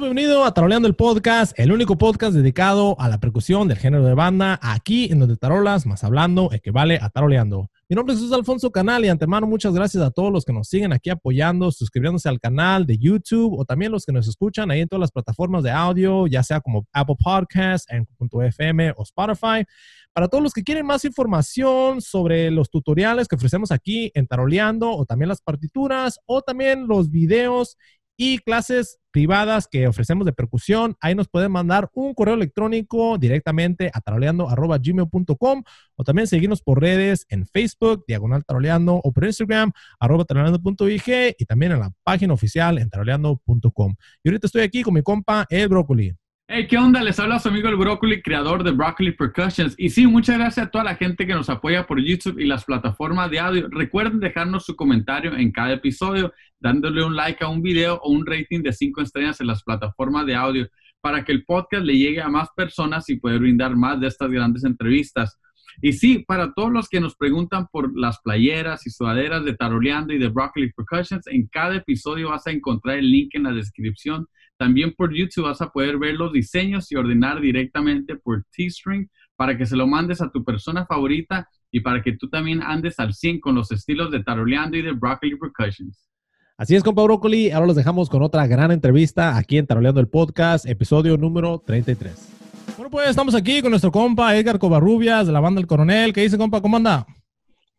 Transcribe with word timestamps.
Bienvenido 0.00 0.44
a 0.44 0.52
Taroleando 0.52 0.86
el 0.86 0.94
Podcast, 0.94 1.58
el 1.58 1.72
único 1.72 1.96
podcast 1.96 2.34
dedicado 2.34 3.00
a 3.00 3.08
la 3.08 3.18
percusión 3.18 3.66
del 3.66 3.78
género 3.78 4.04
de 4.04 4.12
banda, 4.12 4.60
aquí 4.62 5.10
en 5.10 5.20
donde 5.20 5.38
tarolas 5.38 5.86
más 5.86 6.04
hablando 6.04 6.52
equivale 6.52 6.98
a 7.00 7.08
taroleando. 7.08 7.70
Mi 7.88 7.96
nombre 7.96 8.14
es 8.14 8.32
Alfonso 8.32 8.70
Canal 8.70 9.04
y 9.04 9.08
antemano 9.08 9.46
muchas 9.46 9.72
gracias 9.72 10.02
a 10.02 10.10
todos 10.10 10.30
los 10.30 10.44
que 10.44 10.52
nos 10.52 10.68
siguen 10.68 10.92
aquí 10.92 11.08
apoyando, 11.08 11.70
suscribiéndose 11.70 12.28
al 12.28 12.40
canal 12.40 12.84
de 12.84 12.98
YouTube 12.98 13.58
o 13.58 13.64
también 13.64 13.90
los 13.90 14.04
que 14.04 14.12
nos 14.12 14.28
escuchan 14.28 14.70
ahí 14.70 14.80
en 14.80 14.88
todas 14.88 15.00
las 15.00 15.12
plataformas 15.12 15.62
de 15.62 15.70
audio, 15.70 16.26
ya 16.26 16.42
sea 16.42 16.60
como 16.60 16.84
Apple 16.92 17.16
Podcasts, 17.22 17.86
FM 17.88 18.92
o 18.96 19.02
Spotify. 19.02 19.64
Para 20.12 20.28
todos 20.28 20.42
los 20.42 20.52
que 20.52 20.64
quieren 20.64 20.86
más 20.86 21.04
información 21.04 22.00
sobre 22.00 22.50
los 22.50 22.70
tutoriales 22.70 23.28
que 23.28 23.36
ofrecemos 23.36 23.70
aquí 23.70 24.10
en 24.14 24.26
Taroleando 24.26 24.90
o 24.90 25.04
también 25.04 25.28
las 25.28 25.42
partituras 25.42 26.18
o 26.26 26.42
también 26.42 26.88
los 26.88 27.10
videos 27.10 27.76
y 28.16 28.38
clases 28.38 28.98
privadas 29.10 29.66
que 29.66 29.86
ofrecemos 29.86 30.26
de 30.26 30.32
percusión. 30.32 30.96
Ahí 31.00 31.14
nos 31.14 31.28
pueden 31.28 31.50
mandar 31.52 31.88
un 31.94 32.14
correo 32.14 32.34
electrónico 32.34 33.16
directamente 33.18 33.90
a 33.92 34.00
taroleando.gmail.com 34.00 35.62
o 35.94 36.04
también 36.04 36.26
seguirnos 36.26 36.62
por 36.62 36.80
redes 36.80 37.26
en 37.28 37.46
Facebook, 37.46 38.04
Diagonal 38.06 38.44
Taroleando, 38.44 39.00
o 39.02 39.12
por 39.12 39.24
Instagram, 39.24 39.72
arroba 39.98 40.24
taroleando.ig 40.24 41.34
y 41.38 41.44
también 41.46 41.72
en 41.72 41.80
la 41.80 41.92
página 42.02 42.34
oficial 42.34 42.78
en 42.78 42.90
taroleando.com. 42.90 43.94
Y 44.22 44.28
ahorita 44.28 44.46
estoy 44.46 44.62
aquí 44.62 44.82
con 44.82 44.94
mi 44.94 45.02
compa 45.02 45.46
El 45.48 45.68
Brócoli. 45.68 46.14
Hey, 46.48 46.68
¿qué 46.68 46.78
onda? 46.78 47.02
Les 47.02 47.18
habla 47.18 47.40
su 47.40 47.48
amigo 47.48 47.68
el 47.68 47.74
Broccoli, 47.74 48.22
creador 48.22 48.62
de 48.62 48.70
Broccoli 48.70 49.10
Percussions. 49.10 49.74
Y 49.76 49.90
sí, 49.90 50.06
muchas 50.06 50.38
gracias 50.38 50.68
a 50.68 50.70
toda 50.70 50.84
la 50.84 50.94
gente 50.94 51.26
que 51.26 51.34
nos 51.34 51.50
apoya 51.50 51.88
por 51.88 52.00
YouTube 52.00 52.38
y 52.38 52.46
las 52.46 52.64
plataformas 52.64 53.32
de 53.32 53.40
audio. 53.40 53.66
Recuerden 53.68 54.20
dejarnos 54.20 54.64
su 54.64 54.76
comentario 54.76 55.36
en 55.36 55.50
cada 55.50 55.72
episodio, 55.72 56.32
dándole 56.60 57.02
un 57.02 57.16
like 57.16 57.42
a 57.42 57.48
un 57.48 57.62
video 57.62 57.96
o 57.96 58.12
un 58.12 58.24
rating 58.24 58.62
de 58.62 58.72
5 58.72 59.02
estrellas 59.02 59.40
en 59.40 59.48
las 59.48 59.64
plataformas 59.64 60.24
de 60.24 60.36
audio 60.36 60.68
para 61.00 61.24
que 61.24 61.32
el 61.32 61.44
podcast 61.44 61.84
le 61.84 61.98
llegue 61.98 62.22
a 62.22 62.28
más 62.28 62.48
personas 62.54 63.08
y 63.08 63.16
poder 63.16 63.40
brindar 63.40 63.74
más 63.74 63.98
de 63.98 64.06
estas 64.06 64.30
grandes 64.30 64.62
entrevistas. 64.62 65.40
Y 65.82 65.94
sí, 65.94 66.24
para 66.28 66.52
todos 66.52 66.70
los 66.70 66.88
que 66.88 67.00
nos 67.00 67.16
preguntan 67.16 67.66
por 67.72 67.90
las 67.98 68.20
playeras 68.20 68.86
y 68.86 68.90
sudaderas 68.90 69.44
de 69.44 69.54
Taroleando 69.54 70.14
y 70.14 70.18
de 70.18 70.28
Broccoli 70.28 70.72
Percussions, 70.72 71.26
en 71.26 71.48
cada 71.48 71.74
episodio 71.74 72.30
vas 72.30 72.46
a 72.46 72.52
encontrar 72.52 72.98
el 72.98 73.10
link 73.10 73.34
en 73.34 73.42
la 73.42 73.52
descripción 73.52 74.28
también 74.56 74.94
por 74.94 75.14
YouTube 75.14 75.44
vas 75.44 75.60
a 75.60 75.70
poder 75.70 75.98
ver 75.98 76.14
los 76.14 76.32
diseños 76.32 76.90
y 76.90 76.96
ordenar 76.96 77.40
directamente 77.40 78.16
por 78.16 78.44
T-String 78.56 79.08
para 79.36 79.56
que 79.56 79.66
se 79.66 79.76
lo 79.76 79.86
mandes 79.86 80.20
a 80.22 80.30
tu 80.30 80.44
persona 80.44 80.86
favorita 80.86 81.48
y 81.70 81.80
para 81.80 82.02
que 82.02 82.12
tú 82.16 82.28
también 82.28 82.62
andes 82.62 82.98
al 82.98 83.14
100 83.14 83.40
con 83.40 83.54
los 83.54 83.70
estilos 83.70 84.10
de 84.10 84.22
Taroleando 84.22 84.76
y 84.76 84.82
de 84.82 84.92
Broccoli 84.92 85.36
Percussions. 85.36 86.08
Así 86.56 86.74
es, 86.74 86.82
compa 86.82 87.02
Broccoli. 87.02 87.50
Ahora 87.50 87.66
los 87.66 87.76
dejamos 87.76 88.08
con 88.08 88.22
otra 88.22 88.46
gran 88.46 88.70
entrevista 88.70 89.36
aquí 89.36 89.58
en 89.58 89.66
Taroleando 89.66 90.00
el 90.00 90.08
Podcast, 90.08 90.64
episodio 90.66 91.18
número 91.18 91.62
33. 91.66 92.36
Bueno, 92.76 92.90
pues 92.90 93.10
estamos 93.10 93.34
aquí 93.34 93.60
con 93.60 93.70
nuestro 93.70 93.92
compa 93.92 94.34
Edgar 94.36 94.58
Covarrubias 94.58 95.26
de 95.26 95.32
la 95.34 95.40
banda 95.40 95.60
El 95.60 95.66
Coronel. 95.66 96.14
¿Qué 96.14 96.22
dice, 96.22 96.38
compa? 96.38 96.62
¿Cómo 96.62 96.78
anda? 96.78 97.06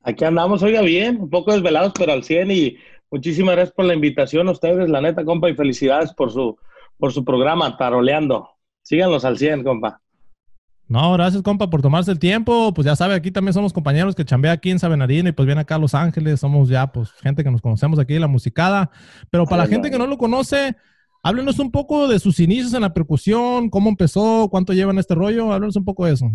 Aquí 0.03 0.23
andamos, 0.23 0.61
oiga, 0.63 0.81
bien, 0.81 1.17
un 1.19 1.29
poco 1.29 1.53
desvelados, 1.53 1.91
pero 1.97 2.13
al 2.13 2.23
100 2.23 2.51
y 2.51 2.77
muchísimas 3.09 3.55
gracias 3.55 3.75
por 3.75 3.85
la 3.85 3.93
invitación 3.93 4.47
a 4.47 4.51
ustedes, 4.51 4.89
la 4.89 5.01
neta, 5.01 5.25
compa, 5.25 5.49
y 5.49 5.55
felicidades 5.55 6.13
por 6.13 6.31
su 6.31 6.55
por 6.97 7.13
su 7.13 7.23
programa, 7.23 7.77
Taroleando. 7.77 8.49
Síganos 8.81 9.25
al 9.25 9.37
100, 9.37 9.63
compa. 9.63 10.01
No, 10.87 11.11
gracias, 11.13 11.43
compa, 11.43 11.69
por 11.69 11.81
tomarse 11.81 12.11
el 12.11 12.19
tiempo. 12.19 12.73
Pues 12.73 12.85
ya 12.85 12.95
sabe, 12.95 13.13
aquí 13.13 13.31
también 13.31 13.53
somos 13.53 13.73
compañeros 13.73 14.15
que 14.15 14.23
chambea 14.23 14.53
aquí 14.53 14.71
en 14.71 14.79
Sabenarina 14.79 15.29
y 15.29 15.31
pues 15.33 15.45
viene 15.45 15.61
acá 15.61 15.75
a 15.75 15.79
Los 15.79 15.93
Ángeles. 15.93 16.39
Somos 16.39 16.69
ya, 16.69 16.87
pues, 16.87 17.11
gente 17.11 17.43
que 17.43 17.51
nos 17.51 17.61
conocemos 17.61 17.99
aquí 17.99 18.13
de 18.13 18.21
la 18.21 18.27
musicada. 18.27 18.89
Pero 19.29 19.45
para 19.45 19.63
la 19.63 19.69
gente 19.69 19.91
que 19.91 19.97
no 19.97 20.07
lo 20.07 20.17
conoce, 20.17 20.75
háblenos 21.23 21.59
un 21.59 21.71
poco 21.71 22.07
de 22.07 22.19
sus 22.19 22.39
inicios 22.39 22.73
en 22.73 22.81
la 22.81 22.93
percusión, 22.93 23.69
cómo 23.69 23.89
empezó, 23.89 24.47
cuánto 24.49 24.71
lleva 24.71 24.91
en 24.91 24.99
este 24.99 25.15
rollo. 25.15 25.51
Háblenos 25.51 25.75
un 25.75 25.85
poco 25.85 26.05
de 26.05 26.13
eso. 26.13 26.31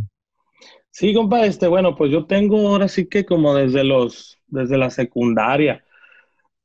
Sí, 0.90 1.14
compa, 1.14 1.46
este, 1.46 1.66
bueno, 1.66 1.96
pues 1.96 2.12
yo 2.12 2.26
tengo 2.26 2.68
ahora 2.68 2.88
sí 2.88 3.08
que 3.08 3.24
como 3.24 3.54
desde 3.54 3.82
los, 3.82 4.38
desde 4.48 4.76
la 4.76 4.90
secundaria 4.90 5.82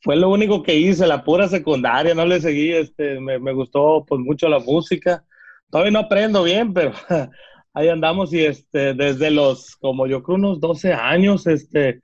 fue 0.08 0.16
lo 0.16 0.30
único 0.30 0.64
que 0.64 0.74
hice, 0.74 1.06
la 1.06 1.22
pura 1.22 1.50
secundaria, 1.50 2.16
no 2.16 2.26
le 2.26 2.40
seguí, 2.40 2.72
este, 2.72 3.20
me, 3.20 3.40
me 3.40 3.52
gustó 3.52 4.06
pues 4.08 4.22
mucho 4.22 4.48
la 4.48 4.60
música. 4.60 5.26
Todavía 5.70 5.92
no 5.92 6.00
aprendo 6.00 6.44
bien, 6.44 6.74
pero 6.74 6.94
ahí 7.74 7.90
andamos 7.90 8.32
y 8.32 8.46
este, 8.46 8.94
desde 8.94 9.32
los, 9.32 9.76
como 9.76 10.08
yo 10.08 10.24
creo 10.24 10.38
unos 10.38 10.62
12 10.62 10.94
años, 10.94 11.46
este, 11.46 12.00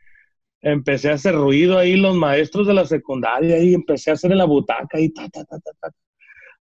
empecé 0.62 1.12
a 1.12 1.14
hacer 1.14 1.34
ruido 1.34 1.78
ahí, 1.78 1.96
los 1.96 2.14
maestros 2.14 2.68
de 2.68 2.74
la 2.74 2.86
secundaria, 2.86 3.58
y 3.60 3.74
empecé 3.74 4.12
a 4.12 4.16
hacer 4.16 4.34
en 4.34 4.40
la 4.40 4.46
butaca 4.48 5.00
y 5.00 5.08
ta, 5.08 5.30
ta, 5.30 5.46
ta, 5.46 5.58
ta, 5.60 5.72
ta. 5.80 5.90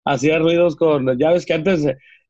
Hacía 0.05 0.39
ruidos 0.41 0.77
con, 0.77 1.19
ya 1.19 1.31
ves 1.31 1.47
que 1.47 1.55
antes 1.55 1.87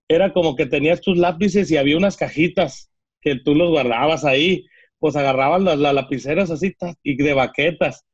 era 0.06 0.32
como 0.32 0.54
que 0.54 0.66
tenías 0.66 1.00
tus 1.00 1.18
lápices 1.18 1.68
y 1.72 1.78
había 1.78 1.96
unas 1.96 2.16
cajitas 2.16 2.92
que 3.20 3.40
tú 3.40 3.56
los 3.56 3.70
guardabas 3.70 4.24
ahí, 4.24 4.68
pues 5.00 5.16
agarraban 5.16 5.64
las, 5.64 5.80
las 5.80 5.94
lapiceras 5.94 6.52
así 6.52 6.76
y 7.02 7.16
de 7.16 7.34
baquetas 7.34 8.06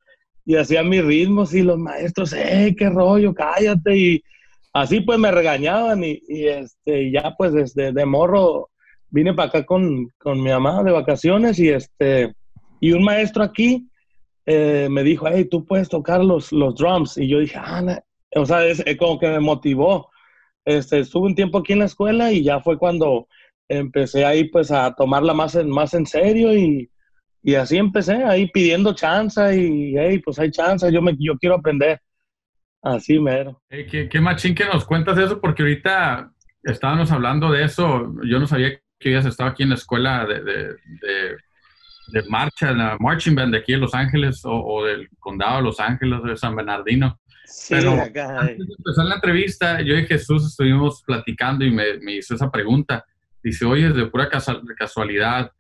y 0.47 0.55
hacía 0.55 0.84
mis 0.84 1.05
ritmos 1.05 1.53
y 1.53 1.62
los 1.62 1.77
maestros, 1.77 2.33
¡eh, 2.33 2.75
qué 2.79 2.89
rollo, 2.89 3.34
cállate! 3.34 3.97
Y 3.99 4.25
así 4.73 5.01
pues 5.01 5.19
me 5.19 5.33
regañaban 5.33 6.05
y, 6.05 6.23
este, 6.29 7.11
ya 7.11 7.34
pues 7.37 7.53
desde 7.53 7.93
de 7.93 8.07
morro 8.07 8.71
vine 9.11 9.35
para 9.35 9.49
acá 9.49 9.67
con, 9.67 10.09
con, 10.19 10.41
mi 10.41 10.51
mamá 10.51 10.85
de 10.85 10.93
vacaciones 10.93 11.59
y 11.59 11.71
este, 11.71 12.33
y 12.81 12.93
un 12.93 13.03
maestro 13.03 13.43
aquí 13.43 13.89
eh, 14.47 14.87
me 14.89 15.03
dijo, 15.03 15.27
hey, 15.29 15.47
tú 15.51 15.65
puedes 15.65 15.89
tocar 15.89 16.25
los, 16.25 16.53
los 16.53 16.77
drums. 16.77 17.19
Y 17.19 17.27
yo 17.27 17.41
dije, 17.41 17.59
ah, 17.59 18.03
o 18.37 18.47
sea, 18.47 18.65
es, 18.65 18.85
como 18.99 19.19
que 19.19 19.29
me 19.29 19.41
motivó. 19.41 20.11
Este, 20.65 21.01
estuve 21.01 21.27
un 21.27 21.35
tiempo 21.35 21.59
aquí 21.59 21.73
en 21.73 21.81
la 21.81 21.85
escuela 21.87 22.31
y 22.31 22.45
ya 22.45 22.61
fue 22.61 22.79
cuando 22.79 23.27
empecé 23.69 24.25
ahí 24.25 24.45
pues 24.45 24.71
a 24.71 24.95
tomarla 24.95 25.35
más 25.35 25.56
en, 25.56 25.69
más 25.69 25.95
en 25.95 26.06
serio 26.06 26.56
y, 26.56 26.89
y 27.47 27.55
así 27.55 27.77
empecé, 27.77 28.25
ahí 28.25 28.51
pidiendo 28.51 28.93
chance 28.93 29.57
y, 29.57 29.97
hey, 29.97 30.19
pues 30.19 30.37
hay 30.41 30.51
chance, 30.51 30.91
yo, 30.91 31.01
me, 31.01 31.15
yo 31.17 31.39
quiero 31.39 31.55
aprender. 31.55 32.01
Así 32.83 33.21
mero. 33.21 33.62
qué, 33.69 34.09
qué 34.09 34.21
machín 34.21 34.53
que 34.53 34.65
nos 34.65 34.84
cuentas 34.84 35.17
eso, 35.17 35.41
porque 35.41 35.62
ahorita 35.62 36.33
estábamos 36.65 37.12
hablando 37.12 37.53
de 37.53 37.62
eso. 37.62 38.12
Yo 38.25 38.41
no 38.41 38.49
sabía 38.49 38.77
que 38.99 39.11
habías 39.11 39.27
estado 39.27 39.51
aquí 39.51 39.62
en 39.62 39.69
la 39.69 39.75
escuela 39.77 40.27
de, 40.27 40.43
de, 40.43 41.37
de, 42.09 42.23
marcha, 42.29 42.73
la 42.73 42.97
marching 42.99 43.37
band 43.37 43.53
de 43.53 43.59
aquí 43.59 43.75
en 43.75 43.81
Los 43.81 43.95
Ángeles 43.95 44.41
o, 44.43 44.85
del 44.85 45.09
condado 45.21 45.59
de 45.59 45.62
Los 45.62 45.79
Ángeles 45.79 46.25
de 46.25 46.37
San 46.37 46.56
Bernardino. 46.56 47.21
Sí, 47.45 47.77
Pero 47.77 47.93
acá, 47.93 48.41
antes 48.41 48.59
de 48.59 48.75
empezar 48.77 49.05
la 49.05 49.15
entrevista, 49.15 49.81
yo 49.83 49.95
y 49.95 50.05
Jesús 50.05 50.45
estuvimos 50.45 51.01
platicando 51.06 51.65
y 51.65 51.71
me, 51.71 51.99
me 52.01 52.17
hizo 52.17 52.35
esa 52.35 52.51
pregunta. 52.51 53.05
Dice, 53.41 53.65
oye, 53.65 53.91
de 53.91 54.06
pura 54.06 54.29
casualidad, 54.77 55.53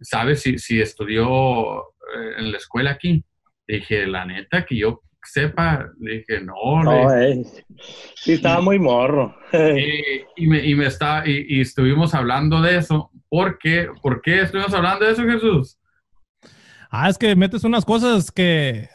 ¿sabes 0.00 0.42
si, 0.42 0.58
si 0.58 0.80
estudió 0.80 1.78
eh, 1.78 2.34
en 2.38 2.52
la 2.52 2.58
escuela 2.58 2.92
aquí? 2.92 3.24
dije, 3.66 4.06
la 4.06 4.24
neta, 4.24 4.64
que 4.64 4.76
yo 4.76 5.00
sepa, 5.22 5.90
le 5.98 6.18
dije, 6.18 6.40
no. 6.40 6.82
no 6.82 7.08
sí, 8.14 8.32
estaba 8.32 8.60
muy 8.60 8.78
morro. 8.78 9.34
y, 10.36 10.46
me, 10.46 10.64
y, 10.64 10.74
me 10.74 10.86
está, 10.86 11.24
y, 11.26 11.60
estuvimos 11.60 12.14
hablando 12.14 12.60
de 12.60 12.76
eso. 12.76 13.10
¿Por 13.28 13.58
qué? 13.58 13.88
¿Por 14.02 14.20
qué 14.20 14.42
estuvimos 14.42 14.74
hablando 14.74 15.04
de 15.04 15.12
eso, 15.12 15.22
Jesús? 15.22 15.78
Ah, 16.90 17.08
es 17.08 17.18
que 17.18 17.34
metes 17.34 17.64
unas 17.64 17.84
cosas 17.84 18.30
que 18.30 18.88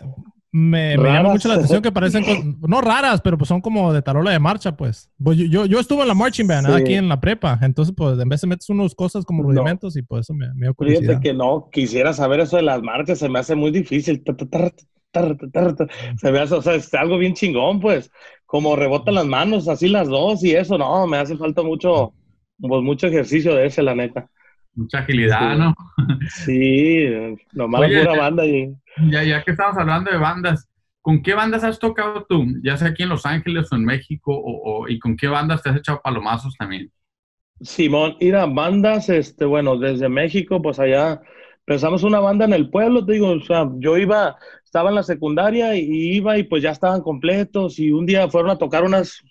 me, 0.51 0.97
me, 0.97 1.09
llama 1.09 1.29
mucho 1.29 1.47
la 1.47 1.55
atención 1.55 1.81
que 1.81 1.91
parecen, 1.91 2.57
no 2.67 2.81
raras, 2.81 3.21
pero 3.21 3.37
pues 3.37 3.47
son 3.47 3.61
como 3.61 3.93
de 3.93 4.01
tarola 4.01 4.31
de 4.31 4.39
marcha, 4.39 4.75
pues. 4.75 5.11
pues 5.23 5.37
yo, 5.37 5.65
yo, 5.65 5.79
estuve 5.79 6.01
en 6.01 6.07
la 6.07 6.15
marching 6.15 6.47
band 6.47 6.67
aquí 6.73 6.95
en 6.95 7.07
la 7.07 7.21
prepa, 7.21 7.59
entonces 7.61 7.93
pues 7.95 8.17
en 8.19 8.27
vez 8.27 8.41
de 8.41 8.47
metes 8.47 8.69
unas 8.69 8.95
cosas 8.95 9.25
como 9.25 9.43
rudimentos 9.43 9.95
y 9.95 10.01
por 10.01 10.19
eso 10.21 10.33
me, 10.33 10.47
me 10.55 10.67
dio 10.67 10.75
Fíjate 10.75 11.19
que 11.19 11.33
no, 11.33 11.69
quisiera 11.71 12.13
saber 12.13 12.39
eso 12.39 12.57
de 12.57 12.63
las 12.63 12.81
marchas, 12.81 13.19
se 13.19 13.29
me 13.29 13.39
hace 13.39 13.55
muy 13.55 13.71
difícil. 13.71 14.23
Se 16.17 16.31
me 16.31 16.39
hace, 16.39 16.55
o 16.55 16.61
sea, 16.61 16.75
es 16.75 16.93
algo 16.93 17.17
bien 17.17 17.33
chingón, 17.33 17.79
pues, 17.79 18.11
como 18.45 18.75
rebotan 18.75 19.15
las 19.15 19.25
manos, 19.25 19.67
así 19.67 19.87
las 19.87 20.07
dos 20.07 20.43
y 20.43 20.55
eso, 20.55 20.77
no, 20.77 21.05
me 21.07 21.17
hace 21.17 21.37
falta 21.37 21.61
mucho, 21.61 22.13
pues 22.59 22.81
mucho 22.83 23.07
ejercicio 23.07 23.55
de 23.55 23.67
ese, 23.67 23.83
la 23.83 23.95
neta. 23.95 24.29
Mucha 24.79 24.99
agilidad, 24.99 25.57
¿no? 25.57 25.75
Sí, 26.29 27.09
nomás 27.51 27.81
Oye, 27.81 27.99
pura 27.99 28.17
banda 28.17 28.45
y 28.45 28.73
ya, 29.11 29.23
ya 29.23 29.43
que 29.43 29.51
estamos 29.51 29.77
hablando 29.77 30.09
de 30.09 30.17
bandas, 30.17 30.69
¿con 31.01 31.21
qué 31.21 31.33
bandas 31.33 31.65
has 31.65 31.79
tocado 31.79 32.25
tú? 32.29 32.45
Ya 32.63 32.77
sea 32.77 32.89
aquí 32.89 33.03
en 33.03 33.09
Los 33.09 33.25
Ángeles 33.25 33.67
o 33.71 33.75
en 33.75 33.83
México, 33.83 34.31
o, 34.33 34.87
y 34.87 34.97
con 34.99 35.17
qué 35.17 35.27
bandas 35.27 35.61
te 35.61 35.69
has 35.69 35.77
echado 35.77 36.01
palomazos 36.01 36.55
también. 36.57 36.89
Simón, 37.59 38.15
ir 38.21 38.37
a 38.37 38.45
bandas, 38.45 39.09
este, 39.09 39.43
bueno, 39.43 39.77
desde 39.77 40.07
México, 40.07 40.61
pues 40.61 40.79
allá 40.79 41.21
empezamos 41.59 42.03
una 42.03 42.21
banda 42.21 42.45
en 42.45 42.53
el 42.53 42.69
pueblo, 42.69 43.05
te 43.05 43.13
digo, 43.13 43.31
o 43.31 43.41
sea, 43.41 43.69
yo 43.79 43.97
iba, 43.97 44.37
estaba 44.63 44.89
en 44.89 44.95
la 44.95 45.03
secundaria 45.03 45.75
y 45.75 46.15
iba 46.15 46.37
y 46.37 46.43
pues 46.43 46.63
ya 46.63 46.71
estaban 46.71 47.01
completos 47.01 47.79
y 47.79 47.91
un 47.91 48.05
día 48.05 48.29
fueron 48.29 48.51
a 48.51 48.57
tocar 48.57 48.85
unas, 48.85 49.21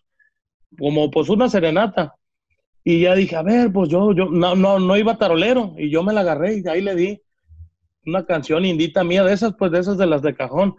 como 0.78 1.10
pues 1.10 1.30
una 1.30 1.48
serenata. 1.48 2.14
Y 2.84 3.00
ya 3.00 3.14
dije, 3.14 3.36
a 3.36 3.42
ver, 3.42 3.72
pues 3.72 3.88
yo, 3.88 4.12
yo, 4.12 4.26
no, 4.26 4.54
no, 4.54 4.78
no 4.78 4.96
iba 4.96 5.18
tarolero 5.18 5.74
y 5.76 5.90
yo 5.90 6.02
me 6.02 6.12
la 6.12 6.20
agarré 6.20 6.58
y 6.58 6.68
ahí 6.68 6.80
le 6.80 6.94
di 6.94 7.22
una 8.06 8.24
canción 8.24 8.64
indita 8.64 9.04
mía, 9.04 9.22
de 9.24 9.34
esas, 9.34 9.54
pues 9.58 9.70
de 9.70 9.80
esas 9.80 9.98
de 9.98 10.06
las 10.06 10.22
de 10.22 10.34
cajón. 10.34 10.76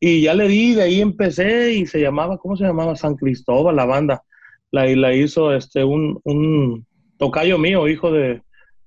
Y 0.00 0.22
ya 0.22 0.34
le 0.34 0.46
di, 0.46 0.74
de 0.74 0.82
ahí 0.82 1.00
empecé 1.00 1.72
y 1.72 1.86
se 1.86 2.00
llamaba, 2.00 2.38
¿cómo 2.38 2.56
se 2.56 2.64
llamaba? 2.64 2.94
San 2.94 3.16
Cristóbal, 3.16 3.74
la 3.74 3.84
banda. 3.84 4.22
La, 4.70 4.86
la 4.86 5.14
hizo 5.14 5.52
este, 5.52 5.82
un, 5.82 6.20
un 6.22 6.86
tocayo 7.18 7.58
mío, 7.58 7.88
hijo 7.88 8.12
de, 8.12 8.42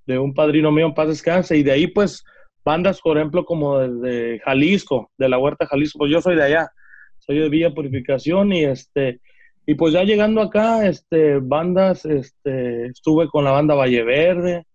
de 0.05 0.19
un 0.19 0.33
padrino 0.33 0.71
mío 0.71 0.85
en 0.85 0.93
paz 0.93 1.09
descanse. 1.09 1.57
Y 1.57 1.63
de 1.63 1.73
ahí, 1.73 1.87
pues, 1.87 2.23
bandas, 2.63 3.01
por 3.01 3.17
ejemplo, 3.17 3.45
como 3.45 3.79
de, 3.79 4.39
Jalisco, 4.45 5.11
de 5.17 5.29
la 5.29 5.37
Huerta 5.37 5.65
Jalisco. 5.65 5.99
Pues 5.99 6.11
yo 6.11 6.21
soy 6.21 6.35
de 6.35 6.43
allá, 6.43 6.71
soy 7.19 7.39
de 7.39 7.49
Villa 7.49 7.73
Purificación 7.73 8.53
y 8.53 8.63
este. 8.63 9.19
Y 9.65 9.75
pues 9.75 9.93
ya 9.93 10.03
llegando 10.03 10.41
acá, 10.41 10.87
este, 10.87 11.37
bandas, 11.39 12.05
este, 12.05 12.87
estuve 12.87 13.27
con 13.29 13.43
la 13.43 13.51
banda 13.51 13.75
Valle 13.75 14.03
Verde, 14.03 14.65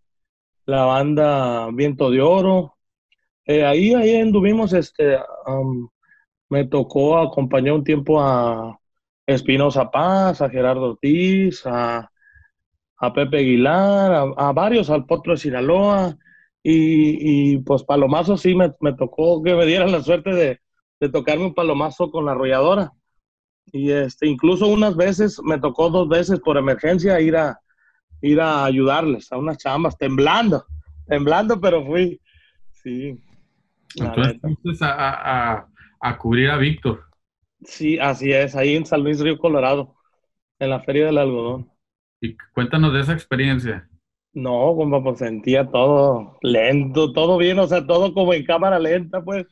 la 0.67 0.85
banda 0.85 1.69
Viento 1.73 2.11
de 2.11 2.23
Oro. 2.23 2.77
Eh, 3.45 3.65
ahí, 3.65 3.95
ahí 3.95 4.17
anduvimos, 4.17 4.73
este, 4.73 5.19
me 6.49 6.65
tocó 6.67 7.19
acompañar 7.19 7.75
un 7.75 7.85
tiempo 7.85 8.21
a 8.21 8.79
Espinosa 9.27 9.91
Paz, 9.91 10.41
a 10.41 10.49
Gerardo 10.51 10.91
Ortiz, 10.93 11.63
a, 11.67 12.11
Pepe 13.15 13.39
Aguilar, 13.39 14.33
a, 14.37 14.53
varios, 14.53 14.91
al 14.91 15.07
Potro 15.07 15.33
de 15.35 15.39
Sinaloa. 15.39 16.17
Y, 16.63 17.55
y 17.55 17.59
pues 17.59 17.85
palomazo 17.85 18.37
sí 18.37 18.55
me, 18.55 18.71
tocó 18.95 19.43
que 19.43 19.55
me 19.55 19.67
dieran 19.67 19.93
la 19.93 20.03
suerte 20.03 20.31
de, 20.35 20.61
de, 21.01 21.09
tocarme 21.09 21.47
un 21.47 21.55
palomazo 21.55 22.11
con 22.11 22.27
la 22.27 22.33
arrolladora. 22.33 22.93
Y 23.73 23.91
este, 23.91 24.27
incluso 24.27 24.67
unas 24.69 24.97
veces, 24.97 25.41
me 25.43 25.59
tocó 25.59 25.91
dos 25.91 26.09
veces 26.09 26.41
por 26.41 26.57
emergencia 26.57 27.21
ir 27.21 27.37
a, 27.37 27.61
ir 28.21 28.41
a 28.41 28.65
ayudarles 28.65 29.31
a 29.33 29.39
unas 29.39 29.59
chambas, 29.59 29.97
temblando, 29.99 30.65
temblando, 31.07 31.61
pero 31.61 31.85
fui, 31.85 32.21
sí. 32.71 33.21
Entonces, 33.97 34.83
a, 34.83 35.67
a, 36.01 36.19
cubrir 36.19 36.51
a 36.51 36.59
Víctor. 36.59 37.05
Sí, 37.63 37.99
así 37.99 38.33
es, 38.33 38.55
ahí 38.55 38.77
en 38.77 38.87
San 38.87 39.03
Luis 39.03 39.21
Río 39.21 39.39
Colorado, 39.39 39.97
en 40.59 40.71
la 40.71 40.81
Feria 40.81 41.07
del 41.07 41.19
Algodón. 41.19 41.71
Y 42.21 42.37
cuéntanos 42.53 42.93
de 42.93 43.01
esa 43.01 43.13
experiencia. 43.13 43.89
No, 44.33 44.75
como 44.77 45.03
pues 45.03 45.19
sentía 45.19 45.67
todo 45.71 46.39
lento, 46.43 47.13
todo 47.13 47.39
bien, 47.39 47.59
o 47.59 47.67
sea, 47.67 47.87
todo 47.87 48.13
como 48.13 48.35
en 48.35 48.45
cámara 48.45 48.79
lenta, 48.79 49.23
pues. 49.23 49.47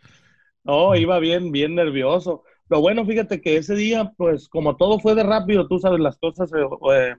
No, 0.63 0.95
iba 0.95 1.19
bien, 1.19 1.53
bien 1.53 1.75
nervioso. 1.75 2.45
Lo 2.69 2.81
bueno, 2.81 3.05
fíjate 3.05 3.41
que 3.41 3.57
ese 3.57 3.75
día, 3.75 4.13
pues 4.17 4.49
como 4.49 4.77
todo 4.77 4.99
fue 4.99 5.15
de 5.15 5.23
rápido, 5.23 5.69
tú 5.69 5.79
sabes, 5.79 6.01
las 6.01 6.17
cosas 6.19 6.51
eh, 6.53 6.67
eh 6.95 7.15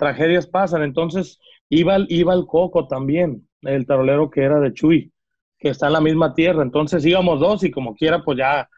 tragedias 0.00 0.46
pasan. 0.48 0.82
Entonces 0.82 1.38
iba, 1.68 1.98
iba 2.08 2.34
el 2.34 2.46
Coco 2.46 2.88
también, 2.88 3.46
el 3.62 3.86
tarolero 3.86 4.30
que 4.30 4.42
era 4.42 4.58
de 4.58 4.72
Chuy, 4.72 5.12
que 5.58 5.68
está 5.68 5.86
en 5.86 5.92
la 5.92 6.00
misma 6.00 6.34
tierra. 6.34 6.62
Entonces 6.62 7.04
íbamos 7.06 7.38
dos 7.38 7.62
y 7.62 7.70
como 7.70 7.94
quiera, 7.94 8.24
pues 8.24 8.38
ya 8.38 8.68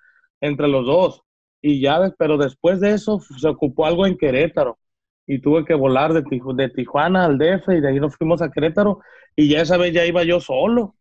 entre 0.40 0.68
los 0.68 0.84
dos. 0.84 1.22
Y 1.62 1.80
ya, 1.80 2.12
pero 2.18 2.36
después 2.36 2.80
de 2.80 2.92
eso 2.92 3.20
se 3.20 3.48
ocupó 3.48 3.86
algo 3.86 4.04
en 4.06 4.18
Querétaro 4.18 4.78
y 5.26 5.40
tuve 5.40 5.64
que 5.64 5.74
volar 5.74 6.12
de, 6.12 6.22
de 6.22 6.68
Tijuana 6.70 7.24
al 7.24 7.38
DF 7.38 7.68
y 7.68 7.80
de 7.80 7.88
ahí 7.88 8.00
nos 8.00 8.16
fuimos 8.16 8.42
a 8.42 8.50
Querétaro 8.50 9.00
y 9.36 9.48
ya 9.48 9.62
esa 9.62 9.76
vez 9.76 9.94
ya 9.94 10.04
iba 10.04 10.24
yo 10.24 10.40
solo. 10.40 10.96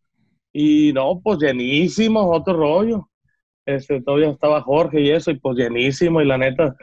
Y 0.54 0.94
no, 0.94 1.20
pues 1.24 1.40
llenísimo, 1.40 2.30
otro 2.32 2.54
rollo. 2.56 3.10
Este, 3.66 4.02
todavía 4.02 4.30
estaba 4.30 4.62
Jorge 4.62 5.02
y 5.02 5.12
eso, 5.12 5.32
y 5.32 5.40
pues 5.40 5.58
llenísimo, 5.58 6.22
y 6.22 6.26
la 6.26 6.38
neta, 6.38 6.76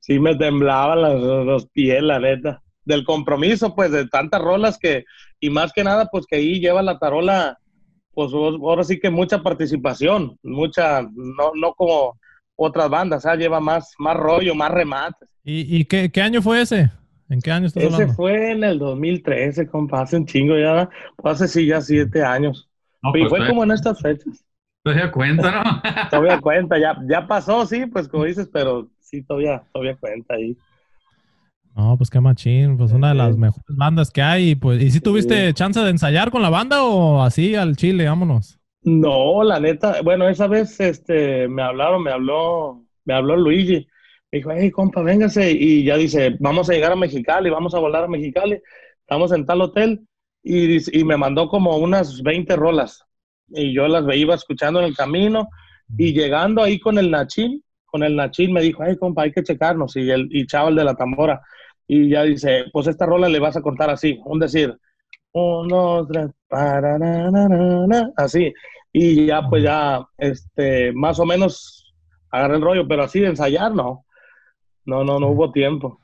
sí 0.00 0.18
me 0.18 0.36
temblaban 0.36 1.02
los, 1.02 1.46
los 1.46 1.66
pies, 1.68 2.02
la 2.02 2.18
neta 2.18 2.62
del 2.88 3.04
compromiso, 3.04 3.74
pues, 3.74 3.92
de 3.92 4.08
tantas 4.08 4.40
rolas 4.40 4.78
que, 4.78 5.04
y 5.38 5.50
más 5.50 5.72
que 5.72 5.84
nada, 5.84 6.08
pues, 6.10 6.26
que 6.26 6.36
ahí 6.36 6.58
lleva 6.58 6.82
la 6.82 6.98
tarola, 6.98 7.58
pues, 8.14 8.32
ahora 8.32 8.82
sí 8.82 8.98
que 8.98 9.10
mucha 9.10 9.42
participación, 9.42 10.38
mucha, 10.42 11.02
no, 11.02 11.52
no 11.54 11.74
como 11.74 12.18
otras 12.56 12.88
bandas, 12.88 13.18
o 13.18 13.28
sea, 13.28 13.36
lleva 13.36 13.60
más, 13.60 13.94
más 13.98 14.16
rollo, 14.16 14.54
más 14.54 14.70
remates. 14.70 15.28
¿Y, 15.44 15.76
y 15.76 15.84
qué, 15.84 16.10
qué, 16.10 16.22
año 16.22 16.40
fue 16.40 16.62
ese? 16.62 16.90
¿En 17.28 17.42
qué 17.42 17.52
año 17.52 17.66
estás 17.66 17.84
Ese 17.84 18.08
fue 18.08 18.52
en 18.52 18.64
el 18.64 18.78
2013, 18.78 19.66
compa, 19.68 20.00
hace 20.00 20.16
un 20.16 20.24
chingo 20.24 20.58
ya, 20.58 20.88
pues 21.16 21.34
hace 21.34 21.60
sí 21.60 21.66
ya 21.66 21.82
siete 21.82 22.24
años. 22.24 22.70
y 23.02 23.20
pues, 23.20 23.28
fue 23.28 23.46
como 23.46 23.64
en 23.64 23.72
estas 23.72 24.00
fechas. 24.00 24.42
Todavía 24.88 25.12
cuenta, 25.12 25.50
¿no? 25.50 25.82
todavía 26.10 26.40
cuenta, 26.40 26.78
ya, 26.78 26.98
ya 27.06 27.26
pasó, 27.26 27.66
sí, 27.66 27.84
pues 27.84 28.08
como 28.08 28.24
dices, 28.24 28.48
pero 28.50 28.88
sí, 29.00 29.22
todavía, 29.22 29.62
todavía 29.70 29.96
cuenta 29.96 30.34
ahí. 30.34 30.56
No, 31.76 31.94
pues 31.98 32.08
qué 32.08 32.20
machín, 32.20 32.78
pues 32.78 32.90
una 32.92 33.10
de 33.10 33.14
las 33.14 33.36
mejores 33.36 33.76
bandas 33.76 34.10
que 34.10 34.22
hay. 34.22 34.54
Pues, 34.54 34.82
¿Y 34.82 34.90
si 34.90 35.00
tuviste 35.00 35.52
chance 35.52 35.78
de 35.78 35.90
ensayar 35.90 36.30
con 36.30 36.40
la 36.40 36.48
banda 36.48 36.82
o 36.82 37.22
así 37.22 37.54
al 37.54 37.76
chile, 37.76 38.08
vámonos? 38.08 38.58
No, 38.82 39.44
la 39.44 39.60
neta, 39.60 40.00
bueno, 40.02 40.26
esa 40.26 40.46
vez 40.46 40.80
este, 40.80 41.46
me 41.48 41.62
hablaron, 41.62 42.02
me 42.02 42.10
habló, 42.10 42.82
me 43.04 43.12
habló 43.12 43.36
Luigi. 43.36 43.86
Me 44.32 44.38
dijo, 44.38 44.50
hey, 44.52 44.70
compa, 44.70 45.02
véngase. 45.02 45.52
Y 45.52 45.84
ya 45.84 45.98
dice, 45.98 46.34
vamos 46.40 46.70
a 46.70 46.72
llegar 46.72 46.92
a 46.92 46.96
Mexicali, 46.96 47.50
vamos 47.50 47.74
a 47.74 47.78
volar 47.78 48.04
a 48.04 48.08
Mexicali. 48.08 48.58
Estamos 49.00 49.32
en 49.32 49.44
tal 49.44 49.60
hotel. 49.60 50.00
Y, 50.42 50.98
y 50.98 51.04
me 51.04 51.18
mandó 51.18 51.48
como 51.48 51.76
unas 51.76 52.22
20 52.22 52.56
rolas. 52.56 53.04
Y 53.50 53.74
yo 53.74 53.88
las 53.88 54.04
iba 54.16 54.34
escuchando 54.34 54.80
en 54.80 54.86
el 54.86 54.96
camino. 54.96 55.48
Y 55.96 56.12
llegando 56.12 56.62
ahí 56.62 56.78
con 56.78 56.98
el 56.98 57.10
Nachín, 57.10 57.62
con 57.86 58.02
el 58.02 58.14
Nachín 58.14 58.52
me 58.52 58.60
dijo, 58.60 58.82
hey, 58.84 58.96
compa, 58.98 59.22
hay 59.22 59.32
que 59.32 59.42
checarnos. 59.42 59.96
Y 59.96 60.10
el 60.10 60.28
y 60.30 60.46
Chaval 60.46 60.74
de 60.74 60.84
la 60.84 60.94
Tambora 60.94 61.40
y 61.88 62.10
ya 62.10 62.22
dice, 62.22 62.66
pues 62.70 62.86
esta 62.86 63.06
rola 63.06 63.28
le 63.28 63.40
vas 63.40 63.56
a 63.56 63.62
cortar 63.62 63.88
así, 63.88 64.20
un 64.26 64.38
decir, 64.38 64.78
uno, 65.32 66.06
tres, 66.06 66.30
para, 66.46 66.98
así, 68.16 68.52
y 68.92 69.26
ya 69.26 69.48
pues 69.48 69.64
ya, 69.64 70.06
este, 70.18 70.92
más 70.92 71.18
o 71.18 71.24
menos 71.24 71.94
agarré 72.30 72.56
el 72.56 72.62
rollo, 72.62 72.86
pero 72.86 73.04
así 73.04 73.20
de 73.20 73.28
ensayar, 73.28 73.74
no, 73.74 74.04
no, 74.84 75.02
no, 75.02 75.18
no 75.18 75.28
hubo 75.28 75.50
tiempo. 75.50 75.98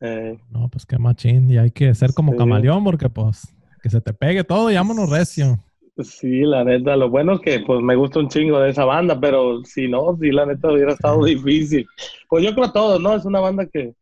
Eh, 0.00 0.38
no, 0.50 0.68
pues 0.68 0.84
qué 0.84 0.98
machín, 0.98 1.50
y 1.50 1.56
hay 1.56 1.70
que 1.70 1.94
ser 1.94 2.12
como 2.12 2.36
camaleón 2.36 2.84
porque 2.84 3.08
pues 3.08 3.54
que 3.82 3.88
se 3.88 4.00
te 4.00 4.12
pegue 4.12 4.44
todo 4.44 4.70
y 4.70 4.74
vámonos 4.74 5.08
recio. 5.08 5.58
Sí, 5.98 6.42
la 6.42 6.64
neta, 6.64 6.96
lo 6.96 7.10
bueno 7.10 7.34
es 7.34 7.40
que 7.40 7.60
pues 7.60 7.80
me 7.80 7.96
gusta 7.96 8.20
un 8.20 8.28
chingo 8.28 8.60
de 8.60 8.70
esa 8.70 8.84
banda, 8.84 9.18
pero 9.18 9.64
si 9.64 9.88
no, 9.88 10.16
sí, 10.20 10.30
la 10.30 10.46
neta 10.46 10.72
hubiera 10.72 10.92
estado 10.92 11.24
difícil. 11.24 11.86
Pues 12.28 12.44
yo 12.44 12.54
creo 12.54 12.70
todo, 12.70 12.98
¿no? 12.98 13.16
Es 13.16 13.24
una 13.24 13.40
banda 13.40 13.66
que, 13.66 13.94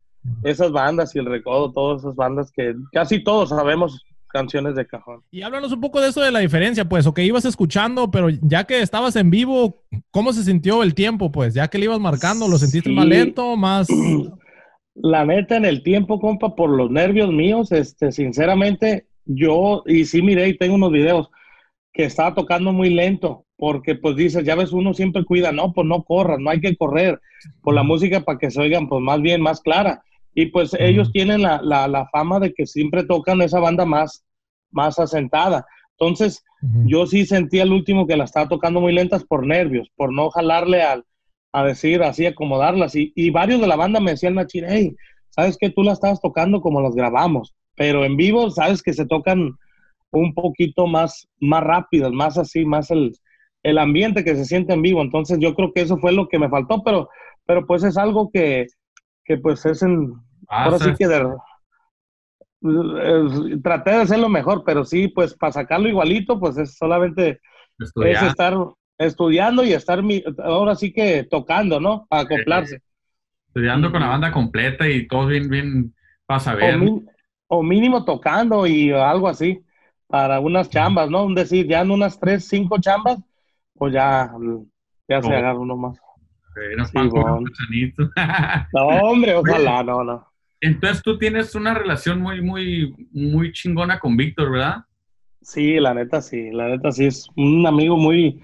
esas 0.42 0.70
bandas 0.70 1.14
y 1.14 1.18
el 1.18 1.26
recodo, 1.26 1.72
todas 1.72 2.02
esas 2.02 2.14
bandas 2.14 2.50
que 2.50 2.74
casi 2.92 3.22
todos 3.22 3.50
sabemos 3.50 4.02
canciones 4.28 4.74
de 4.74 4.86
cajón. 4.86 5.22
Y 5.30 5.42
háblanos 5.42 5.72
un 5.72 5.80
poco 5.80 6.00
de 6.00 6.08
eso 6.08 6.20
de 6.20 6.30
la 6.30 6.40
diferencia, 6.40 6.84
pues, 6.86 7.06
o 7.06 7.14
que 7.14 7.24
ibas 7.24 7.44
escuchando, 7.44 8.10
pero 8.10 8.28
ya 8.28 8.64
que 8.64 8.82
estabas 8.82 9.16
en 9.16 9.30
vivo, 9.30 9.82
¿cómo 10.10 10.32
se 10.32 10.42
sintió 10.42 10.82
el 10.82 10.94
tiempo, 10.94 11.32
pues? 11.32 11.54
Ya 11.54 11.68
que 11.68 11.78
le 11.78 11.84
ibas 11.84 12.00
marcando, 12.00 12.48
¿lo 12.48 12.58
sentiste 12.58 12.90
más 12.90 13.06
lento, 13.06 13.56
más...? 13.56 13.88
La 14.98 15.26
neta, 15.26 15.56
en 15.56 15.66
el 15.66 15.82
tiempo, 15.82 16.18
compa, 16.18 16.56
por 16.56 16.70
los 16.70 16.90
nervios 16.90 17.30
míos, 17.30 17.70
este, 17.70 18.12
sinceramente, 18.12 19.06
yo, 19.26 19.82
y 19.86 20.06
sí 20.06 20.22
miré 20.22 20.48
y 20.48 20.56
tengo 20.56 20.74
unos 20.74 20.90
videos, 20.90 21.28
que 21.96 22.04
estaba 22.04 22.34
tocando 22.34 22.74
muy 22.74 22.90
lento, 22.90 23.46
porque 23.56 23.94
pues 23.94 24.16
dices, 24.16 24.44
ya 24.44 24.54
ves, 24.54 24.72
uno 24.72 24.92
siempre 24.92 25.24
cuida, 25.24 25.50
no, 25.50 25.72
pues 25.72 25.86
no 25.86 26.02
corras, 26.02 26.38
no 26.38 26.50
hay 26.50 26.60
que 26.60 26.76
correr 26.76 27.18
por 27.62 27.74
la 27.74 27.82
música 27.82 28.20
para 28.20 28.38
que 28.38 28.50
se 28.50 28.60
oigan 28.60 28.86
pues 28.86 29.00
más 29.00 29.22
bien, 29.22 29.40
más 29.40 29.62
clara. 29.62 30.02
Y 30.34 30.46
pues 30.46 30.76
ellos 30.78 31.10
tienen 31.10 31.40
la, 31.40 31.62
la, 31.62 31.88
la, 31.88 32.06
fama 32.08 32.38
de 32.38 32.52
que 32.52 32.66
siempre 32.66 33.04
tocan 33.04 33.40
esa 33.40 33.60
banda 33.60 33.86
más, 33.86 34.26
más 34.70 34.98
asentada. 34.98 35.64
Entonces, 35.92 36.44
yo 36.84 37.06
sí 37.06 37.24
sentí 37.24 37.60
al 37.60 37.72
último 37.72 38.06
que 38.06 38.18
la 38.18 38.24
estaba 38.24 38.46
tocando 38.46 38.82
muy 38.82 38.92
lentas 38.92 39.24
por 39.24 39.46
nervios, 39.46 39.88
por 39.96 40.12
no 40.12 40.28
jalarle 40.28 40.82
al, 40.82 41.04
a 41.52 41.64
decir 41.64 42.02
así, 42.02 42.26
acomodarlas. 42.26 42.94
Y, 42.94 43.14
y 43.16 43.30
varios 43.30 43.62
de 43.62 43.66
la 43.66 43.76
banda 43.76 43.98
me 43.98 44.10
decían, 44.10 44.34
Nachir, 44.34 44.66
hey, 44.68 44.94
sabes 45.30 45.56
que 45.56 45.70
tú 45.70 45.82
la 45.82 45.92
estabas 45.92 46.20
tocando 46.20 46.60
como 46.60 46.82
las 46.82 46.94
grabamos, 46.94 47.54
pero 47.74 48.04
en 48.04 48.18
vivo, 48.18 48.50
sabes 48.50 48.82
que 48.82 48.92
se 48.92 49.06
tocan 49.06 49.56
un 50.10 50.34
poquito 50.34 50.86
más, 50.86 51.28
más 51.40 51.62
rápidas, 51.62 52.12
más 52.12 52.38
así, 52.38 52.64
más 52.64 52.90
el, 52.90 53.12
el 53.62 53.78
ambiente 53.78 54.24
que 54.24 54.36
se 54.36 54.44
siente 54.44 54.72
en 54.72 54.82
vivo. 54.82 55.02
Entonces, 55.02 55.38
yo 55.40 55.54
creo 55.54 55.72
que 55.72 55.82
eso 55.82 55.98
fue 55.98 56.12
lo 56.12 56.28
que 56.28 56.38
me 56.38 56.48
faltó, 56.48 56.82
pero, 56.82 57.08
pero 57.44 57.66
pues 57.66 57.84
es 57.84 57.96
algo 57.96 58.30
que, 58.32 58.66
que 59.24 59.38
pues 59.38 59.64
es 59.66 59.82
en, 59.82 60.14
Ahora 60.48 60.78
sí 60.78 60.94
que 60.98 61.06
traté 63.62 63.90
de 63.90 63.96
hacerlo 63.96 64.28
mejor, 64.28 64.64
pero 64.64 64.84
sí, 64.84 65.08
pues 65.08 65.34
para 65.34 65.52
sacarlo 65.52 65.88
igualito, 65.88 66.38
pues 66.40 66.56
es 66.56 66.76
solamente 66.76 67.40
es 67.78 68.22
estar 68.22 68.56
estudiando 68.98 69.62
y 69.62 69.72
estar 69.72 70.02
ahora 70.42 70.74
sí 70.74 70.92
que 70.92 71.24
tocando, 71.24 71.80
¿no? 71.80 72.06
Para 72.08 72.22
acoplarse. 72.22 72.80
Estudiando 73.48 73.90
con 73.90 74.00
la 74.00 74.08
banda 74.08 74.32
completa 74.32 74.88
y 74.88 75.06
todo 75.06 75.26
bien, 75.26 75.48
bien 75.48 75.94
para 76.26 76.40
saber. 76.40 76.78
O, 77.48 77.62
mínimo 77.62 78.04
tocando 78.04 78.66
y 78.66 78.90
algo 78.90 79.28
así, 79.28 79.60
para 80.06 80.40
unas 80.40 80.70
chambas, 80.70 81.10
¿no? 81.10 81.24
Un 81.24 81.34
decir, 81.34 81.66
ya 81.66 81.80
en 81.80 81.90
unas 81.90 82.18
tres, 82.18 82.48
cinco 82.48 82.78
chambas, 82.80 83.18
pues 83.74 83.92
ya, 83.92 84.30
ya 85.08 85.22
se 85.22 85.34
agarra 85.34 85.58
uno 85.58 85.76
más. 85.76 85.98
no, 88.72 88.86
hombre, 89.02 89.34
ojalá, 89.34 89.82
no, 89.82 90.02
no. 90.02 90.26
Entonces 90.60 91.02
tú 91.02 91.18
tienes 91.18 91.54
una 91.54 91.74
relación 91.74 92.20
muy, 92.20 92.40
muy, 92.40 93.08
muy 93.12 93.52
chingona 93.52 93.98
con 93.98 94.16
Víctor, 94.16 94.52
¿verdad? 94.52 94.84
Sí, 95.42 95.78
la 95.78 95.92
neta 95.92 96.22
sí, 96.22 96.50
la 96.50 96.68
neta 96.68 96.90
sí, 96.90 97.06
es 97.06 97.28
un 97.36 97.66
amigo 97.66 97.96
muy, 97.96 98.42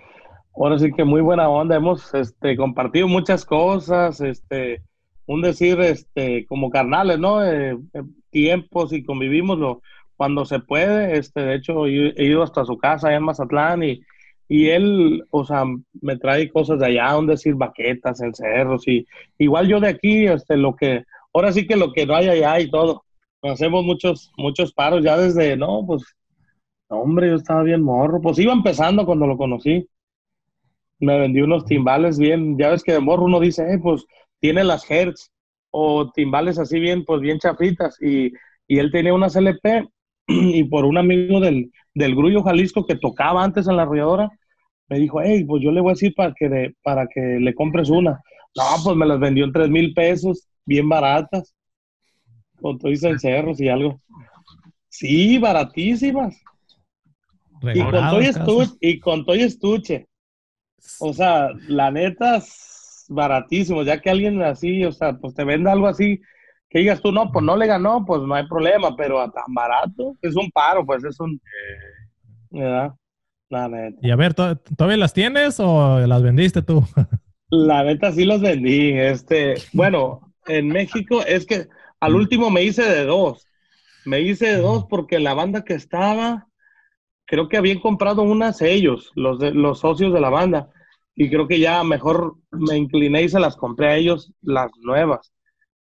ahora 0.54 0.78
sí 0.78 0.92
que 0.92 1.04
muy 1.04 1.22
buena 1.22 1.48
onda. 1.48 1.76
Hemos 1.76 2.12
este, 2.14 2.56
compartido 2.56 3.08
muchas 3.08 3.46
cosas, 3.46 4.20
este, 4.20 4.82
un 5.26 5.40
decir, 5.40 5.80
este, 5.80 6.44
como 6.46 6.70
carnales, 6.70 7.18
¿no? 7.18 7.44
Eh, 7.44 7.78
eh, 7.94 8.02
tiempos 8.30 8.92
y 8.92 9.02
convivimos 9.04 9.58
lo, 9.58 9.82
cuando 10.16 10.44
se 10.44 10.60
puede. 10.60 11.18
Este, 11.18 11.40
de 11.40 11.54
hecho, 11.56 11.86
he 11.86 12.24
ido 12.24 12.42
hasta 12.42 12.64
su 12.64 12.78
casa 12.78 13.08
allá 13.08 13.16
en 13.18 13.24
Mazatlán 13.24 13.82
y, 13.82 14.00
y 14.48 14.68
él, 14.70 15.24
o 15.30 15.44
sea, 15.44 15.64
me 16.00 16.16
trae 16.16 16.50
cosas 16.50 16.80
de 16.80 16.86
allá, 16.86 17.18
un 17.18 17.26
decir 17.26 17.54
baquetas, 17.54 18.20
cerros 18.34 18.86
y 18.88 19.06
igual 19.38 19.68
yo 19.68 19.80
de 19.80 19.88
aquí, 19.88 20.26
este, 20.26 20.56
lo 20.56 20.76
que, 20.76 21.04
ahora 21.32 21.52
sí 21.52 21.66
que 21.66 21.76
lo 21.76 21.92
que 21.92 22.06
no 22.06 22.14
hay 22.16 22.28
allá 22.28 22.60
y 22.60 22.70
todo. 22.70 23.04
Hacemos 23.42 23.84
muchos, 23.84 24.32
muchos 24.36 24.72
paros 24.72 25.02
ya 25.02 25.16
desde, 25.16 25.56
no, 25.56 25.84
pues, 25.86 26.04
hombre, 26.88 27.28
yo 27.28 27.36
estaba 27.36 27.62
bien 27.62 27.82
morro. 27.82 28.20
Pues 28.20 28.38
iba 28.38 28.52
empezando 28.52 29.04
cuando 29.04 29.26
lo 29.26 29.36
conocí 29.36 29.88
me 31.02 31.18
vendió 31.18 31.44
unos 31.44 31.64
timbales 31.64 32.16
bien, 32.16 32.56
ya 32.56 32.70
ves 32.70 32.84
que 32.84 32.92
de 32.92 33.00
morro 33.00 33.24
uno 33.24 33.40
dice, 33.40 33.64
eh, 33.74 33.78
pues 33.82 34.06
tiene 34.38 34.62
las 34.62 34.88
Hertz 34.88 35.30
o 35.70 36.10
timbales 36.12 36.58
así 36.58 36.78
bien, 36.78 37.04
pues 37.04 37.20
bien 37.20 37.38
chafitas. 37.38 38.00
Y, 38.00 38.32
y 38.68 38.78
él 38.78 38.92
tenía 38.92 39.12
unas 39.12 39.34
LP 39.34 39.88
y 40.26 40.64
por 40.64 40.84
un 40.84 40.98
amigo 40.98 41.40
del, 41.40 41.72
del 41.94 42.14
Grullo 42.14 42.42
Jalisco 42.42 42.86
que 42.86 42.96
tocaba 42.96 43.42
antes 43.42 43.68
en 43.68 43.76
la 43.76 43.82
arrolladora, 43.82 44.30
me 44.88 44.98
dijo, 44.98 45.20
hey, 45.22 45.44
pues 45.44 45.62
yo 45.62 45.72
le 45.72 45.80
voy 45.80 45.90
a 45.90 45.94
decir 45.94 46.14
para 46.14 46.34
que, 46.34 46.74
para 46.82 47.06
que 47.06 47.20
le 47.20 47.54
compres 47.54 47.88
una. 47.88 48.22
No, 48.54 48.64
pues 48.84 48.96
me 48.96 49.06
las 49.06 49.18
vendió 49.18 49.44
en 49.44 49.52
tres 49.52 49.70
mil 49.70 49.94
pesos, 49.94 50.48
bien 50.66 50.88
baratas, 50.88 51.54
con 52.60 52.78
todo 52.78 52.90
y 52.90 52.96
cerros 52.96 53.60
y 53.60 53.68
algo. 53.68 54.00
Sí, 54.88 55.38
baratísimas. 55.38 56.38
Y 57.74 57.80
con, 57.82 58.22
estuche, 58.22 58.72
y 58.80 58.98
con 58.98 59.24
todo 59.24 59.36
estuche. 59.36 60.08
O 60.98 61.12
sea, 61.14 61.50
la 61.68 61.90
neta 61.90 62.36
es 62.36 63.06
baratísimo, 63.08 63.82
ya 63.84 64.00
que 64.00 64.10
alguien 64.10 64.42
así, 64.42 64.84
o 64.84 64.92
sea, 64.92 65.16
pues 65.16 65.34
te 65.34 65.44
vende 65.44 65.70
algo 65.70 65.86
así, 65.86 66.20
que 66.72 66.78
digas 66.78 67.02
tú, 67.02 67.12
no, 67.12 67.30
pues 67.30 67.44
no 67.44 67.54
le 67.54 67.66
ganó, 67.66 68.04
pues 68.06 68.22
no 68.22 68.34
hay 68.34 68.46
problema, 68.46 68.96
pero 68.96 69.20
a 69.20 69.30
tan 69.30 69.52
barato, 69.54 70.16
es 70.22 70.34
un 70.34 70.50
paro, 70.50 70.86
pues 70.86 71.04
es 71.04 71.20
un... 71.20 71.38
¿verdad? 72.50 72.94
La 73.50 73.68
neta. 73.68 73.98
Y 74.00 74.10
a 74.10 74.16
ver, 74.16 74.32
¿todavía 74.32 74.96
las 74.96 75.12
tienes 75.12 75.60
o 75.60 76.00
las 76.00 76.22
vendiste 76.22 76.62
tú? 76.62 76.82
La 77.50 77.84
neta 77.84 78.10
sí 78.12 78.24
los 78.24 78.40
vendí. 78.40 78.92
Este, 78.92 79.56
bueno, 79.74 80.34
en 80.46 80.68
México 80.68 81.22
es 81.26 81.44
que 81.44 81.68
al 82.00 82.14
último 82.14 82.48
me 82.48 82.62
hice 82.62 82.82
de 82.82 83.04
dos. 83.04 83.46
Me 84.06 84.22
hice 84.22 84.46
de 84.46 84.56
dos 84.56 84.86
porque 84.88 85.20
la 85.20 85.34
banda 85.34 85.62
que 85.62 85.74
estaba, 85.74 86.48
creo 87.26 87.50
que 87.50 87.58
habían 87.58 87.80
comprado 87.80 88.22
unas 88.22 88.62
ellos, 88.62 89.12
los, 89.16 89.38
de, 89.38 89.52
los 89.52 89.80
socios 89.80 90.14
de 90.14 90.20
la 90.22 90.30
banda, 90.30 90.70
y 91.14 91.28
creo 91.28 91.46
que 91.46 91.60
ya 91.60 91.84
mejor 91.84 92.36
me 92.50 92.78
incliné 92.78 93.24
y 93.24 93.28
se 93.28 93.38
las 93.38 93.54
compré 93.54 93.88
a 93.88 93.96
ellos, 93.96 94.32
las 94.40 94.70
nuevas. 94.80 95.30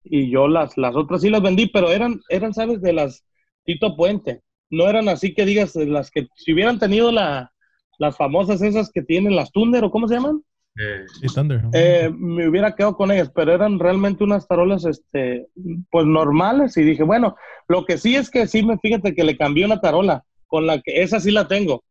Y 0.04 0.30
yo 0.30 0.48
las, 0.48 0.76
las 0.76 0.94
otras 0.96 1.22
sí 1.22 1.30
las 1.30 1.42
vendí, 1.42 1.66
pero 1.66 1.90
eran, 1.90 2.20
eran, 2.28 2.54
¿sabes? 2.54 2.80
De 2.80 2.92
las 2.92 3.24
Tito 3.64 3.96
Puente. 3.96 4.40
No 4.70 4.88
eran 4.88 5.08
así 5.08 5.34
que 5.34 5.44
digas, 5.44 5.76
las 5.76 6.10
que 6.10 6.28
si 6.36 6.52
hubieran 6.52 6.78
tenido 6.78 7.12
la, 7.12 7.52
las 7.98 8.16
famosas 8.16 8.62
esas 8.62 8.90
que 8.90 9.02
tienen 9.02 9.36
las 9.36 9.52
Thunder, 9.52 9.84
¿o 9.84 9.90
cómo 9.90 10.08
se 10.08 10.14
llaman? 10.14 10.42
Eh, 10.78 11.04
Thunder. 11.34 11.62
Eh, 11.72 12.10
me 12.16 12.48
hubiera 12.48 12.74
quedado 12.74 12.96
con 12.96 13.10
ellas, 13.10 13.30
pero 13.34 13.52
eran 13.52 13.78
realmente 13.78 14.24
unas 14.24 14.48
tarolas, 14.48 14.84
este, 14.84 15.48
pues 15.90 16.06
normales. 16.06 16.76
Y 16.76 16.82
dije, 16.82 17.02
bueno, 17.02 17.36
lo 17.68 17.84
que 17.84 17.98
sí 17.98 18.16
es 18.16 18.30
que 18.30 18.46
sí 18.46 18.62
me, 18.62 18.78
fíjate 18.78 19.14
que 19.14 19.24
le 19.24 19.36
cambié 19.36 19.64
una 19.64 19.80
tarola 19.80 20.24
con 20.46 20.66
la 20.66 20.80
que 20.80 21.02
esa 21.02 21.20
sí 21.20 21.30
la 21.30 21.48
tengo. 21.48 21.84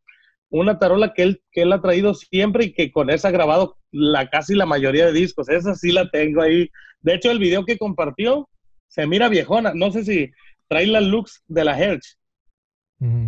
Una 0.50 0.80
tarola 0.80 1.14
que 1.14 1.24
él, 1.24 1.42
que 1.52 1.62
él 1.62 1.72
ha 1.72 1.82
traído 1.82 2.14
siempre 2.14 2.66
y 2.66 2.74
que 2.74 2.92
con 2.92 3.10
esa 3.10 3.30
ha 3.30 3.32
grabado 3.32 3.78
la, 3.92 4.30
casi 4.30 4.54
la 4.56 4.66
mayoría 4.66 5.06
de 5.06 5.14
discos. 5.14 5.48
Esa 5.50 5.76
sí 5.76 5.92
la 5.92 6.10
tengo 6.10 6.42
ahí. 6.42 6.70
De 7.02 7.16
hecho, 7.16 7.32
el 7.32 7.40
video 7.40 7.66
que 7.66 7.78
compartió 7.78 8.48
se 8.88 9.08
mira 9.08 9.30
viejona. 9.30 9.74
No 9.74 9.92
sé 9.92 10.04
si 10.04 10.32
trae 10.68 10.88
la 10.88 11.02
looks 11.02 11.44
de 11.48 11.66
la 11.66 11.80
Hertz. 11.80 12.18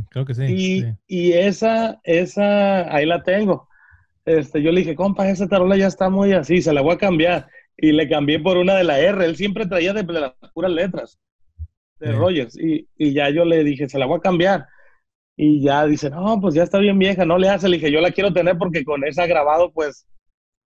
creo 0.09 0.25
que 0.25 0.33
sí 0.33 0.43
y, 0.47 0.85
y, 1.07 1.33
esa, 1.33 1.99
esa, 2.03 2.93
ahí 2.93 3.05
la 3.05 3.23
tengo. 3.23 3.67
Este, 4.25 4.61
yo 4.61 4.71
le 4.71 4.81
dije, 4.81 4.95
compa, 4.95 5.29
esa 5.29 5.47
tarola 5.47 5.75
ya 5.75 5.87
está 5.87 6.09
muy 6.09 6.31
así, 6.33 6.61
se 6.61 6.73
la 6.73 6.81
voy 6.81 6.93
a 6.93 6.97
cambiar. 6.97 7.47
Y 7.75 7.91
le 7.91 8.07
cambié 8.07 8.39
por 8.39 8.57
una 8.57 8.75
de 8.75 8.83
la 8.83 8.99
R. 8.99 9.25
Él 9.25 9.35
siempre 9.35 9.65
traía 9.65 9.93
de, 9.93 10.03
las 10.03 10.33
puras 10.53 10.71
letras 10.71 11.19
de 11.99 12.11
Rogers. 12.11 12.57
Y, 12.57 12.87
y, 12.97 13.13
ya 13.13 13.29
yo 13.29 13.45
le 13.45 13.63
dije, 13.63 13.89
se 13.89 13.97
la 13.97 14.05
voy 14.05 14.17
a 14.17 14.21
cambiar. 14.21 14.67
Y 15.35 15.61
ya 15.61 15.85
dice, 15.85 16.09
no, 16.09 16.39
pues 16.39 16.53
ya 16.53 16.63
está 16.63 16.77
bien 16.77 16.99
vieja, 16.99 17.25
no 17.25 17.37
le 17.37 17.49
hace. 17.49 17.67
Le 17.67 17.77
dije, 17.77 17.91
yo 17.91 17.99
la 17.99 18.11
quiero 18.11 18.31
tener 18.31 18.57
porque 18.57 18.85
con 18.85 19.03
esa 19.05 19.25
grabado, 19.25 19.71
pues, 19.71 20.07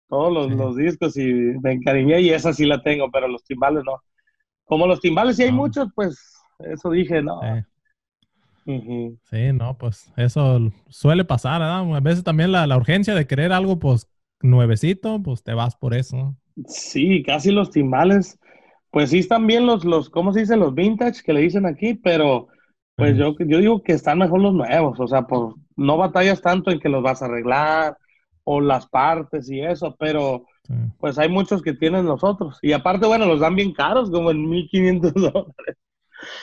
todos 0.08 0.34
los, 0.34 0.52
los, 0.52 0.76
discos 0.76 1.18
y 1.18 1.24
me 1.62 1.74
encariñé 1.74 2.22
y 2.22 2.30
esa 2.30 2.54
sí 2.54 2.66
la 2.66 2.82
tengo, 2.82 3.10
pero 3.12 3.28
los 3.28 3.44
timbales 3.44 3.84
no. 3.86 4.02
Como 4.66 4.88
los 4.88 5.00
timbales 5.00 5.36
sí 5.36 5.44
hay 5.44 5.52
muchos, 5.52 5.90
pues, 5.96 6.42
eso 6.60 6.90
dije, 6.92 7.22
no. 7.22 7.40
Sí. 8.66 9.54
no, 9.54 9.78
pues 9.78 10.12
eso 10.18 10.60
suele 10.90 11.24
pasar, 11.24 11.62
¿verdad? 11.62 11.96
A 11.96 12.00
veces 12.02 12.24
también 12.24 12.52
la, 12.52 12.68
la, 12.68 12.76
urgencia 12.76 13.16
de 13.16 13.26
querer 13.26 13.54
algo, 13.54 13.80
pues, 13.80 14.10
nuevecito, 14.42 15.22
pues 15.22 15.44
te 15.44 15.54
vas 15.54 15.76
por 15.76 15.94
eso. 15.94 16.36
Sí, 16.68 17.24
casi 17.24 17.52
los 17.52 17.72
timbales, 17.72 18.40
pues 18.92 19.12
sí 19.12 19.20
están 19.20 19.48
bien 19.48 19.66
los, 19.66 19.86
los, 19.86 20.10
¿cómo 20.10 20.34
se 20.34 20.42
dice? 20.42 20.58
Los 20.58 20.74
vintage 20.74 21.24
que 21.24 21.34
le 21.34 21.42
dicen 21.42 21.66
aquí, 21.66 21.94
pero 21.94 22.48
pues 22.96 23.16
yo, 23.16 23.36
yo 23.38 23.60
digo 23.60 23.84
que 23.84 23.94
están 23.94 24.18
mejor 24.18 24.42
los 24.42 24.56
nuevos, 24.56 25.00
o 25.00 25.08
sea, 25.08 25.22
por, 25.22 25.54
no 25.76 25.98
batallas 25.98 26.42
tanto 26.42 26.72
en 26.72 26.80
que 26.80 26.90
los 26.90 27.04
vas 27.04 27.22
a 27.22 27.26
arreglar 27.26 27.96
o 28.50 28.62
las 28.62 28.88
partes 28.88 29.52
y 29.52 29.60
eso, 29.60 29.94
pero 30.00 30.46
pues 31.00 31.18
hay 31.18 31.28
muchos 31.28 31.62
que 31.62 31.74
tienen 31.74 32.06
nosotros. 32.06 32.58
Y 32.62 32.72
aparte, 32.72 33.06
bueno, 33.06 33.26
los 33.26 33.42
dan 33.42 33.56
bien 33.56 33.74
caros, 33.74 34.10
como 34.10 34.32
en 34.32 34.50
1500 34.50 35.14
dólares. 35.16 35.76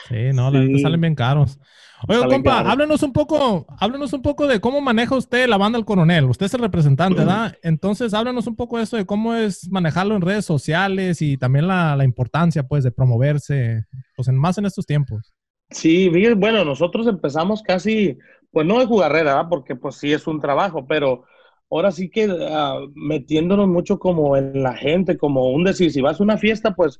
Sí, 0.07 0.31
no, 0.31 0.51
salen 0.51 1.01
bien 1.01 1.15
caros. 1.15 1.59
Oye, 2.07 2.23
compa, 2.27 2.59
háblenos 2.59 3.01
un 3.01 3.11
poco, 3.11 3.65
háblenos 3.79 4.13
un 4.13 4.21
poco 4.21 4.45
de 4.45 4.59
cómo 4.61 4.81
maneja 4.81 5.15
usted 5.15 5.47
la 5.47 5.57
banda 5.57 5.79
El 5.79 5.85
Coronel. 5.85 6.25
Usted 6.25 6.45
es 6.45 6.53
el 6.53 6.61
representante, 6.61 7.21
¿verdad? 7.21 7.55
Entonces, 7.63 8.13
háblenos 8.13 8.45
un 8.45 8.55
poco 8.55 8.77
de 8.77 8.83
eso, 8.83 8.97
de 8.97 9.07
cómo 9.07 9.33
es 9.33 9.67
manejarlo 9.71 10.15
en 10.15 10.21
redes 10.21 10.45
sociales 10.45 11.23
y 11.23 11.37
también 11.37 11.67
la, 11.67 11.95
la 11.95 12.03
importancia, 12.03 12.67
pues, 12.67 12.83
de 12.83 12.91
promoverse, 12.91 13.85
pues, 14.15 14.27
en, 14.27 14.37
más 14.37 14.59
en 14.59 14.67
estos 14.67 14.85
tiempos. 14.85 15.33
Sí, 15.71 16.11
bueno, 16.35 16.63
nosotros 16.63 17.07
empezamos 17.07 17.63
casi, 17.63 18.15
pues 18.51 18.67
no 18.67 18.77
de 18.77 18.85
jugarrera, 18.85 19.49
porque 19.49 19.75
pues 19.75 19.95
sí 19.95 20.13
es 20.13 20.27
un 20.27 20.39
trabajo, 20.39 20.85
pero 20.85 21.23
ahora 21.69 21.91
sí 21.91 22.09
que 22.09 22.27
uh, 22.27 22.91
metiéndonos 22.95 23.67
mucho 23.67 23.99
como 23.99 24.37
en 24.37 24.63
la 24.63 24.75
gente, 24.75 25.17
como 25.17 25.49
un 25.51 25.63
decir, 25.63 25.91
si 25.91 26.01
vas 26.01 26.19
a 26.19 26.23
una 26.23 26.37
fiesta, 26.37 26.75
pues, 26.75 26.99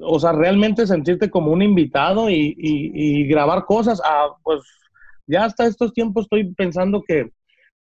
o 0.00 0.18
sea, 0.20 0.32
realmente 0.32 0.86
sentirte 0.86 1.30
como 1.30 1.52
un 1.52 1.62
invitado 1.62 2.30
y, 2.30 2.54
y, 2.56 3.26
grabar 3.26 3.64
cosas, 3.64 4.00
uh, 4.00 4.34
pues 4.42 4.60
ya 5.26 5.44
hasta 5.44 5.66
estos 5.66 5.92
tiempos 5.92 6.24
estoy 6.24 6.52
pensando 6.54 7.02
que, 7.06 7.30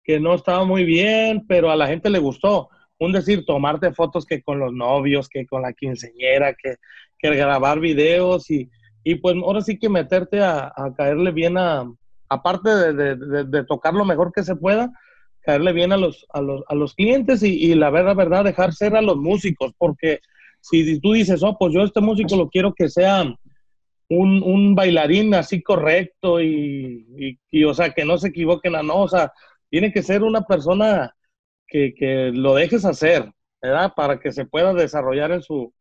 que 0.03 0.19
no 0.19 0.33
estaba 0.33 0.63
muy 0.65 0.83
bien, 0.83 1.45
pero 1.47 1.71
a 1.71 1.75
la 1.75 1.87
gente 1.87 2.09
le 2.09 2.19
gustó. 2.19 2.69
Un 2.97 3.11
decir, 3.11 3.45
tomarte 3.45 3.91
fotos 3.91 4.25
que 4.25 4.41
con 4.41 4.59
los 4.59 4.71
novios, 4.71 5.27
que 5.27 5.45
con 5.45 5.61
la 5.61 5.73
quinceñera, 5.73 6.53
que, 6.53 6.75
que 7.17 7.35
grabar 7.35 7.79
videos 7.79 8.49
y 8.49 8.69
y 9.05 9.15
pues 9.15 9.35
ahora 9.35 9.61
sí 9.61 9.77
que 9.77 9.87
meterte 9.87 10.43
a, 10.43 10.73
caerle 10.97 11.31
bien 11.31 11.59
a, 11.59 11.85
aparte 12.27 12.69
de, 12.69 13.45
de, 13.45 13.63
tocar 13.63 13.93
lo 13.93 14.03
mejor 14.03 14.33
que 14.33 14.43
se 14.43 14.55
pueda, 14.55 14.91
caerle 15.45 15.73
bien 15.73 15.91
a 15.91 15.97
los, 15.97 16.25
a 16.33 16.41
los, 16.41 16.63
a 16.67 16.75
los 16.75 16.93
clientes 16.95 17.43
y, 17.43 17.73
la 17.75 17.89
verdad, 17.89 18.15
verdad, 18.15 18.43
dejar 18.43 18.73
ser 18.73 18.95
a 18.95 19.01
los 19.01 19.17
músicos, 19.17 19.73
porque 19.77 20.19
si 20.61 20.99
tú 20.99 21.13
dices, 21.13 21.43
oh, 21.43 21.57
pues 21.57 21.73
yo 21.73 21.83
este 21.83 22.01
músico 22.01 22.35
lo 22.35 22.49
quiero 22.49 22.73
que 22.73 22.89
sea 22.89 23.23
un, 24.09 24.43
un 24.43 24.75
bailarín 24.75 25.33
así 25.35 25.61
correcto 25.61 26.41
y, 26.41 27.37
y, 27.51 27.63
o 27.63 27.73
sea, 27.73 27.91
que 27.91 28.05
no 28.05 28.17
se 28.17 28.29
equivoquen 28.29 28.75
a 28.75 28.83
no, 28.83 29.01
o 29.01 29.07
sea, 29.07 29.31
tiene 29.69 29.91
que 29.91 30.03
ser 30.03 30.23
una 30.23 30.41
persona 30.41 31.15
que, 31.67 31.93
que 31.93 32.31
lo 32.33 32.55
dejes 32.55 32.85
hacer, 32.85 33.31
¿verdad? 33.61 33.93
Para 33.95 34.19
que 34.19 34.31
se 34.31 34.45
pueda 34.45 34.73
desarrollar 34.73 35.31
en 35.31 35.41
su, 35.41 35.73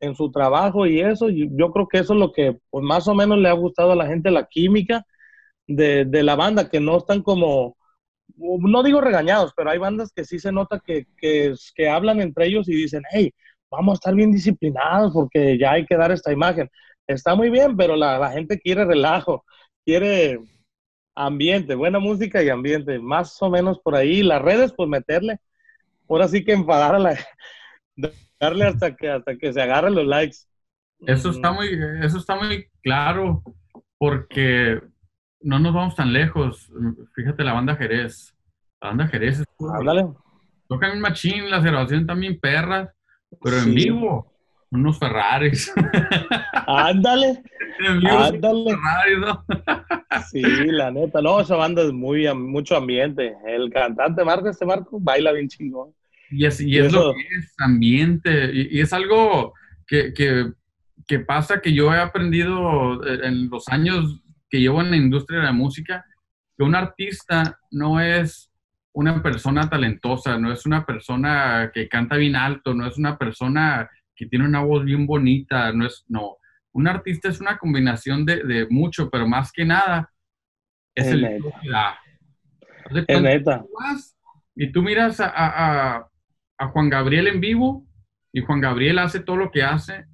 en 0.00 0.14
su 0.14 0.30
trabajo 0.30 0.86
y 0.86 1.00
eso, 1.00 1.28
yo 1.30 1.70
creo 1.72 1.88
que 1.88 1.98
eso 1.98 2.14
es 2.14 2.18
lo 2.18 2.32
que 2.32 2.58
pues, 2.70 2.84
más 2.84 3.08
o 3.08 3.14
menos 3.14 3.38
le 3.38 3.48
ha 3.48 3.52
gustado 3.52 3.92
a 3.92 3.96
la 3.96 4.06
gente, 4.06 4.30
la 4.30 4.46
química 4.46 5.06
de, 5.66 6.22
la 6.22 6.36
banda, 6.36 6.68
que 6.68 6.80
no 6.80 6.98
están 6.98 7.22
como, 7.22 7.76
no 8.36 8.82
digo 8.82 9.00
regañados, 9.00 9.52
pero 9.56 9.70
hay 9.70 9.78
bandas 9.78 10.12
que 10.14 10.24
sí 10.24 10.38
se 10.38 10.52
nota 10.52 10.80
que, 10.84 11.06
que, 11.16 11.88
hablan 11.88 12.20
entre 12.20 12.46
ellos 12.46 12.68
y 12.68 12.74
dicen, 12.74 13.02
hey, 13.10 13.32
vamos 13.70 13.92
a 13.92 13.94
estar 13.94 14.14
bien 14.14 14.32
disciplinados 14.32 15.12
porque 15.12 15.58
ya 15.58 15.72
hay 15.72 15.86
que 15.86 15.96
dar 15.96 16.12
esta 16.12 16.32
imagen. 16.32 16.68
Está 17.06 17.34
muy 17.34 17.50
bien, 17.50 17.76
pero 17.76 17.96
la, 17.96 18.18
la 18.18 18.30
gente 18.30 18.58
quiere 18.58 18.84
relajo, 18.84 19.44
quiere 19.84 20.40
ambiente, 21.14 21.74
buena 21.74 21.98
música 21.98 22.42
y 22.42 22.48
ambiente, 22.48 22.98
más 22.98 23.40
o 23.42 23.50
menos 23.50 23.78
por 23.78 23.94
ahí. 23.94 24.22
Las 24.22 24.42
redes, 24.42 24.72
pues 24.76 24.88
meterle, 24.88 25.38
ahora 26.08 26.28
sí 26.28 26.44
que 26.44 26.52
enfadar 26.52 26.94
a 26.94 26.98
la, 26.98 27.18
darle 28.40 28.66
hasta 28.66 28.94
que, 28.94 29.08
hasta 29.08 29.36
que 29.36 29.52
se 29.52 29.62
agarren 29.62 29.94
los 29.94 30.06
likes. 30.06 30.38
Eso 31.06 31.30
está 31.30 31.52
muy, 31.52 31.68
eso 32.02 32.18
está 32.18 32.36
muy 32.36 32.66
claro, 32.82 33.42
porque 33.98 34.80
no 35.44 35.58
nos 35.58 35.74
vamos 35.74 35.94
tan 35.94 36.12
lejos. 36.12 36.72
Fíjate 37.14 37.44
la 37.44 37.52
banda 37.52 37.76
Jerez. 37.76 38.34
La 38.80 38.88
banda 38.88 39.06
Jerez 39.06 39.40
es 39.40 39.46
Tocan 40.66 40.92
el 40.92 41.00
machín, 41.00 41.50
las 41.50 41.62
grabaciones 41.62 42.06
también 42.06 42.40
perras, 42.40 42.88
pero 43.42 43.58
en 43.58 43.74
vivo, 43.74 44.32
unos 44.70 44.98
Ferraris. 44.98 45.72
Ándale. 46.66 47.42
en 47.80 48.00
vivo, 48.00 48.18
Ándale. 48.18 48.64
Ferraris, 48.70 49.18
¿no? 49.18 49.44
Sí, 50.30 50.42
la 50.42 50.90
neta. 50.90 51.20
No, 51.20 51.40
esa 51.40 51.56
banda 51.56 51.82
es 51.82 51.92
muy, 51.92 52.32
mucho 52.34 52.76
ambiente. 52.76 53.34
El 53.46 53.70
cantante 53.70 54.24
Marco, 54.24 54.48
este 54.48 54.64
Marco, 54.64 54.98
baila 55.00 55.32
bien 55.32 55.48
chingón. 55.48 55.92
Y 56.30 56.46
es, 56.46 56.60
y 56.60 56.78
es 56.78 56.92
lo 56.92 57.12
que 57.12 57.36
es 57.38 57.54
ambiente. 57.58 58.50
Y, 58.52 58.78
y 58.78 58.80
es 58.80 58.92
algo 58.92 59.52
que, 59.86 60.14
que, 60.14 60.52
que 61.06 61.18
pasa 61.18 61.60
que 61.60 61.74
yo 61.74 61.92
he 61.92 61.98
aprendido 61.98 63.04
eh, 63.04 63.20
en 63.24 63.50
los 63.50 63.68
años 63.68 64.23
que 64.54 64.60
llevo 64.60 64.80
en 64.82 64.90
la 64.92 64.96
industria 64.96 65.40
de 65.40 65.46
la 65.46 65.52
música, 65.52 66.04
que 66.56 66.62
un 66.62 66.76
artista 66.76 67.58
no 67.72 67.98
es 67.98 68.52
una 68.92 69.20
persona 69.20 69.68
talentosa, 69.68 70.38
no 70.38 70.52
es 70.52 70.64
una 70.64 70.86
persona 70.86 71.72
que 71.74 71.88
canta 71.88 72.14
bien 72.14 72.36
alto, 72.36 72.72
no 72.72 72.86
es 72.86 72.96
una 72.96 73.18
persona 73.18 73.90
que 74.14 74.26
tiene 74.26 74.44
una 74.44 74.60
voz 74.62 74.84
bien 74.84 75.06
bonita, 75.08 75.72
no 75.72 75.86
es, 75.86 76.04
no. 76.06 76.36
Un 76.72 76.86
artista 76.86 77.28
es 77.30 77.40
una 77.40 77.58
combinación 77.58 78.24
de, 78.24 78.44
de 78.44 78.68
mucho, 78.70 79.10
pero 79.10 79.26
más 79.26 79.50
que 79.50 79.64
nada 79.64 80.08
es 80.94 81.08
Es 81.08 81.12
el 81.14 81.22
neta. 81.22 81.38
show 81.42 81.52
que 81.60 81.68
da. 81.70 81.88
Haz 82.86 82.92
de 82.92 83.00
Es 83.00 83.06
cuenta 83.06 83.22
neta. 83.30 83.58
tú 83.58 83.68
vas 83.80 84.16
y 84.54 84.70
tú 84.70 84.82
miras 84.82 85.18
a, 85.18 85.26
a- 85.30 85.96
a- 85.96 86.08
a 86.58 86.68
Juan 86.68 86.88
Gabriel 86.90 87.26
en 87.26 87.40
vivo 87.40 87.84
y 88.32 88.40
Juan 88.42 88.60
Gabriel 88.60 89.00
hace 89.00 89.18
todo 89.18 89.34
lo 89.36 89.50
que 89.50 89.64
hace 89.64 90.04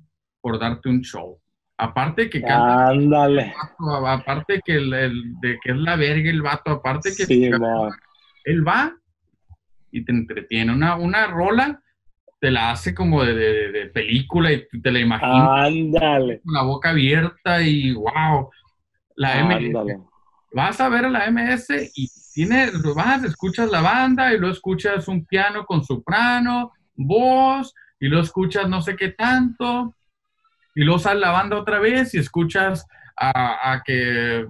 por 0.40 0.58
darte 0.58 0.88
un 0.88 1.02
show. 1.02 1.39
Aparte 1.80 2.28
que 2.28 2.40
canta, 2.42 2.88
Ándale. 2.90 3.54
vato, 3.56 4.06
aparte 4.06 4.60
que, 4.64 4.74
el, 4.76 4.92
el- 4.92 5.40
de 5.40 5.58
que 5.62 5.70
es 5.72 5.76
la 5.76 5.96
verga 5.96 6.30
el 6.30 6.42
vato, 6.42 6.70
aparte 6.70 7.10
que 7.16 7.24
Sí, 7.24 7.50
él 8.44 8.66
va 8.66 8.94
y 9.90 10.04
te 10.04 10.12
entretiene. 10.12 10.72
Una, 10.72 10.96
una 10.96 11.26
rola 11.26 11.82
te 12.40 12.50
la 12.50 12.70
hace 12.70 12.94
como 12.94 13.22
de, 13.24 13.34
de- 13.34 13.72
de 13.72 13.86
película 13.86 14.52
y 14.52 14.66
te 14.82 14.90
la 14.90 14.98
imaginas 14.98 15.48
Ándale. 15.66 16.40
con 16.44 16.54
la 16.54 16.62
boca 16.62 16.90
abierta 16.90 17.62
y 17.62 17.92
wow. 17.92 18.50
La 19.16 19.38
MS 19.40 19.98
vas 20.52 20.80
a 20.80 20.88
ver 20.88 21.04
a 21.04 21.10
la 21.10 21.26
MS 21.26 21.90
y 21.94 22.08
tiene, 22.34 22.70
vas, 22.94 23.24
escuchas 23.24 23.70
la 23.70 23.80
banda 23.82 24.32
y 24.32 24.38
luego 24.38 24.52
escuchas 24.54 25.06
un 25.08 25.24
piano 25.26 25.64
con 25.66 25.84
soprano, 25.84 26.72
voz, 26.94 27.74
y 27.98 28.08
luego 28.08 28.24
escuchas 28.24 28.68
no 28.68 28.80
sé 28.82 28.96
qué 28.96 29.10
tanto, 29.10 29.94
y 30.74 30.82
luego 30.84 30.98
sale 30.98 31.20
la 31.20 31.30
banda 31.30 31.56
otra 31.58 31.78
vez 31.78 32.14
y 32.14 32.18
escuchas 32.18 32.86
a, 33.16 33.72
a 33.72 33.82
que... 33.82 34.46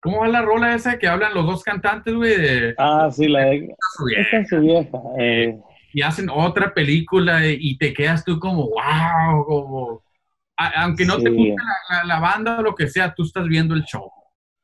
¿Cómo 0.00 0.20
va 0.20 0.28
la 0.28 0.42
rola 0.42 0.74
esa 0.76 0.96
que 0.98 1.08
hablan 1.08 1.34
los 1.34 1.44
dos 1.44 1.62
cantantes, 1.64 2.14
güey? 2.14 2.36
de- 2.40 2.74
Ah, 2.78 3.08
sí, 3.10 3.26
la 3.26 3.46
de... 3.46 3.74
su 3.96 4.04
vieja? 4.04 4.44
Su 4.46 4.60
vieja. 4.60 4.98
Eh, 5.18 5.58
y 5.92 6.02
hacen 6.02 6.28
otra 6.30 6.72
película 6.72 7.44
y- 7.46 7.76
te 7.78 7.92
quedas 7.92 8.24
tú 8.24 8.38
como, 8.38 8.68
wow, 8.68 9.44
como... 9.44 10.02
a- 10.56 10.82
aunque 10.84 11.04
no 11.04 11.18
te 11.18 11.30
guste 11.30 11.56
la, 11.90 11.96
la- 11.98 12.04
la 12.04 12.20
banda 12.20 12.58
o 12.60 12.62
lo 12.62 12.74
que 12.76 12.86
sea, 12.88 13.12
tú 13.12 13.24
estás 13.24 13.48
viendo 13.48 13.74
el 13.74 13.82
show. 13.84 14.08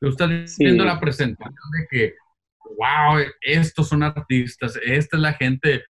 Tú 0.00 0.08
estás 0.08 0.30
Sí. 0.54 0.64
viendo 0.64 0.84
la 0.84 1.00
presentación 1.00 1.54
de 1.80 1.86
que, 1.90 2.14
wow, 2.78 3.18
estos 3.40 3.88
son 3.88 4.02
artistas, 4.04 4.78
esta 4.84 5.16
es 5.16 5.22
la 5.22 5.32
gente 5.32 5.84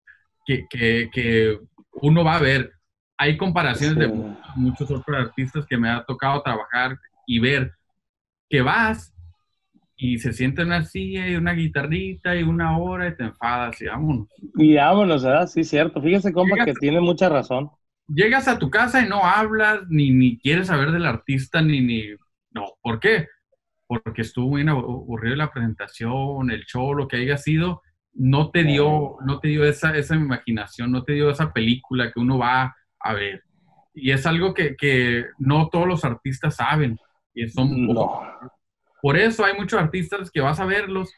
que, 0.46 0.64
que- 0.70 1.10
que 1.12 1.58
uno 1.92 2.24
va 2.24 2.36
a 2.36 2.40
ver. 2.40 2.72
Hay 3.18 3.36
comparaciones 3.36 3.96
de 3.98 4.06
Sí. 4.06 4.12
muchos, 4.12 4.56
muchos 4.56 4.90
otros 4.90 5.16
artistas 5.16 5.66
que 5.66 5.76
me 5.76 5.88
ha 5.90 6.04
tocado 6.04 6.42
trabajar 6.42 6.98
y 7.26 7.38
ver 7.38 7.72
que 8.48 8.60
vas 8.62 9.12
y 9.96 10.18
se 10.18 10.32
sienta 10.32 10.62
en 10.62 10.68
una 10.68 10.84
silla 10.84 11.28
y 11.28 11.36
una 11.36 11.52
guitarrita 11.52 12.34
y 12.36 12.42
una 12.42 12.76
hora 12.78 13.08
y 13.08 13.16
te 13.16 13.24
enfadas 13.24 13.80
y 13.80 13.86
vámonos. 13.86 14.28
Y 14.56 14.74
vámonos, 14.74 15.22
¿verdad? 15.24 15.46
Sí, 15.46 15.62
cierto. 15.64 16.02
Fíjese, 16.02 16.32
compa, 16.32 16.64
que 16.64 16.74
tiene 16.74 17.00
mucha 17.00 17.28
razón. 17.28 17.70
llegas 18.08 18.48
a 18.48 18.58
tu 18.58 18.68
casa 18.70 19.00
y 19.04 19.08
no 19.08 19.24
hablas, 19.24 19.80
ni, 19.88 20.10
ni 20.10 20.38
quieres 20.38 20.66
saber 20.66 20.90
del 20.92 21.06
artista, 21.06 21.62
ni, 21.62 21.80
ni, 21.80 22.02
no, 22.50 22.64
¿por 22.82 23.00
qué? 23.00 23.28
Porque 23.86 24.22
estuvo 24.22 24.56
bien 24.56 24.68
abu- 24.68 24.80
aburrido 24.84 25.36
la 25.36 25.50
presentación, 25.52 26.50
el 26.50 26.64
show, 26.64 26.92
lo 26.94 27.08
que 27.08 27.16
haya 27.18 27.38
sido, 27.38 27.80
no 28.12 28.50
te 28.50 28.62
dio, 28.64 29.16
no 29.24 29.40
te 29.40 29.48
dio 29.48 29.64
esa, 29.64 29.96
esa 29.96 30.16
imaginación, 30.16 30.90
no 30.92 31.02
te 31.04 31.14
dio 31.14 31.30
esa 31.30 31.52
película 31.52 32.12
que 32.12 32.20
uno 32.20 32.38
va 32.38 32.74
a 33.04 33.14
ver. 33.14 33.42
Y 33.94 34.10
es 34.10 34.26
algo 34.26 34.54
que, 34.54 34.76
que 34.76 35.26
no 35.38 35.68
todos 35.68 35.86
los 35.86 36.04
artistas 36.04 36.56
saben. 36.56 36.98
Y 37.34 37.48
son 37.48 37.86
No. 37.86 38.22
por 39.02 39.16
eso 39.16 39.44
hay 39.44 39.54
muchos 39.54 39.80
artistas 39.80 40.30
que 40.30 40.40
vas 40.40 40.60
a 40.60 40.64
verlos 40.66 41.12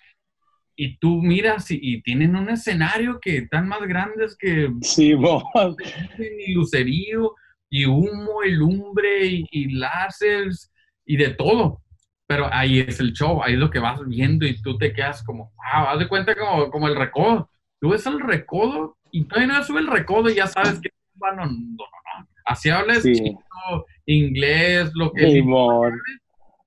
y 0.78 0.98
tú 0.98 1.22
miras 1.22 1.70
y, 1.70 1.78
y 1.80 2.02
tienen 2.02 2.36
un 2.36 2.50
escenario 2.50 3.18
que 3.20 3.38
están 3.38 3.68
más 3.68 3.80
grandes 3.82 4.36
que 4.38 4.70
Sí, 4.82 5.14
mo. 5.14 5.42
y 6.18 6.52
lucerío 6.54 7.34
y 7.70 7.86
humo 7.86 8.42
y 8.44 8.52
lumbre 8.52 9.26
y, 9.26 9.46
y 9.50 9.70
láseres 9.74 10.72
y 11.06 11.16
de 11.16 11.30
todo. 11.30 11.82
Pero 12.28 12.52
ahí 12.52 12.80
es 12.80 12.98
el 13.00 13.12
show, 13.12 13.42
ahí 13.42 13.54
es 13.54 13.58
lo 13.60 13.70
que 13.70 13.78
vas 13.78 14.00
viendo 14.06 14.44
y 14.46 14.60
tú 14.60 14.76
te 14.78 14.92
quedas 14.92 15.22
como, 15.22 15.52
wow, 15.54 15.86
haz 15.88 15.98
de 16.00 16.08
cuenta 16.08 16.34
como, 16.34 16.70
como 16.70 16.88
el 16.88 16.96
recodo. 16.96 17.48
Tú 17.80 17.90
ves 17.90 18.04
el 18.06 18.20
recodo 18.20 18.96
y 19.12 19.24
todavía 19.24 19.54
no 19.58 19.62
sube 19.64 19.80
el 19.80 19.86
recodo 19.86 20.28
y 20.28 20.34
ya 20.34 20.46
sabes 20.48 20.80
que 20.80 20.90
no, 21.32 21.46
no, 21.46 21.52
no. 21.52 22.28
Así 22.44 22.70
hablas 22.70 23.02
Sí. 23.02 23.12
chino, 23.12 23.84
inglés, 24.06 24.90
lo 24.94 25.12
que 25.12 25.26
Sí, 25.26 25.42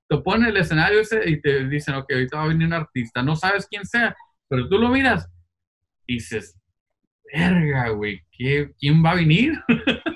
te 0.07 0.17
ponen 0.17 0.49
el 0.49 0.57
escenario 0.57 0.99
ese 1.01 1.29
y 1.29 1.41
te 1.41 1.67
dicen, 1.67 1.95
ok, 1.95 2.11
ahorita 2.11 2.37
va 2.37 2.43
a 2.43 2.47
venir 2.47 2.67
un 2.67 2.73
artista, 2.73 3.21
no 3.21 3.35
sabes 3.35 3.67
quién 3.69 3.85
sea, 3.85 4.15
pero 4.47 4.67
tú 4.67 4.77
lo 4.79 4.89
miras 4.89 5.29
y 6.07 6.15
dices, 6.15 6.57
verga, 7.33 7.89
güey, 7.89 8.21
¿qué- 8.31 8.71
¿quién 8.79 9.03
va 9.05 9.11
a 9.11 9.15
venir? 9.15 9.53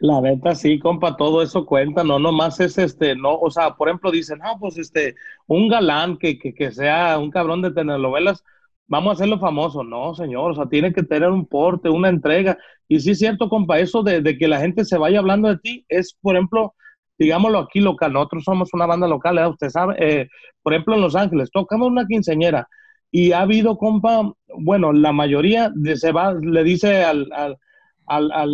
La 0.00 0.20
neta, 0.22 0.54
sí, 0.54 0.78
compa, 0.78 1.16
todo 1.16 1.42
eso 1.42 1.66
cuenta, 1.66 2.02
no 2.02 2.18
nomás 2.18 2.58
es 2.60 2.78
este, 2.78 3.14
no, 3.14 3.34
o 3.34 3.50
sea, 3.50 3.74
por 3.74 3.88
ejemplo, 3.88 4.10
dicen, 4.10 4.38
no, 4.38 4.58
pues 4.58 4.78
este, 4.78 5.14
un 5.46 5.68
galán 5.68 6.16
que, 6.16 6.38
que, 6.38 6.54
que 6.54 6.72
sea 6.72 7.18
un 7.18 7.30
cabrón 7.30 7.60
de 7.60 7.70
telenovelas, 7.72 8.42
vamos 8.90 9.10
a 9.10 9.14
hacerlo 9.14 9.38
famoso. 9.38 9.82
No, 9.82 10.14
señor, 10.14 10.50
o 10.50 10.54
sea, 10.54 10.66
tiene 10.66 10.92
que 10.92 11.02
tener 11.02 11.30
un 11.30 11.46
porte, 11.46 11.88
una 11.88 12.10
entrega. 12.10 12.58
Y 12.88 13.00
sí 13.00 13.12
es 13.12 13.18
cierto, 13.18 13.48
compa, 13.48 13.78
eso 13.78 14.02
de, 14.02 14.36
que 14.36 14.48
la 14.48 14.60
gente 14.60 14.84
se 14.84 14.98
vaya 14.98 15.20
hablando 15.20 15.48
de 15.48 15.56
ti 15.58 15.86
es, 15.88 16.14
por 16.20 16.34
ejemplo, 16.36 16.74
digámoslo 17.18 17.60
aquí 17.60 17.80
local, 17.80 18.12
nosotros 18.12 18.44
somos 18.44 18.74
una 18.74 18.86
banda 18.86 19.06
local, 19.06 19.38
¿eh? 19.38 19.46
usted 19.46 19.68
sabe, 19.70 19.94
eh, 19.98 20.28
por 20.62 20.72
ejemplo, 20.72 20.94
en 20.94 21.02
Los 21.02 21.14
Ángeles, 21.14 21.50
tocamos 21.52 21.88
una 21.88 22.06
quinceñera 22.06 22.66
y 23.12 23.32
ha 23.32 23.42
habido, 23.42 23.76
compa, 23.76 24.32
bueno, 24.58 24.92
la 24.92 25.12
mayoría 25.12 25.70
de, 25.74 25.96
se 25.96 26.12
va, 26.12 26.32
le 26.34 26.64
dice 26.64 27.04
al, 27.04 27.28
al, 27.32 28.32
al, 28.32 28.50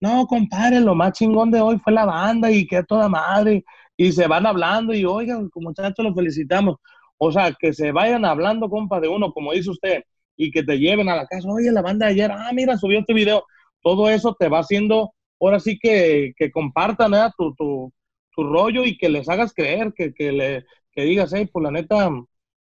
no, 0.00 0.26
compadre, 0.26 0.80
lo 0.80 0.94
más 0.94 1.12
chingón 1.12 1.50
de 1.50 1.60
hoy 1.60 1.78
fue 1.78 1.92
la 1.92 2.06
banda 2.06 2.50
y 2.50 2.66
que 2.66 2.82
toda 2.84 3.08
madre, 3.08 3.64
y 3.96 4.12
se 4.12 4.26
van 4.26 4.46
hablando 4.46 4.94
y, 4.94 5.04
oigan, 5.04 5.50
muchachos, 5.56 6.04
los 6.04 6.14
felicitamos. 6.14 6.76
O 7.18 7.32
sea, 7.32 7.52
que 7.58 7.72
se 7.72 7.92
vayan 7.92 8.24
hablando, 8.24 8.68
compa, 8.70 9.00
de 9.00 9.08
uno, 9.08 9.32
como 9.32 9.52
dice 9.52 9.70
usted, 9.70 10.02
y 10.36 10.50
que 10.50 10.62
te 10.62 10.78
lleven 10.78 11.08
a 11.08 11.16
la 11.16 11.26
casa, 11.26 11.48
oye, 11.50 11.72
la 11.72 11.82
banda 11.82 12.06
de 12.06 12.12
ayer, 12.12 12.30
ah, 12.32 12.50
mira, 12.54 12.76
subió 12.78 13.00
este 13.00 13.14
video. 13.14 13.44
Todo 13.82 14.08
eso 14.08 14.36
te 14.38 14.48
va 14.48 14.60
haciendo, 14.60 15.12
ahora 15.40 15.60
sí 15.60 15.78
que, 15.80 16.32
que 16.36 16.50
compartan 16.50 17.14
¿eh? 17.14 17.30
tu, 17.36 17.54
tu, 17.54 17.92
tu 18.34 18.44
rollo 18.44 18.84
y 18.84 18.96
que 18.98 19.08
les 19.08 19.28
hagas 19.28 19.52
creer, 19.52 19.92
que, 19.96 20.12
que, 20.14 20.32
le, 20.32 20.64
que 20.92 21.02
digas, 21.02 21.32
hey, 21.34 21.48
pues 21.52 21.62
la 21.64 21.70
neta, 21.72 22.10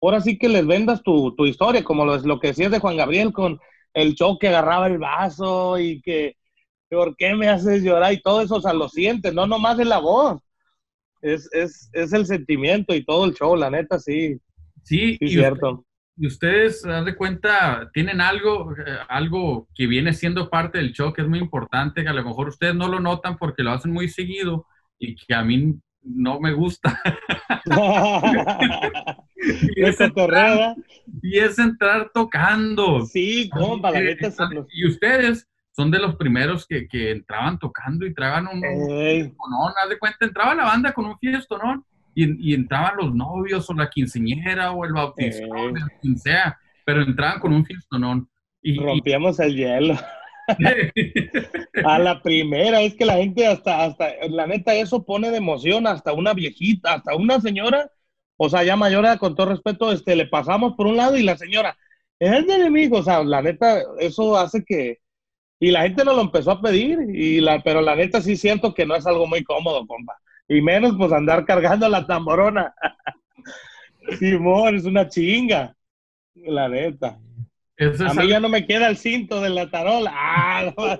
ahora 0.01 0.21
sí 0.21 0.37
que 0.37 0.49
les 0.49 0.65
vendas 0.65 1.01
tu, 1.03 1.35
tu 1.35 1.45
historia, 1.45 1.83
como 1.83 2.05
lo, 2.05 2.17
lo 2.19 2.39
que 2.39 2.47
decías 2.49 2.71
de 2.71 2.79
Juan 2.79 2.97
Gabriel 2.97 3.33
con 3.33 3.59
el 3.93 4.15
show 4.15 4.37
que 4.39 4.47
agarraba 4.49 4.87
el 4.87 4.97
vaso 4.99 5.79
y 5.79 6.01
que, 6.01 6.35
¿por 6.89 7.15
qué 7.17 7.35
me 7.35 7.49
haces 7.49 7.83
llorar? 7.83 8.13
Y 8.13 8.21
todo 8.21 8.41
eso, 8.41 8.55
o 8.57 8.61
sea, 8.61 8.73
lo 8.73 8.89
sientes, 8.89 9.33
no 9.33 9.47
nomás 9.47 9.79
en 9.79 9.89
la 9.89 9.99
voz. 9.99 10.41
Es, 11.21 11.49
es, 11.53 11.89
es 11.93 12.13
el 12.13 12.25
sentimiento 12.25 12.93
y 12.95 13.03
todo 13.03 13.25
el 13.25 13.33
show, 13.33 13.55
la 13.55 13.69
neta, 13.69 13.99
sí. 13.99 14.37
Sí, 14.83 15.17
Sí, 15.17 15.17
y, 15.19 15.29
cierto. 15.29 15.85
y 16.15 16.27
ustedes, 16.27 16.85
haz 16.85 17.05
de 17.05 17.15
cuenta, 17.15 17.89
tienen 17.93 18.21
algo, 18.21 18.71
eh, 18.73 18.97
algo 19.09 19.67
que 19.75 19.85
viene 19.87 20.13
siendo 20.13 20.49
parte 20.49 20.77
del 20.77 20.93
show 20.93 21.11
que 21.13 21.21
es 21.23 21.27
muy 21.27 21.39
importante, 21.39 22.03
que 22.03 22.09
a 22.09 22.13
lo 22.13 22.23
mejor 22.23 22.47
ustedes 22.49 22.75
no 22.75 22.87
lo 22.87 22.99
notan 22.99 23.37
porque 23.37 23.63
lo 23.63 23.71
hacen 23.71 23.91
muy 23.91 24.07
seguido 24.07 24.65
y 24.99 25.15
que 25.15 25.33
a 25.35 25.43
mí 25.43 25.75
no 26.01 26.39
me 26.39 26.53
gusta. 26.53 26.99
y, 29.75 29.83
es 29.83 29.99
entrar, 29.99 30.75
y 31.21 31.37
es 31.39 31.59
entrar 31.59 32.09
tocando. 32.13 33.05
Sí, 33.05 33.49
compa, 33.49 33.91
la 33.91 34.01
neta 34.01 34.29
nos- 34.53 34.67
Y 34.71 34.87
ustedes 34.87 35.47
son 35.77 35.91
de 35.91 35.99
los 35.99 36.15
primeros 36.15 36.65
que, 36.65 36.87
que 36.87 37.11
entraban 37.11 37.59
tocando 37.59 38.03
y 38.07 38.13
traían 38.13 38.47
un, 38.47 38.61
fiestonón, 38.61 39.73
haz 39.81 39.89
de 39.89 39.99
cuenta, 39.99 40.25
entraba 40.25 40.55
la 40.55 40.63
banda 40.63 40.91
con 40.91 41.05
un 41.05 41.19
fiestonón 41.19 41.85
y, 42.15 42.49
y 42.49 42.55
entraban 42.55 42.97
los 42.97 43.13
novios 43.13 43.69
o 43.69 43.75
la 43.75 43.87
quinceñera 43.87 44.71
o 44.71 44.85
el 44.85 44.93
el 45.17 45.75
quien 46.01 46.17
sea, 46.17 46.57
pero 46.83 47.03
entraban 47.03 47.39
con 47.39 47.53
un 47.53 47.63
fiestonón. 47.63 48.27
Y, 48.63 48.71
y- 48.71 48.79
rompíamos 48.79 49.39
el 49.39 49.55
hielo. 49.55 49.93
A 51.85 51.99
la 51.99 52.23
primera, 52.23 52.81
es 52.81 52.95
que 52.95 53.05
la 53.05 53.17
gente 53.17 53.45
hasta, 53.45 53.83
hasta, 53.83 54.09
la 54.29 54.47
neta, 54.47 54.73
eso 54.73 55.05
pone 55.05 55.29
de 55.29 55.37
emoción 55.37 55.85
hasta 55.85 56.11
una 56.11 56.33
viejita, 56.33 56.95
hasta 56.95 57.15
una 57.15 57.39
señora, 57.39 57.91
o 58.35 58.49
sea, 58.49 58.63
ya 58.63 58.75
mayor, 58.75 59.05
con 59.19 59.35
todo 59.35 59.49
respeto, 59.49 59.91
este, 59.91 60.15
le 60.15 60.25
pasamos 60.25 60.73
por 60.75 60.87
un 60.87 60.97
lado 60.97 61.17
y 61.17 61.23
la 61.23 61.37
señora, 61.37 61.77
es 62.17 62.47
de 62.47 62.55
enemigo, 62.55 62.97
o 62.97 63.03
sea, 63.03 63.23
la 63.23 63.43
neta, 63.43 63.83
eso 63.99 64.35
hace 64.37 64.63
que, 64.65 65.01
y 65.59 65.71
la 65.71 65.83
gente 65.83 66.05
no 66.05 66.13
lo 66.13 66.21
empezó 66.21 66.51
a 66.51 66.61
pedir, 66.61 66.99
y 67.13 67.41
la, 67.41 67.61
pero 67.61 67.81
la 67.81 67.95
neta 67.95 68.21
sí 68.21 68.35
siento 68.35 68.73
que 68.73 68.85
no 68.85 68.95
es 68.95 69.05
algo 69.07 69.27
muy 69.27 69.43
cómodo, 69.43 69.85
compa, 69.87 70.15
y 70.47 70.61
menos 70.61 70.95
pues 70.97 71.11
andar 71.11 71.45
cargando 71.45 71.89
la 71.89 72.05
tamborona. 72.05 72.73
Simón, 74.19 74.75
es 74.75 74.85
una 74.85 75.07
chinga, 75.07 75.75
la 76.35 76.69
neta. 76.69 77.19
a 77.79 78.13
mí 78.13 78.27
ya 78.29 78.39
no 78.39 78.49
me 78.49 78.65
queda 78.65 78.87
el 78.87 78.97
cinto 78.97 79.41
de 79.41 79.49
la 79.49 79.69
tarola. 79.69 80.13
Ah, 80.29 80.99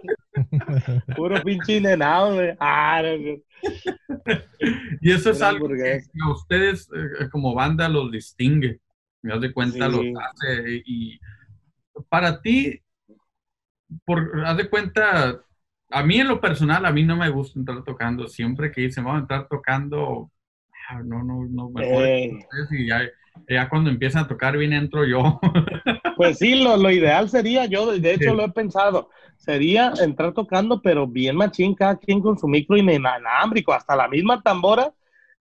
Puro 1.16 1.42
pinche 1.42 1.78
inenado. 1.78 2.40
Ah, 2.60 3.02
y 5.02 5.12
eso 5.12 5.32
es 5.32 5.42
algo 5.42 5.68
que 5.70 6.02
a 6.22 6.32
ustedes 6.32 6.88
eh, 6.96 7.28
como 7.32 7.56
banda 7.56 7.90
los 7.90 8.12
distingue. 8.12 8.80
Me 9.24 9.32
das 9.32 9.42
de 9.42 9.52
cuenta, 9.52 9.88
los 9.88 10.06
hace. 10.22 10.84
Y 10.86 11.20
para 12.10 12.40
ti, 12.40 12.80
por, 14.06 14.46
haz 14.46 14.58
de 14.58 14.70
cuenta, 14.70 15.42
a 15.90 16.04
mí 16.04 16.20
en 16.20 16.28
lo 16.28 16.42
personal, 16.42 16.86
a 16.86 16.92
mí 16.92 17.04
no 17.04 17.16
me 17.16 17.30
gusta 17.30 17.60
entrar 17.60 17.84
tocando. 17.84 18.28
Siempre 18.28 18.72
que 18.72 18.82
dicen, 18.82 19.04
vamos 19.04 19.20
a 19.20 19.22
entrar 19.22 19.48
tocando, 19.48 20.32
ah, 20.90 21.02
no, 21.04 21.24
no, 21.24 21.46
no, 21.50 21.70
mejor. 21.70 22.08
Y 22.08 22.88
ya, 22.88 23.02
ya, 23.48 23.70
cuando 23.70 23.90
empiezan 23.90 24.26
a 24.26 24.28
tocar 24.28 24.58
bien 24.58 24.74
entro 24.74 25.06
yo. 25.06 25.40
Pues 26.18 26.40
sí, 26.40 26.56
lo, 26.56 26.76
lo 26.78 26.90
ideal 26.90 27.30
sería, 27.30 27.68
yo 27.68 27.92
de 27.96 28.14
hecho 28.16 28.34
lo 28.34 28.44
he 28.44 28.50
pensado, 28.50 29.12
sería 29.36 29.94
entrar 30.02 30.34
tocando, 30.34 30.82
pero 30.82 31.06
bien 31.06 31.36
machín, 31.36 31.76
cada 31.76 31.96
quien 31.96 32.22
con 32.22 32.40
su 32.40 32.48
micro 32.48 32.76
inalámbrico, 32.76 33.72
hasta 33.72 33.96
la 33.96 34.08
misma 34.08 34.42
tambora 34.42 34.92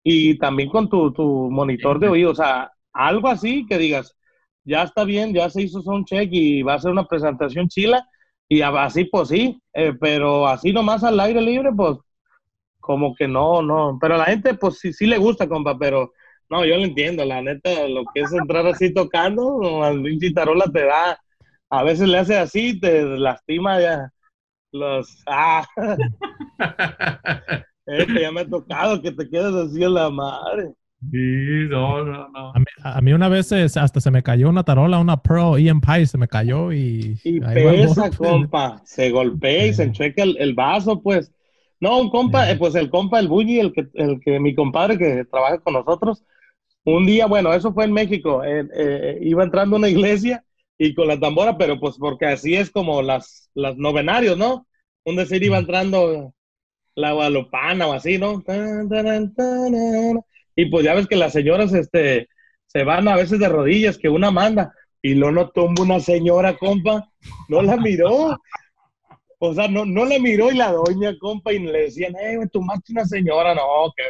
y 0.03 0.37
también 0.37 0.69
con 0.69 0.91
tu, 0.91 1.15
tu 1.15 1.51
monitor 1.51 1.99
de 1.99 2.09
oído, 2.09 2.31
o 2.31 2.35
sea, 2.35 2.71
algo 2.93 3.29
así 3.29 3.65
que 3.67 3.79
digas, 3.79 4.17
ya 4.65 4.83
está 4.83 5.05
bien, 5.05 5.33
ya 5.33 5.49
se 5.49 5.63
hizo 5.63 5.81
un 5.87 6.05
check 6.05 6.29
y 6.31 6.63
va 6.63 6.75
a 6.75 6.79
ser 6.79 6.91
una 6.91 7.07
presentación 7.07 7.69
chila, 7.69 8.07
y 8.49 8.63
así 8.63 9.05
pues 9.05 9.29
sí, 9.29 9.61
eh, 9.73 9.93
pero 10.01 10.47
así 10.47 10.73
nomás 10.73 11.05
al 11.05 11.19
aire 11.21 11.41
libre, 11.41 11.71
pues 11.77 11.99
como 12.81 13.15
que 13.15 13.27
no, 13.29 13.63
no, 13.63 13.99
pero 14.01 14.15
a 14.15 14.19
la 14.19 14.25
gente 14.27 14.55
pues 14.55 14.79
sí, 14.79 14.93
sí 14.93 15.07
le 15.07 15.19
gusta, 15.19 15.49
compa, 15.49 15.77
pero 15.79 16.13
no, 16.49 16.65
yo 16.65 16.77
lo 16.77 16.85
entiendo, 16.85 17.25
la 17.25 17.43
neta, 17.43 17.89
lo 17.89 18.05
que 18.15 18.21
es 18.21 18.33
entrar 18.33 18.67
así 18.67 18.95
tocando, 18.95 19.83
al 19.83 20.03
pinche 20.03 20.33
tarola 20.33 20.67
te 20.73 20.85
da, 20.85 21.19
a 21.71 21.83
veces 21.83 22.09
le 22.09 22.19
hace 22.19 22.37
así, 22.39 22.79
te 22.79 23.03
lastima 23.05 23.81
ya 23.81 24.11
los, 24.73 25.23
ah, 25.27 25.67
este 27.87 28.21
ya 28.21 28.33
me 28.33 28.43
ha 28.43 28.49
tocado 28.49 29.01
que 29.01 29.13
te 29.13 29.29
quedes 29.29 29.55
así 29.55 29.83
en 29.83 29.95
la 29.95 30.11
madre. 30.11 30.75
Sí, 31.11 31.67
no, 31.69 32.05
no, 32.05 32.29
no. 32.29 32.53
A 32.83 33.01
mí, 33.01 33.13
una 33.13 33.29
vez 33.29 33.53
hasta 33.53 34.01
se 34.01 34.11
me 34.11 34.23
cayó 34.23 34.49
una 34.49 34.65
tarola, 34.65 34.99
una 34.99 35.23
Pro 35.23 35.57
EM 35.57 35.81
Pie, 35.81 36.07
se 36.07 36.19
me 36.19 36.29
cayó 36.29 36.73
y... 36.73 37.19
Y 37.23 37.41
pesa, 37.41 38.11
compa. 38.17 38.81
Se 38.85 39.11
golpea 39.11 39.67
y 39.67 39.75
se 39.75 39.85
enchueca 39.85 40.23
el, 40.23 40.55
vaso, 40.55 41.03
pues. 41.03 41.33
No, 41.81 41.99
un 41.99 42.11
compa, 42.11 42.51
eh, 42.51 42.57
pues 42.57 42.75
el 42.75 42.91
compa, 42.91 43.21
el 43.21 43.29
Bully, 43.29 43.61
el 43.61 43.73
que, 43.73 43.87
el 43.95 44.21
que 44.21 44.41
mi 44.41 44.55
compadre 44.55 44.97
que 44.97 45.25
trabaja 45.27 45.59
con 45.59 45.75
nosotros, 45.75 46.25
un 46.85 47.05
día, 47.05 47.27
bueno, 47.27 47.53
eso 47.53 47.75
fue 47.75 47.85
en 47.85 47.93
México, 47.93 48.45
eh, 48.45 48.67
eh, 48.75 49.19
iba 49.21 49.43
entrando 49.43 49.77
a 49.77 49.79
una 49.81 49.89
iglesia 49.89 50.45
y 50.79 50.95
con 50.95 51.09
la 51.09 51.19
tambora, 51.19 51.59
pero 51.59 51.81
pues 51.81 51.97
porque 51.99 52.27
así 52.27 52.55
es 52.55 52.71
como 52.71 53.03
las, 53.03 53.51
las 53.55 53.77
novenarios, 53.77 54.39
¿no? 54.39 54.67
Un 55.05 55.17
decir 55.17 55.43
iba 55.43 55.59
entrando 55.59 56.33
la 56.95 57.13
guadalupana 57.13 57.89
o 57.89 57.93
así, 57.93 58.19
¿no? 58.19 58.43
Y 60.57 60.67
pues 60.67 60.85
ya 60.85 60.95
ves 60.95 61.07
que 61.07 61.17
las 61.17 61.33
señoras 61.33 61.73
este, 61.75 62.29
se 62.67 62.83
van 62.83 63.07
a 63.07 63.17
veces 63.17 63.39
de 63.39 63.49
rodillas, 63.49 63.99
que 63.99 64.09
una 64.09 64.31
manda, 64.31 64.73
y 65.03 65.15
luego 65.15 65.35
no 65.35 65.51
tumba 65.51 65.83
una 65.83 66.01
señora, 66.01 66.57
compa, 66.57 67.09
no 67.49 67.63
la 67.63 67.77
miró. 67.77 68.37
O 69.39 69.55
sea, 69.55 69.69
no, 69.69 69.85
no 69.85 70.07
la 70.07 70.19
miró 70.19 70.51
y 70.51 70.57
la 70.57 70.73
doña, 70.73 71.17
compa, 71.19 71.53
y 71.53 71.59
le 71.59 71.83
decían, 71.83 72.15
eh, 72.17 72.39
tomaste 72.51 72.93
una 72.93 73.05
señora, 73.05 73.55
no, 73.55 73.93
qué, 73.95 74.03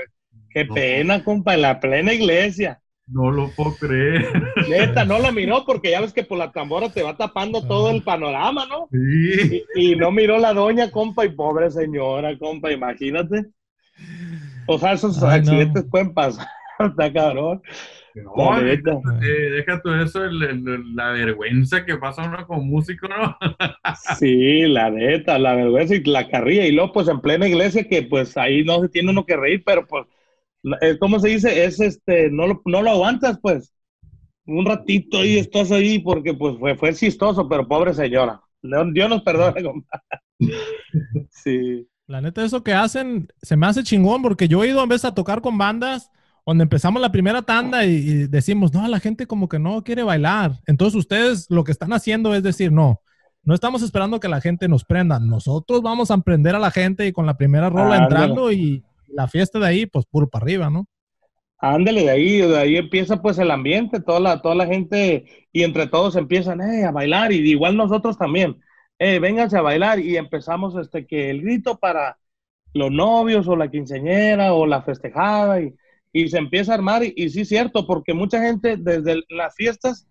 qué 0.50 0.64
pena, 0.64 1.22
compa, 1.22 1.54
en 1.54 1.62
la 1.62 1.80
plena 1.80 2.12
iglesia. 2.12 2.80
No 3.08 3.30
lo 3.30 3.50
puedo 3.50 3.74
creer. 3.76 4.24
Neta, 4.68 5.04
no 5.04 5.18
la 5.18 5.30
miró 5.32 5.64
porque 5.64 5.90
ya 5.90 6.00
ves 6.00 6.12
que 6.12 6.24
por 6.24 6.38
la 6.38 6.50
tambora 6.50 6.88
te 6.92 7.02
va 7.02 7.16
tapando 7.16 7.66
todo 7.66 7.90
el 7.90 8.02
panorama, 8.02 8.66
¿no? 8.66 8.88
Sí. 8.90 9.64
Y, 9.76 9.92
y, 9.92 9.96
no 9.96 10.10
miró 10.12 10.38
la 10.38 10.52
doña, 10.52 10.90
compa, 10.90 11.24
y 11.24 11.30
pobre 11.30 11.70
señora, 11.70 12.36
compa, 12.38 12.72
imagínate. 12.72 13.46
O 14.66 14.78
sea, 14.78 14.92
esos 14.92 15.22
accidentes 15.22 15.84
pueden 15.90 16.12
pasar, 16.12 16.46
está 16.78 17.12
cabrón. 17.12 17.62
No, 18.14 18.58
deja, 18.62 19.82
tú 19.82 19.92
eso, 19.92 20.24
la 20.24 21.10
vergüenza 21.10 21.84
que 21.84 21.96
pasa 21.96 22.24
uno 22.26 22.46
como 22.46 22.62
músico, 22.62 23.06
¿no? 23.08 23.36
sí, 24.18 24.62
la 24.62 24.90
neta, 24.90 25.38
la 25.38 25.54
vergüenza 25.54 25.96
y 25.96 26.04
la 26.04 26.26
carrilla. 26.26 26.66
Y 26.66 26.72
luego, 26.72 26.92
pues 26.92 27.08
en 27.08 27.20
plena 27.20 27.46
iglesia, 27.46 27.86
que 27.86 28.04
pues 28.04 28.36
ahí 28.38 28.64
no 28.64 28.80
se 28.80 28.88
tiene 28.88 29.10
uno 29.10 29.26
que 29.26 29.36
reír, 29.36 29.62
pero 29.66 29.86
pues, 29.86 30.06
¿cómo 30.98 31.20
se 31.20 31.28
dice? 31.28 31.64
Es 31.64 31.78
este, 31.78 32.30
no 32.30 32.46
lo, 32.46 32.62
no 32.64 32.80
lo 32.80 32.90
aguantas, 32.90 33.38
pues. 33.40 33.74
Un 34.46 34.64
ratito 34.64 35.18
ahí 35.18 35.38
estás 35.38 35.70
ahí 35.70 35.98
porque 35.98 36.32
pues 36.32 36.56
fue, 36.58 36.74
fue 36.76 36.94
chistoso, 36.94 37.46
pero 37.48 37.68
pobre 37.68 37.92
señora. 37.92 38.40
Dios 38.62 39.08
nos 39.08 39.22
perdone, 39.22 39.62
sí. 41.30 41.86
La 42.06 42.20
neta, 42.20 42.44
eso 42.44 42.62
que 42.62 42.72
hacen 42.72 43.28
se 43.42 43.56
me 43.56 43.66
hace 43.66 43.82
chingón 43.82 44.22
porque 44.22 44.46
yo 44.46 44.62
he 44.62 44.68
ido 44.68 44.80
a 44.80 44.86
veces 44.86 45.06
a 45.06 45.14
tocar 45.14 45.40
con 45.40 45.58
bandas 45.58 46.12
donde 46.46 46.62
empezamos 46.62 47.02
la 47.02 47.10
primera 47.10 47.42
tanda 47.42 47.84
y, 47.84 48.28
decimos, 48.28 48.72
no, 48.72 48.86
la 48.86 49.00
gente 49.00 49.26
como 49.26 49.48
que 49.48 49.58
no 49.58 49.82
quiere 49.82 50.04
bailar. 50.04 50.52
Entonces 50.66 50.96
ustedes 50.96 51.46
lo 51.50 51.64
que 51.64 51.72
están 51.72 51.92
haciendo 51.92 52.32
es 52.36 52.44
decir, 52.44 52.70
no, 52.70 53.00
no 53.42 53.52
estamos 53.52 53.82
esperando 53.82 54.20
que 54.20 54.28
la 54.28 54.40
gente 54.40 54.68
nos 54.68 54.84
prenda. 54.84 55.18
Nosotros 55.18 55.82
vamos 55.82 56.12
a 56.12 56.14
emprender 56.14 56.54
a 56.54 56.60
la 56.60 56.70
gente 56.70 57.08
y 57.08 57.12
con 57.12 57.26
la 57.26 57.36
primera 57.36 57.68
rola 57.68 57.96
entrando 57.96 58.52
y 58.52 58.84
la 59.08 59.26
fiesta 59.26 59.58
de 59.58 59.66
ahí, 59.66 59.86
pues 59.86 60.06
puro 60.06 60.28
para 60.28 60.44
arriba, 60.44 60.70
¿no? 60.70 60.86
Ándale, 61.58 62.02
de 62.02 62.10
ahí, 62.10 62.36
de 62.38 62.58
ahí 62.58 62.76
empieza 62.76 63.20
pues 63.20 63.38
el 63.38 63.50
ambiente, 63.50 64.00
toda 64.00 64.20
la, 64.20 64.40
toda 64.40 64.54
la 64.54 64.66
gente 64.66 65.24
y 65.52 65.64
entre 65.64 65.88
todos 65.88 66.14
empiezan 66.14 66.60
eh, 66.60 66.84
a 66.84 66.92
bailar 66.92 67.32
y 67.32 67.38
igual 67.50 67.76
nosotros 67.76 68.16
también 68.16 68.56
eh, 68.98 69.18
vénganse 69.18 69.56
a 69.58 69.62
bailar 69.62 69.98
y 70.00 70.16
empezamos 70.16 70.76
este, 70.76 71.06
que 71.06 71.30
el 71.30 71.42
grito 71.42 71.78
para 71.78 72.18
los 72.74 72.90
novios 72.90 73.48
o 73.48 73.56
la 73.56 73.70
quinceñera 73.70 74.52
o 74.54 74.66
la 74.66 74.82
festejada 74.82 75.60
y, 75.60 75.74
y 76.12 76.28
se 76.28 76.38
empieza 76.38 76.72
a 76.72 76.76
armar 76.76 77.02
y, 77.04 77.28
sí 77.30 77.42
es 77.42 77.48
cierto, 77.48 77.86
porque 77.86 78.14
mucha 78.14 78.40
gente 78.40 78.76
desde 78.78 79.22
las 79.28 79.54
fiestas, 79.54 80.08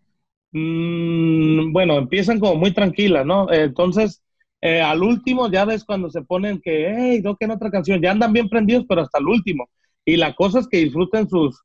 mmm, 0.51 1.71
bueno, 1.73 1.97
empiezan 1.97 2.39
como 2.39 2.55
muy 2.55 2.71
tranquilas, 2.73 3.25
¿no? 3.25 3.51
Entonces, 3.51 4.21
eh, 4.61 4.81
al 4.81 5.03
último 5.03 5.49
ya 5.51 5.65
ves 5.65 5.83
cuando 5.83 6.09
se 6.09 6.21
ponen 6.21 6.61
que, 6.61 6.93
hey, 6.95 7.21
toquen 7.23 7.51
otra 7.51 7.71
canción, 7.71 8.01
ya 8.01 8.11
andan 8.11 8.33
bien 8.33 8.49
prendidos, 8.49 8.85
pero 8.87 9.01
hasta 9.01 9.19
el 9.19 9.27
último. 9.27 9.69
Y 10.05 10.17
la 10.17 10.33
cosa 10.35 10.59
es 10.59 10.67
que 10.67 10.77
disfruten 10.77 11.27
sus, 11.29 11.61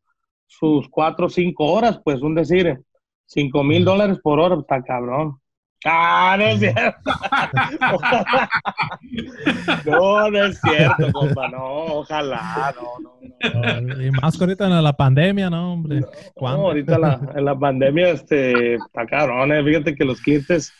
sus 0.46 0.88
cuatro 0.88 1.26
o 1.26 1.30
cinco 1.30 1.66
horas, 1.66 2.00
pues 2.04 2.22
un 2.22 2.35
decir, 2.35 2.78
cinco 3.26 3.62
mil 3.64 3.85
dólares 3.85 4.18
por 4.22 4.40
hora, 4.40 4.56
está 4.56 4.83
cabrón. 4.83 5.39
Ah, 5.85 6.37
no 6.38 6.45
es 6.45 6.61
cierto. 6.61 7.01
no, 9.87 10.31
no 10.31 10.45
es 10.45 10.61
cierto, 10.61 11.11
compa, 11.12 11.49
no, 11.49 11.64
ojalá, 11.64 12.75
no, 12.77 12.99
no, 13.01 13.19
no. 13.81 14.03
Y 14.03 14.11
más 14.11 14.38
ahorita 14.38 14.66
en 14.66 14.85
la 14.85 14.93
pandemia, 14.93 15.49
¿no, 15.49 15.73
hombre? 15.73 16.01
No, 16.01 16.49
ahorita 16.49 16.99
la, 16.99 17.19
en 17.35 17.47
la 17.47 17.59
pandemia, 17.59 18.11
este, 18.11 18.75
está 18.75 19.07
cabrón, 19.07 19.53
eh. 19.53 19.64
fíjate 19.64 19.95
que 19.95 20.05
los 20.05 20.21
clientes 20.21 20.71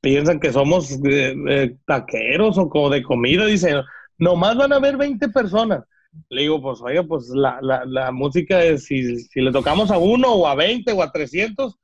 piensan 0.00 0.40
que 0.40 0.52
somos 0.52 0.90
eh, 1.04 1.34
eh, 1.48 1.76
taqueros 1.86 2.56
o 2.56 2.70
como 2.70 2.88
de 2.88 3.02
comida, 3.02 3.44
dicen, 3.44 3.82
nomás 4.16 4.56
van 4.56 4.72
a 4.72 4.76
haber 4.76 4.96
20 4.96 5.28
personas. 5.28 5.84
Le 6.30 6.40
digo, 6.42 6.62
pues, 6.62 6.80
oiga, 6.80 7.02
pues 7.04 7.28
la, 7.28 7.58
la, 7.60 7.84
la 7.84 8.10
música 8.10 8.64
es, 8.64 8.86
si, 8.86 9.18
si 9.18 9.42
le 9.42 9.52
tocamos 9.52 9.90
a 9.90 9.98
uno 9.98 10.32
o 10.32 10.46
a 10.46 10.54
20 10.54 10.90
o 10.92 11.02
a 11.02 11.12
300, 11.12 11.76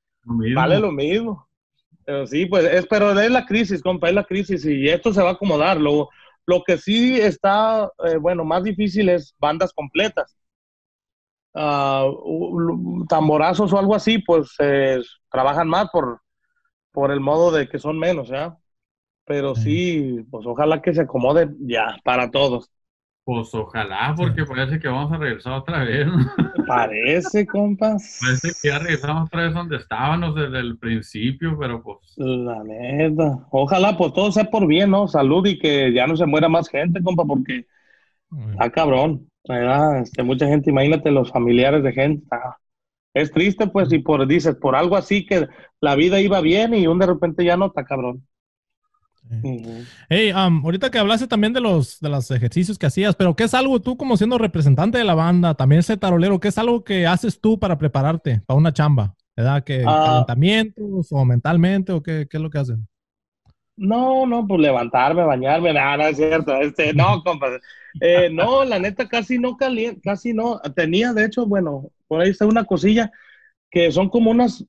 vale 0.54 0.80
lo 0.80 0.90
mismo. 0.90 1.46
Pero 2.06 2.26
sí, 2.26 2.46
pues 2.46 2.64
es, 2.66 2.86
pero 2.88 3.18
es 3.20 3.30
la 3.32 3.46
crisis, 3.46 3.82
compa, 3.82 4.08
es 4.08 4.14
la 4.14 4.24
crisis 4.24 4.64
y 4.66 4.88
esto 4.88 5.12
se 5.12 5.22
va 5.22 5.30
a 5.30 5.32
acomodar. 5.34 5.78
Lo, 5.80 6.10
lo 6.46 6.64
que 6.64 6.78
sí 6.78 7.20
está, 7.20 7.90
eh, 8.06 8.16
bueno, 8.18 8.44
más 8.46 8.64
difícil 8.64 9.10
es 9.10 9.34
bandas 9.40 9.72
completas. 9.74 10.38
Uh, 11.54 13.06
tamborazos 13.08 13.72
o 13.72 13.78
algo 13.78 13.94
así, 13.94 14.18
pues 14.18 14.54
eh, 14.58 15.00
trabajan 15.30 15.68
más 15.68 15.88
por, 15.90 16.20
por 16.92 17.12
el 17.12 17.20
modo 17.20 17.52
de 17.52 17.68
que 17.68 17.78
son 17.78 17.98
menos, 17.98 18.28
¿ya? 18.28 18.56
Pero 19.26 19.54
sí, 19.56 20.24
pues 20.30 20.46
ojalá 20.46 20.82
que 20.82 20.94
se 20.94 21.02
acomode 21.02 21.50
ya 21.60 21.96
para 22.04 22.30
todos. 22.30 22.70
Pues 23.26 23.52
ojalá, 23.54 24.14
porque 24.16 24.44
parece 24.44 24.78
que 24.78 24.86
vamos 24.86 25.10
a 25.10 25.16
regresar 25.16 25.54
otra 25.54 25.82
vez. 25.82 26.06
Parece, 26.68 27.44
compas. 27.44 28.20
Parece 28.20 28.52
que 28.62 28.68
ya 28.68 28.78
regresamos 28.78 29.26
otra 29.26 29.42
vez 29.42 29.52
donde 29.52 29.76
estábamos 29.78 30.36
desde 30.36 30.60
el 30.60 30.78
principio, 30.78 31.58
pero 31.58 31.82
pues. 31.82 31.98
La 32.16 32.62
neta. 32.62 33.44
Ojalá, 33.50 33.96
pues 33.96 34.12
todo 34.12 34.30
sea 34.30 34.44
por 34.44 34.68
bien, 34.68 34.90
¿no? 34.90 35.08
Salud 35.08 35.44
y 35.44 35.58
que 35.58 35.92
ya 35.92 36.06
no 36.06 36.16
se 36.16 36.24
muera 36.24 36.48
más 36.48 36.68
gente, 36.68 37.02
compa, 37.02 37.24
porque 37.24 37.66
está 38.52 38.70
cabrón. 38.70 39.28
¿verdad? 39.48 40.02
Este, 40.02 40.22
mucha 40.22 40.46
gente, 40.46 40.70
imagínate 40.70 41.10
los 41.10 41.32
familiares 41.32 41.82
de 41.82 41.92
gente, 41.92 42.22
está, 42.22 42.58
es 43.12 43.32
triste, 43.32 43.66
pues, 43.66 43.92
y 43.92 43.98
por, 43.98 44.24
dices, 44.28 44.54
por 44.54 44.76
algo 44.76 44.96
así 44.96 45.26
que 45.26 45.48
la 45.80 45.96
vida 45.96 46.20
iba 46.20 46.40
bien 46.40 46.74
y 46.74 46.86
un 46.86 47.00
de 47.00 47.06
repente 47.06 47.44
ya 47.44 47.56
no 47.56 47.66
está 47.66 47.84
cabrón. 47.84 48.24
Hey, 50.08 50.30
um, 50.32 50.64
ahorita 50.64 50.90
que 50.90 50.98
hablaste 50.98 51.26
también 51.26 51.52
de 51.52 51.60
los, 51.60 52.00
de 52.00 52.08
los 52.08 52.30
ejercicios 52.30 52.78
que 52.78 52.86
hacías, 52.86 53.16
pero 53.16 53.34
¿qué 53.34 53.44
es 53.44 53.54
algo 53.54 53.80
tú 53.80 53.96
como 53.96 54.16
siendo 54.16 54.38
representante 54.38 54.98
de 54.98 55.04
la 55.04 55.14
banda, 55.14 55.54
también 55.54 55.80
ese 55.80 55.96
tarolero, 55.96 56.40
qué 56.40 56.48
es 56.48 56.58
algo 56.58 56.84
que 56.84 57.06
haces 57.06 57.40
tú 57.40 57.58
para 57.58 57.78
prepararte 57.78 58.40
para 58.46 58.58
una 58.58 58.72
chamba? 58.72 59.14
¿Verdad? 59.36 59.64
¿Que 59.64 59.84
Ah. 59.86 60.02
calentamientos 60.02 61.08
o 61.12 61.24
mentalmente 61.24 61.92
o 61.92 62.02
qué, 62.02 62.26
qué 62.30 62.36
es 62.38 62.42
lo 62.42 62.50
que 62.50 62.58
hacen? 62.58 62.88
No, 63.76 64.24
no, 64.26 64.46
pues 64.46 64.60
levantarme, 64.60 65.22
bañarme, 65.24 65.72
nada, 65.72 65.98
no 65.98 66.06
es 66.06 66.16
cierto. 66.16 66.54
Este, 66.56 66.94
no, 66.94 67.22
compa. 67.24 67.48
Eh, 68.00 68.30
no, 68.32 68.64
la 68.64 68.78
neta 68.78 69.06
casi 69.08 69.38
no 69.38 69.56
caliente, 69.56 70.00
casi 70.02 70.32
no. 70.32 70.58
Tenía, 70.74 71.12
de 71.12 71.26
hecho, 71.26 71.44
bueno, 71.46 71.90
por 72.08 72.20
ahí 72.22 72.30
está 72.30 72.46
una 72.46 72.64
cosilla 72.64 73.12
que 73.70 73.92
son 73.92 74.08
como 74.08 74.30
unas 74.30 74.64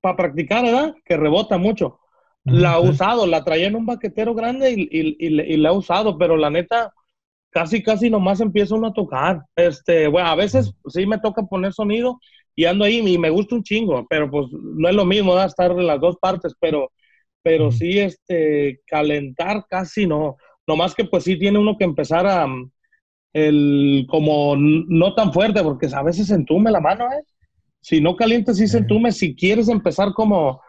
para 0.00 0.16
practicar, 0.16 0.64
¿verdad? 0.64 0.94
Que 1.04 1.16
rebota 1.16 1.58
mucho. 1.58 1.98
La 2.44 2.80
sí. 2.80 2.88
usado, 2.88 3.26
la 3.26 3.42
traía 3.44 3.66
en 3.68 3.76
un 3.76 3.86
baquetero 3.86 4.34
grande 4.34 4.72
y, 4.72 4.82
y, 4.90 5.16
y, 5.18 5.40
y 5.54 5.56
la 5.56 5.70
he 5.70 5.72
usado, 5.76 6.18
pero 6.18 6.36
la 6.36 6.50
neta, 6.50 6.92
casi, 7.50 7.82
casi 7.82 8.10
nomás 8.10 8.40
empieza 8.40 8.74
uno 8.74 8.88
a 8.88 8.92
tocar. 8.92 9.42
Este, 9.56 10.08
bueno, 10.08 10.28
a 10.28 10.34
veces 10.34 10.72
sí 10.88 11.06
me 11.06 11.18
toca 11.18 11.42
poner 11.44 11.72
sonido 11.72 12.18
y 12.54 12.66
ando 12.66 12.84
ahí 12.84 12.98
y 12.98 13.18
me 13.18 13.30
gusta 13.30 13.54
un 13.56 13.62
chingo, 13.64 14.06
pero 14.08 14.30
pues 14.30 14.46
no 14.52 14.88
es 14.88 14.94
lo 14.94 15.04
mismo, 15.04 15.30
¿verdad? 15.32 15.46
Estar 15.46 15.70
en 15.72 15.86
las 15.86 16.00
dos 16.00 16.16
partes, 16.20 16.54
pero, 16.60 16.90
pero 17.42 17.72
sí, 17.72 17.98
este, 17.98 18.80
calentar 18.86 19.64
casi 19.68 20.06
no. 20.06 20.36
Nomás 20.66 20.94
que 20.94 21.04
pues 21.04 21.24
sí 21.24 21.38
tiene 21.38 21.58
uno 21.58 21.76
que 21.78 21.84
empezar 21.84 22.26
a, 22.26 22.46
el, 23.32 24.06
como 24.08 24.54
no 24.56 25.14
tan 25.14 25.32
fuerte, 25.32 25.62
porque 25.62 25.88
a 25.92 26.02
veces 26.02 26.28
se 26.28 26.34
entume 26.34 26.70
la 26.70 26.80
mano, 26.80 27.06
¿eh? 27.06 27.22
Si 27.80 28.00
no 28.00 28.16
calientas, 28.16 28.56
sí 28.56 28.66
se 28.66 28.78
entume. 28.78 29.12
Si 29.12 29.34
quieres 29.34 29.68
empezar 29.68 30.14
como, 30.14 30.60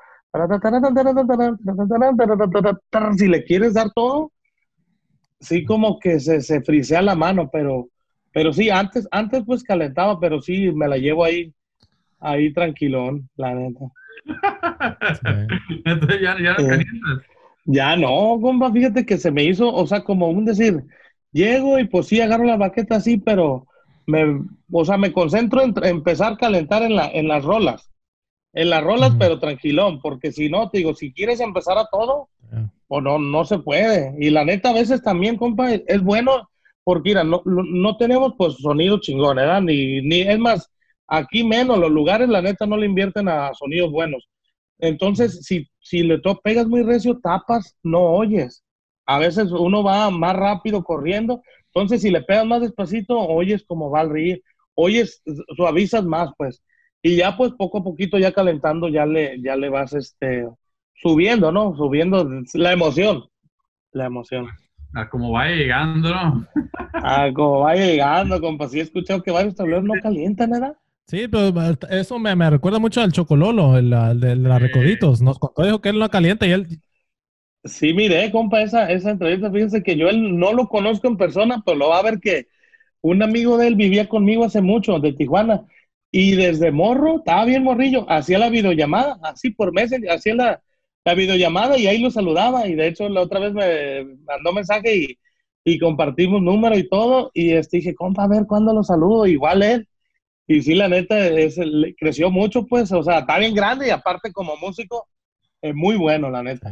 si 3.17 3.27
le 3.27 3.43
quieres 3.43 3.73
dar 3.73 3.91
todo, 3.93 4.31
sí 5.39 5.63
como 5.65 5.99
que 5.99 6.19
se, 6.19 6.41
se 6.41 6.61
frisea 6.61 7.01
la 7.01 7.15
mano, 7.15 7.49
pero, 7.51 7.87
pero 8.33 8.51
sí, 8.53 8.69
antes, 8.69 9.07
antes 9.11 9.43
pues 9.45 9.63
calentaba, 9.63 10.19
pero 10.19 10.41
sí 10.41 10.71
me 10.71 10.87
la 10.87 10.97
llevo 10.97 11.23
ahí, 11.23 11.53
ahí 12.19 12.51
tranquilón, 12.53 13.29
la 13.35 13.53
neta. 13.55 13.85
Entonces 15.85 16.21
ya, 16.21 16.37
ya 16.41 16.53
no 16.57 16.73
Eh. 16.73 16.85
Ya 17.67 17.95
no, 17.95 18.39
compa, 18.41 18.71
fíjate 18.71 19.05
que 19.05 19.17
se 19.17 19.31
me 19.31 19.43
hizo, 19.43 19.73
o 19.73 19.87
sea, 19.87 20.03
como 20.03 20.29
un 20.29 20.45
decir, 20.45 20.83
llego 21.31 21.79
y 21.79 21.87
pues 21.87 22.07
sí 22.07 22.21
agarro 22.21 22.43
la 22.43 22.57
baqueta 22.57 22.97
así, 22.97 23.17
pero 23.17 23.65
me, 24.05 24.39
o 24.71 24.85
sea, 24.85 24.97
me 24.97 25.11
concentro 25.11 25.63
en 25.63 25.73
empezar 25.83 26.33
a 26.33 26.37
calentar 26.37 26.83
en, 26.83 26.95
la, 26.95 27.07
en 27.07 27.27
las 27.27 27.43
rolas, 27.43 27.89
en 28.55 28.69
las 28.71 28.83
rolas, 28.83 29.11
pero 29.19 29.39
tranquilón, 29.39 29.99
porque 30.01 30.31
si 30.31 30.49
no, 30.49 30.69
te 30.69 30.79
digo, 30.79 30.95
si 30.95 31.13
quieres 31.13 31.39
empezar 31.41 31.77
a 31.77 31.87
todo, 31.91 32.29
o 32.87 33.01
no, 33.01 33.19
no 33.19 33.45
se 33.45 33.59
puede. 33.59 34.15
Y 34.19 34.29
la 34.29 34.45
neta, 34.45 34.69
a 34.69 34.73
veces 34.73 35.03
también, 35.03 35.37
compa, 35.37 35.73
es 35.73 36.01
bueno, 36.01 36.49
porque 36.83 37.09
mira, 37.09 37.23
no, 37.23 37.41
no- 37.45 37.97
tenemos 37.97 38.33
pues 38.37 38.55
sonido 38.55 38.99
chingón, 38.99 39.37
¿verdad? 39.37 39.61
Ni, 39.61 40.01
ni, 40.01 40.21
es 40.21 40.39
más, 40.39 40.69
aquí 41.07 41.43
menos, 41.43 41.77
los 41.79 41.91
lugares, 41.91 42.29
la 42.29 42.41
neta, 42.41 42.65
no 42.65 42.77
le 42.77 42.85
invierten 42.85 43.27
a 43.27 43.53
sonidos 43.53 43.91
buenos. 43.91 44.27
Entonces, 44.79 45.43
si, 45.43 45.67
si 45.79 46.03
le 46.03 46.19
pegas 46.43 46.67
muy 46.67 46.83
recio, 46.83 47.19
tapas, 47.21 47.75
no 47.83 48.01
oyes. 48.01 48.63
A 49.05 49.19
veces 49.19 49.51
uno 49.51 49.83
va 49.83 50.09
más 50.09 50.35
rápido 50.35 50.83
corriendo, 50.83 51.41
entonces 51.73 52.01
si 52.01 52.09
le 52.09 52.21
pegas 52.21 52.45
más 52.45 52.61
despacito, 52.61 53.19
oyes 53.19 53.63
como 53.67 53.89
va 53.91 54.01
al 54.01 54.09
río, 54.09 54.37
oyes, 54.75 55.21
suavizas 55.55 56.05
más, 56.05 56.29
pues. 56.37 56.63
Y 57.07 57.17
ya 57.17 57.37
pues 57.37 57.51
poco 57.53 57.77
a 57.77 57.83
poquito, 57.83 58.17
ya 58.17 58.31
calentando, 58.31 58.87
ya 58.89 59.05
le, 59.05 59.39
ya 59.39 59.55
le 59.55 59.69
vas, 59.69 59.93
este, 59.93 60.47
subiendo, 60.95 61.51
¿no? 61.51 61.75
Subiendo 61.75 62.27
la 62.55 62.71
emoción, 62.73 63.25
la 63.91 64.05
emoción. 64.07 64.47
A 64.95 65.07
como 65.09 65.31
vaya 65.31 65.55
llegando, 65.55 66.09
¿no? 66.09 66.47
Ah, 66.99 67.29
como 67.33 67.59
vaya 67.61 67.85
llegando, 67.85 68.41
compa, 68.41 68.67
sí 68.67 68.79
he 68.79 68.83
escuchado 68.83 69.21
que 69.23 69.31
varios 69.31 69.55
tableros 69.55 69.83
no 69.85 69.99
calientan, 70.01 70.49
¿verdad? 70.51 70.77
Sí, 71.07 71.27
pero 71.27 71.53
eso 71.89 72.17
me, 72.19 72.35
me 72.35 72.49
recuerda 72.49 72.79
mucho 72.79 73.01
al 73.01 73.11
Chocololo, 73.11 73.77
el, 73.77 73.93
el 73.93 74.19
de 74.43 74.59
Sí. 74.59 74.59
Recoditos. 74.59 75.21
Nos 75.21 75.37
contó, 75.37 75.63
dijo 75.63 75.79
que 75.81 75.89
él 75.89 75.99
no 75.99 76.09
calienta 76.09 76.47
y 76.47 76.51
él... 76.51 76.67
Sí, 77.63 77.93
mire, 77.93 78.31
compa, 78.31 78.61
esa, 78.61 78.91
esa 78.91 79.09
entrevista, 79.11 79.51
fíjense 79.51 79.81
que 79.81 79.97
yo 79.97 80.07
él 80.07 80.37
no 80.37 80.53
lo 80.53 80.67
conozco 80.67 81.07
en 81.07 81.17
persona, 81.17 81.63
pero 81.65 81.77
lo 81.77 81.89
va 81.89 81.97
a 81.99 82.03
ver 82.03 82.19
que 82.19 82.47
un 83.01 83.23
amigo 83.23 83.57
de 83.57 83.67
él 83.67 83.75
vivía 83.75 84.09
conmigo 84.09 84.45
hace 84.45 84.61
mucho, 84.61 84.99
de 84.99 85.13
Tijuana, 85.13 85.65
y 86.17 86.35
desde 86.35 86.71
morro, 86.71 87.17
estaba 87.17 87.43
bien 87.43 87.63
morrillo, 87.63 88.05
hacía 88.09 88.39
la 88.39 88.49
videollamada, 88.49 89.19
así 89.21 89.49
por 89.51 89.73
meses, 89.73 89.99
hacía 90.09 90.33
la, 90.35 90.61
la 91.03 91.13
videollamada 91.13 91.77
y 91.77 91.87
ahí 91.87 91.99
lo 91.99 92.09
saludaba, 92.09 92.67
y 92.67 92.75
de 92.75 92.87
hecho 92.87 93.09
la 93.09 93.21
otra 93.21 93.39
vez 93.41 93.53
me 93.53 94.05
mandó 94.25 94.53
mensaje 94.53 94.95
y, 94.95 95.19
y 95.65 95.77
compartimos 95.77 96.41
número 96.41 96.77
y 96.77 96.87
todo, 96.87 97.31
y 97.33 97.51
este, 97.51 97.77
dije, 97.77 97.95
compa, 97.95 98.23
a 98.23 98.27
ver 98.29 98.45
cuándo 98.47 98.73
lo 98.73 98.81
saludo, 98.83 99.25
igual 99.27 99.61
él, 99.61 99.87
y 100.47 100.61
sí, 100.61 100.73
la 100.75 100.87
neta, 100.87 101.27
es, 101.27 101.59
creció 101.99 102.31
mucho, 102.31 102.65
pues, 102.65 102.91
o 102.93 103.03
sea, 103.03 103.19
está 103.19 103.37
bien 103.39 103.53
grande 103.53 103.87
y 103.87 103.89
aparte 103.89 104.31
como 104.31 104.55
músico, 104.55 105.09
es 105.61 105.75
muy 105.75 105.97
bueno, 105.97 106.29
la 106.29 106.43
neta, 106.43 106.69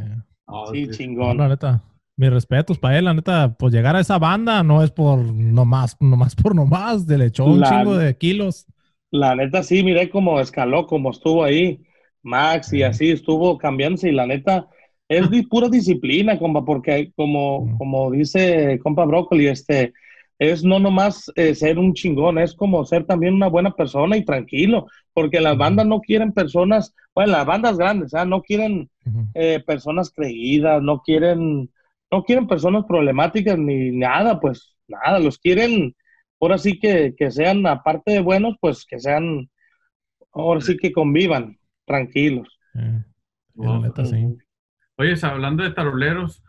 No, 0.48 0.68
sí, 0.68 0.88
chingón. 0.88 1.36
no, 1.36 1.44
la 1.44 1.50
neta, 1.50 1.84
mis 2.16 2.30
respetos 2.30 2.80
para 2.80 2.98
él, 2.98 3.06
la 3.06 3.14
neta, 3.14 3.56
pues 3.60 3.74
llegar 3.74 3.96
a 3.96 4.00
esa 4.00 4.20
banda 4.20 4.64
no 4.64 4.84
es 4.84 4.92
por 4.92 5.20
nomás, 5.20 5.98
nomás 6.00 6.34
por 6.36 6.56
nomás, 6.56 7.06
le 7.08 7.26
echó 7.26 7.44
un 7.46 7.60
La- 7.60 7.70
chingo 7.70 7.98
de 7.98 8.16
kilos. 8.18 8.68
La 9.14 9.36
neta 9.36 9.62
sí, 9.62 9.84
miré 9.84 10.10
cómo 10.10 10.40
escaló, 10.40 10.88
cómo 10.88 11.12
estuvo 11.12 11.44
ahí 11.44 11.80
Max 12.24 12.74
y 12.74 12.78
Sí. 12.78 12.84
así 12.84 13.12
estuvo 13.12 13.60
cambiándose 13.60 14.10
y 14.10 14.12
la 14.12 14.26
neta 14.26 14.68
es 15.08 15.28
pura 15.50 15.70
disciplina, 15.70 16.40
compa, 16.40 16.66
porque 16.66 17.12
como, 17.16 17.78
como 17.78 18.10
dice 18.10 18.80
compa 18.82 19.06
Brócoli, 19.06 19.46
este, 19.48 19.94
es 20.40 20.64
no 20.64 20.80
nomás 20.80 21.32
eh, 21.36 21.54
ser 21.54 21.78
un 21.78 21.94
chingón, 21.94 22.40
es 22.40 22.56
como 22.56 22.84
ser 22.86 23.06
también 23.06 23.36
una 23.36 23.50
buena 23.50 23.76
persona 23.76 24.18
y 24.18 24.26
tranquilo, 24.26 24.88
porque 25.14 25.40
las 25.40 25.58
bandas 25.58 25.86
no 25.86 26.00
quieren 26.02 26.32
personas, 26.32 26.96
bueno, 27.14 27.34
las 27.34 27.46
bandas 27.46 27.78
grandes, 27.78 28.16
¿ah? 28.16 28.26
no 28.26 28.42
quieren 28.42 28.90
eh, 29.36 29.62
personas 29.64 30.10
creídas, 30.10 30.82
no 30.82 31.02
quieren, 31.02 31.70
no 32.10 32.24
quieren 32.24 32.48
personas 32.48 32.86
problemáticas 32.88 33.60
ni 33.60 33.92
nada, 33.92 34.40
pues 34.40 34.76
nada, 34.88 35.20
los 35.20 35.38
quieren, 35.38 35.96
ahora 36.44 36.58
sí 36.58 36.78
que, 36.78 37.16
que 37.18 37.32
sean, 37.32 37.66
aparte 37.66 38.12
de 38.12 38.20
buenos, 38.20 38.56
pues 38.60 38.86
que 38.86 39.00
sean, 39.00 39.50
ahora 40.34 40.60
sí 40.62 40.78
que 40.78 40.92
convivan, 40.92 41.58
tranquilos. 41.86 42.60
Eh, 42.76 43.04
la 43.56 43.66
Wow. 43.66 43.82
neta, 43.84 44.06
sí. 44.06 44.38
Oye, 44.98 45.14
hablando 45.22 45.64
de 45.64 45.72
taroleros, 45.72 46.44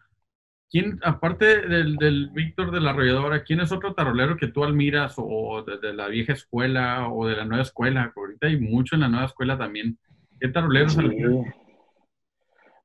¿quién, 0.71 0.99
aparte 1.03 1.67
del, 1.69 1.97
del 1.97 2.31
Víctor 2.31 2.71
de 2.73 2.81
la 2.81 2.91
Arrolladora, 2.91 3.45
quién 3.45 3.61
es 3.61 3.71
otro 3.73 3.95
tarolero 3.95 4.37
que 4.37 4.49
tú 4.49 4.65
admiras 4.65 5.15
o 5.17 5.63
de, 5.63 5.79
de 5.79 5.95
la 5.95 6.09
vieja 6.09 6.33
escuela 6.33 7.09
o 7.09 7.27
de 7.27 7.37
la 7.37 7.45
nueva 7.45 7.63
escuela? 7.63 8.13
Ahorita 8.17 8.49
hay 8.49 8.59
mucho 8.59 8.97
en 8.97 9.03
la 9.03 9.09
nueva 9.09 9.27
escuela 9.27 9.57
también. 9.57 9.97
¿Qué 10.41 10.49
taroleros 10.49 10.95
Sí. 10.95 11.01
admiras? 11.01 11.47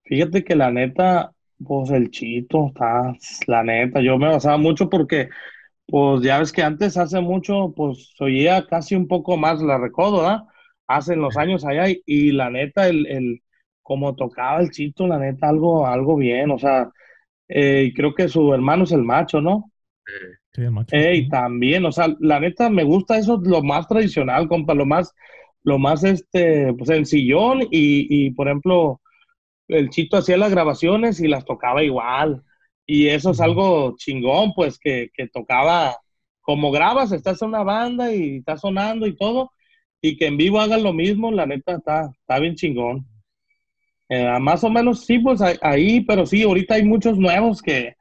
Fíjate 0.06 0.44
que 0.44 0.56
la 0.56 0.72
neta, 0.72 1.32
pues 1.66 1.92
el 1.92 2.10
chito, 2.10 2.68
está, 2.68 3.14
la 3.48 3.64
neta, 3.64 4.02
yo 4.02 4.18
me 4.18 4.28
basaba 4.28 4.58
mucho 4.58 4.90
porque, 4.90 5.30
pues 5.90 6.22
ya 6.24 6.40
ves 6.40 6.52
que 6.52 6.64
antes, 6.64 6.98
hace 6.98 7.22
mucho, 7.22 7.74
pues 7.76 8.14
oía 8.20 8.66
casi 8.68 8.96
un 8.96 9.08
poco 9.08 9.38
más 9.38 9.62
la 9.62 9.78
recodo, 9.78 10.18
¿verdad? 10.22 10.44
Hace 10.88 11.16
los 11.16 11.38
años 11.38 11.66
allá, 11.66 11.90
y, 11.90 12.02
y 12.06 12.32
la 12.32 12.50
neta, 12.50 12.88
el, 12.90 13.08
el, 13.08 13.44
como 13.84 14.16
tocaba 14.16 14.62
el 14.62 14.72
chito, 14.72 15.08
la 15.08 15.20
neta, 15.20 15.50
algo, 15.50 15.86
algo 15.88 16.16
bien, 16.18 16.52
o 16.52 16.58
sea, 16.60 16.90
eh, 17.50 17.86
y 17.88 17.94
creo 17.96 18.16
que 18.16 18.30
su 18.30 18.54
hermano 18.54 18.86
es 18.86 18.92
el 18.94 19.04
macho, 19.04 19.42
¿no? 19.42 19.72
Eh, 20.08 20.36
Sí, 20.54 20.62
el 20.64 20.72
macho. 20.72 20.98
Ey, 20.98 21.28
Ujú. 21.28 21.30
también, 21.30 21.86
o 21.86 21.92
sea, 21.92 22.08
la 22.20 22.40
neta 22.40 22.70
me 22.70 22.84
gusta 22.84 23.18
eso, 23.18 23.40
lo 23.44 23.62
más 23.62 23.88
tradicional, 23.88 24.48
compa, 24.48 24.74
lo 24.74 24.86
más, 24.88 25.14
lo 25.64 25.78
más, 25.78 26.04
este, 26.04 26.74
pues 26.74 26.88
sencillón 26.90 27.62
y, 27.64 27.68
y, 28.28 28.32
por 28.32 28.48
ejemplo, 28.48 29.00
el 29.70 29.90
Chito 29.92 30.18
hacía 30.18 30.38
las 30.38 30.52
grabaciones 30.52 31.20
y 31.22 31.28
las 31.30 31.46
tocaba 31.46 31.84
igual. 31.84 32.44
Y 32.90 33.08
eso 33.10 33.32
es 33.32 33.40
algo 33.42 33.96
chingón, 33.98 34.54
pues, 34.56 34.80
que, 34.80 35.10
que 35.14 35.28
tocaba, 35.30 35.98
como 36.42 36.72
grabas, 36.72 37.12
estás 37.12 37.42
en 37.42 37.50
una 37.50 37.64
banda 37.64 38.14
y 38.14 38.38
está 38.38 38.58
sonando 38.58 39.06
y 39.08 39.16
todo, 39.16 39.52
y 40.02 40.18
que 40.18 40.28
en 40.28 40.38
vivo 40.38 40.60
hagan 40.60 40.84
lo 40.84 40.94
mismo, 40.94 41.32
la 41.32 41.46
neta 41.46 41.74
está, 41.78 42.10
está 42.22 42.40
bien 42.40 42.56
chingón. 42.56 43.06
Eh, 44.10 44.40
más 44.40 44.64
o 44.64 44.70
menos 44.70 45.06
sí, 45.06 45.20
pues 45.20 45.40
ahí- 45.62 46.02
pero 46.02 46.26
sí, 46.26 46.44
ahorita 46.44 46.76
hay 46.76 46.84
muchos 46.84 47.18
nuevos 47.18 47.62
que, 47.62 47.96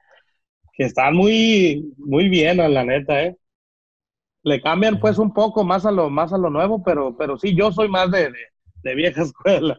que 0.74 0.85
están 0.85 1.14
muy, 1.16 1.92
muy 1.98 2.29
bien, 2.31 2.59
la 2.59 2.85
neta, 2.85 3.24
¿eh? 3.24 3.37
Le 4.42 4.61
cambian 4.61 4.98
pues 5.01 5.18
un 5.18 5.33
poco 5.33 5.64
más 5.64 5.85
a 5.87 5.90
lo, 5.92 6.11
más 6.11 6.33
a 6.33 6.38
lo 6.38 6.51
nuevo, 6.51 6.83
pero, 6.83 7.16
pero 7.16 7.37
sí, 7.38 7.55
yo 7.57 7.72
soy 7.72 7.88
más 7.88 8.11
de, 8.11 8.31
de, 8.31 8.38
de 8.83 8.94
vieja 8.94 9.22
escuela, 9.22 9.79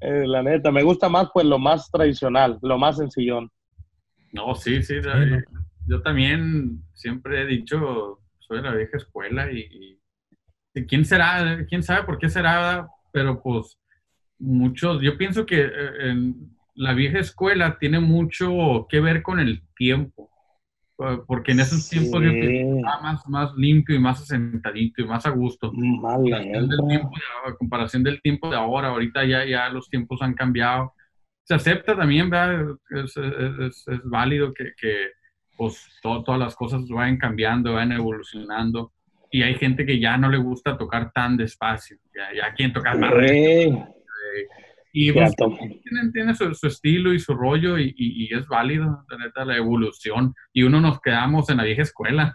eh, 0.00 0.24
la 0.26 0.42
neta. 0.42 0.72
Me 0.72 0.82
gusta 0.82 1.08
más 1.08 1.28
pues 1.34 1.46
lo 1.46 1.58
más 1.58 1.90
tradicional, 1.90 2.58
lo 2.62 2.78
más 2.78 2.96
sencillón. 2.98 3.50
No, 4.32 4.54
sí, 4.54 4.82
sí. 4.82 4.96
Yo 5.86 6.02
también 6.02 6.82
siempre 6.94 7.42
he 7.42 7.46
dicho, 7.46 8.20
soy 8.40 8.58
de 8.58 8.62
la 8.62 8.74
vieja 8.74 8.96
escuela 8.96 9.50
y, 9.50 9.98
y 10.74 10.86
quién 10.86 11.04
será, 11.04 11.64
quién 11.68 11.82
sabe 11.82 12.04
por 12.04 12.18
qué 12.18 12.28
será, 12.28 12.86
pero 13.12 13.42
pues 13.42 13.78
muchos, 14.38 15.00
yo 15.00 15.16
pienso 15.16 15.46
que 15.46 15.60
eh, 15.60 16.10
en 16.10 16.56
la 16.74 16.92
vieja 16.92 17.18
escuela 17.18 17.78
tiene 17.78 18.00
mucho 18.00 18.86
que 18.88 19.00
ver 19.00 19.22
con 19.22 19.40
el 19.40 19.62
tiempo, 19.74 20.30
porque 21.26 21.52
en 21.52 21.60
esos 21.60 21.88
tiempos 21.88 22.22
yo 22.22 22.30
estaba 22.30 23.02
más, 23.02 23.28
más 23.28 23.54
limpio 23.56 23.96
y 23.96 23.98
más 23.98 24.20
asentadito 24.20 25.02
y 25.02 25.06
más 25.06 25.26
a 25.26 25.30
gusto. 25.30 25.72
a 27.46 27.54
comparación 27.58 28.02
del 28.02 28.20
tiempo 28.20 28.50
de 28.50 28.56
ahora, 28.56 28.88
ahorita 28.88 29.24
ya, 29.24 29.44
ya 29.44 29.68
los 29.68 29.88
tiempos 29.88 30.20
han 30.22 30.34
cambiado. 30.34 30.92
Se 31.46 31.54
acepta 31.54 31.96
también, 31.96 32.28
¿verdad? 32.28 32.76
Es, 32.90 33.16
es, 33.16 33.88
es 33.88 34.00
válido 34.04 34.52
que, 34.52 34.72
que 34.76 35.10
pues, 35.56 35.88
todas 36.02 36.38
las 36.38 36.54
cosas 36.54 36.86
vayan 36.88 37.18
cambiando, 37.18 37.74
vayan 37.74 37.92
evolucionando 37.92 38.92
y 39.30 39.42
hay 39.42 39.54
gente 39.54 39.86
que 39.86 39.98
ya 39.98 40.16
no 40.16 40.28
le 40.28 40.38
gusta 40.38 40.76
tocar 40.76 41.12
tan 41.12 41.36
despacio, 41.36 41.98
ya, 42.14 42.34
ya 42.34 42.54
quieren 42.54 42.72
tocar 42.72 42.98
más 42.98 43.12
y 44.98 45.12
pues, 45.12 45.34
tiene, 46.14 46.34
su, 46.34 46.66
estilo 46.66 47.12
y 47.12 47.18
su 47.18 47.34
rollo 47.34 47.78
y, 47.78 47.94
y, 47.98 48.34
es 48.34 48.48
válido, 48.48 49.04
la 49.10 49.18
neta, 49.18 49.44
la 49.44 49.58
evolución. 49.58 50.34
Y 50.54 50.62
uno 50.62 50.80
nos 50.80 51.02
quedamos 51.02 51.50
en 51.50 51.58
la 51.58 51.64
vieja 51.64 51.82
escuela. 51.82 52.34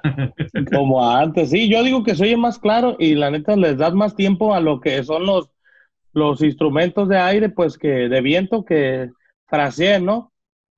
Como 0.71 1.03
antes, 1.03 1.49
sí, 1.49 1.67
yo 1.67 1.81
digo 1.81 2.03
que 2.03 2.13
se 2.13 2.25
oye 2.25 2.37
más 2.37 2.59
claro 2.59 2.97
y 2.99 3.15
la 3.15 3.31
neta 3.31 3.55
les 3.55 3.79
das 3.79 3.95
más 3.95 4.15
tiempo 4.15 4.53
a 4.53 4.59
lo 4.59 4.79
que 4.79 5.03
son 5.03 5.25
los, 5.25 5.49
los 6.13 6.41
instrumentos 6.41 7.07
de 7.07 7.17
aire, 7.17 7.49
pues 7.49 7.77
que 7.77 7.87
de 7.87 8.21
viento 8.21 8.63
que 8.65 9.09
fraseen, 9.47 10.05
¿no? 10.05 10.31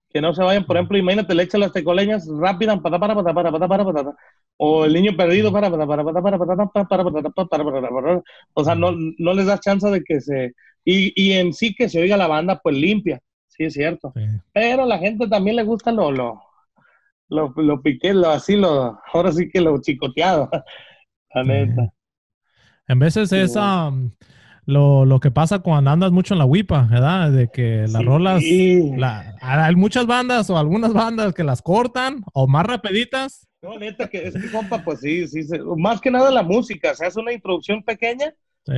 Que 0.09 0.21
no 0.21 0.33
se 0.33 0.43
vayan, 0.43 0.65
por 0.65 0.77
ejemplo, 0.77 0.97
imagínate, 0.97 1.33
le 1.33 1.43
echas 1.43 1.59
las 1.59 1.71
tecoleñas 1.71 2.27
rápidas, 2.39 2.79
para, 2.81 2.99
para, 2.99 3.15
para, 3.15 3.33
para, 3.33 3.51
para, 3.51 3.67
para, 3.67 3.85
para, 3.85 4.15
o 4.57 4.85
el 4.85 4.93
niño 4.93 5.15
perdido, 5.17 5.51
para, 5.51 5.71
para, 5.71 5.87
para, 5.87 6.03
para, 6.03 6.21
para, 6.21 6.37
para, 6.37 6.47
para, 6.57 6.87
para, 6.87 7.03
para, 7.03 7.63
para, 7.63 7.89
para, 7.89 8.21
o 8.53 8.63
sea, 8.63 8.75
no, 8.75 8.91
no 9.17 9.33
les 9.33 9.47
das 9.47 9.61
chance 9.61 9.89
de 9.89 10.03
que 10.03 10.21
se 10.21 10.53
y, 10.85 11.13
y, 11.15 11.33
en 11.33 11.53
sí 11.53 11.73
que 11.73 11.87
se 11.87 12.01
oiga 12.01 12.17
la 12.17 12.27
banda 12.27 12.59
pues 12.61 12.75
limpia, 12.75 13.21
sí 13.47 13.63
es 13.63 13.73
cierto. 13.73 14.13
Pero 14.51 14.83
a 14.83 14.85
la 14.85 14.97
gente 14.97 15.27
también 15.27 15.55
le 15.55 15.63
gusta 15.63 15.91
lo, 15.91 16.11
lo, 16.11 16.41
lo, 17.29 17.53
lo 17.55 17.81
piqué, 17.81 18.13
lo 18.13 18.29
así, 18.29 18.55
lo, 18.57 18.99
ahora 19.13 19.31
sí 19.31 19.49
que 19.49 19.61
lo 19.61 19.79
chicoteado, 19.81 20.49
la 21.33 21.43
neta. 21.43 21.93
En 22.87 22.99
veces 22.99 23.31
es 23.31 23.55
um, 23.55 24.11
lo, 24.65 25.05
lo, 25.05 25.19
que 25.19 25.31
pasa 25.31 25.59
cuando 25.59 25.91
andas 25.91 26.11
mucho 26.11 26.33
en 26.33 26.39
la 26.39 26.45
huipa, 26.45 26.87
¿verdad? 26.89 27.31
De 27.31 27.49
que 27.49 27.85
las 27.87 28.03
rolas, 28.03 28.43
la, 28.97 29.35
hay 29.41 29.75
muchas 29.75 30.05
bandas 30.05 30.49
o 30.49 30.57
algunas 30.57 30.93
bandas 30.93 31.33
que 31.33 31.43
las 31.43 31.61
cortan 31.61 32.23
o 32.33 32.47
más 32.47 32.65
rapiditas. 32.65 33.47
No, 33.61 33.77
neta, 33.79 34.09
que 34.09 34.27
es 34.27 34.33
que 34.33 34.51
compa, 34.51 34.83
pues 34.83 34.99
sí, 34.99 35.27
sí, 35.27 35.41
más 35.77 36.01
que 36.01 36.11
nada 36.11 36.31
la 36.31 36.43
música, 36.43 36.93
se 36.95 37.05
hace 37.05 37.19
una 37.19 37.31
introducción 37.31 37.81
pequeña 37.83 38.33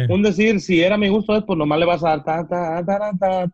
un 0.10 0.24
decir, 0.24 0.60
si 0.62 0.82
era 0.82 0.98
mi 0.98 1.10
gusto, 1.10 1.46
pues 1.46 1.58
nomás 1.58 1.80
le 1.80 1.86
vas 1.86 2.04
a 2.04 2.10
dar 2.10 2.24
ta, 2.24 2.48
ta, 2.48 3.50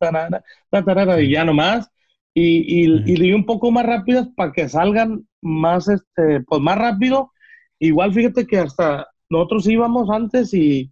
ta, 0.84 1.22
y 1.22 1.32
ya 1.32 1.44
nomás. 1.44 1.90
Y, 2.34 2.86
y, 2.86 3.28
y, 3.28 3.34
un 3.34 3.46
poco 3.46 3.72
más 3.72 3.86
rápidas 3.86 4.30
para 4.36 4.54
que 4.54 4.70
salgan 4.70 5.28
más, 5.42 5.90
este, 5.90 6.42
pues 6.48 6.62
más 6.62 6.78
rápido. 6.78 7.32
Igual 7.80 8.14
fíjate 8.14 8.48
que 8.48 8.60
hasta 8.60 9.08
nosotros 9.30 9.68
íbamos 9.68 10.10
antes 10.10 10.54
y, 10.54 10.92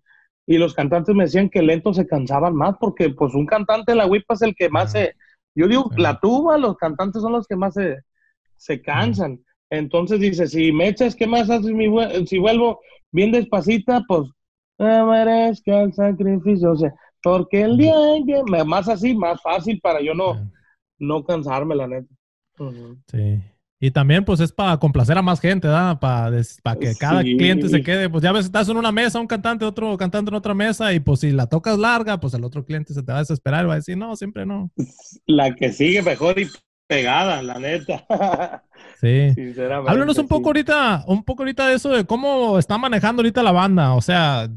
y 0.49 0.57
los 0.57 0.73
cantantes 0.73 1.13
me 1.13 1.25
decían 1.25 1.47
que 1.47 1.61
lento 1.61 1.93
se 1.93 2.07
cansaban 2.07 2.55
más 2.55 2.75
porque 2.79 3.11
pues 3.11 3.35
un 3.35 3.45
cantante 3.45 3.91
de 3.91 3.97
la 3.97 4.07
WIPA 4.07 4.33
es 4.33 4.41
el 4.41 4.55
que 4.55 4.67
más 4.67 4.93
se, 4.93 5.13
yo 5.53 5.67
digo, 5.67 5.91
la 5.95 6.19
tuba, 6.19 6.57
los 6.57 6.75
cantantes 6.75 7.21
son 7.21 7.33
los 7.33 7.45
que 7.45 7.55
más 7.55 7.75
se, 7.75 7.99
se 8.57 8.81
cansan. 8.81 9.45
Entonces 9.69 10.19
dice, 10.19 10.47
si 10.47 10.71
me 10.71 10.87
echas, 10.87 11.15
¿qué 11.15 11.27
más 11.27 11.51
haces 11.51 11.71
mi, 11.71 11.85
si 12.25 12.39
vuelvo 12.39 12.79
bien 13.11 13.31
despacita? 13.31 14.03
Pues 14.07 14.23
me 14.79 15.03
merezca 15.03 15.83
el 15.83 15.93
sacrificio, 15.93 16.71
o 16.71 16.77
sea, 16.77 16.95
porque 17.21 17.61
el 17.61 17.77
día 17.77 17.93
que 18.25 18.63
más 18.65 18.89
así, 18.89 19.15
más 19.15 19.39
fácil 19.43 19.79
para 19.79 20.01
yo 20.01 20.15
no, 20.15 20.51
no 20.97 21.23
cansarme, 21.25 21.75
la 21.75 21.87
neta. 21.87 22.15
Sí. 23.05 23.39
Y 23.81 23.91
también, 23.91 24.25
pues, 24.25 24.41
es 24.41 24.51
para 24.51 24.77
complacer 24.77 25.17
a 25.17 25.21
más 25.21 25.39
gente, 25.39 25.67
¿verdad? 25.67 25.99
Para, 25.99 26.41
para 26.61 26.79
que 26.79 26.95
cada 26.95 27.21
cliente 27.21 27.69
se 27.69 27.81
quede. 27.81 28.09
Pues 28.09 28.21
ya 28.21 28.33
ves, 28.33 28.45
estás 28.45 28.67
en 28.67 28.75
una 28.75 28.91
mesa, 28.91 29.19
un 29.19 29.27
cantante, 29.27 29.63
otro 29.63 29.95
cantante 29.97 30.29
en 30.29 30.35
otra 30.35 30.53
mesa, 30.53 30.91
y 30.93 30.99
pues 30.99 31.21
si 31.21 31.31
la 31.31 31.47
tocas 31.47 31.77
larga, 31.77 32.19
pues 32.19 32.33
el 32.33 32.43
otro 32.43 32.65
cliente 32.65 32.93
se 32.93 33.03
te 33.03 33.11
va 33.11 33.19
a 33.19 33.21
desesperar 33.21 33.63
y 33.63 33.67
va 33.67 33.73
a 33.73 33.77
decir, 33.77 33.97
no, 33.97 34.15
siempre 34.17 34.45
no. 34.45 34.69
La 35.25 35.55
que 35.55 35.71
sigue 35.71 36.01
mejor 36.01 36.39
y 36.39 36.49
pegada, 36.87 37.41
la 37.41 37.59
neta. 37.59 38.63
Sí. 38.99 39.33
Háblanos 39.87 40.17
un 40.17 40.27
poco 40.27 40.49
ahorita, 40.49 41.05
un 41.07 41.23
poco 41.23 41.43
ahorita 41.43 41.67
de 41.67 41.75
eso 41.75 41.89
de 41.89 42.05
cómo 42.05 42.59
está 42.59 42.77
manejando 42.77 43.21
ahorita 43.21 43.43
la 43.43 43.51
banda. 43.51 43.93
O 43.93 44.01
sea, 44.01 44.49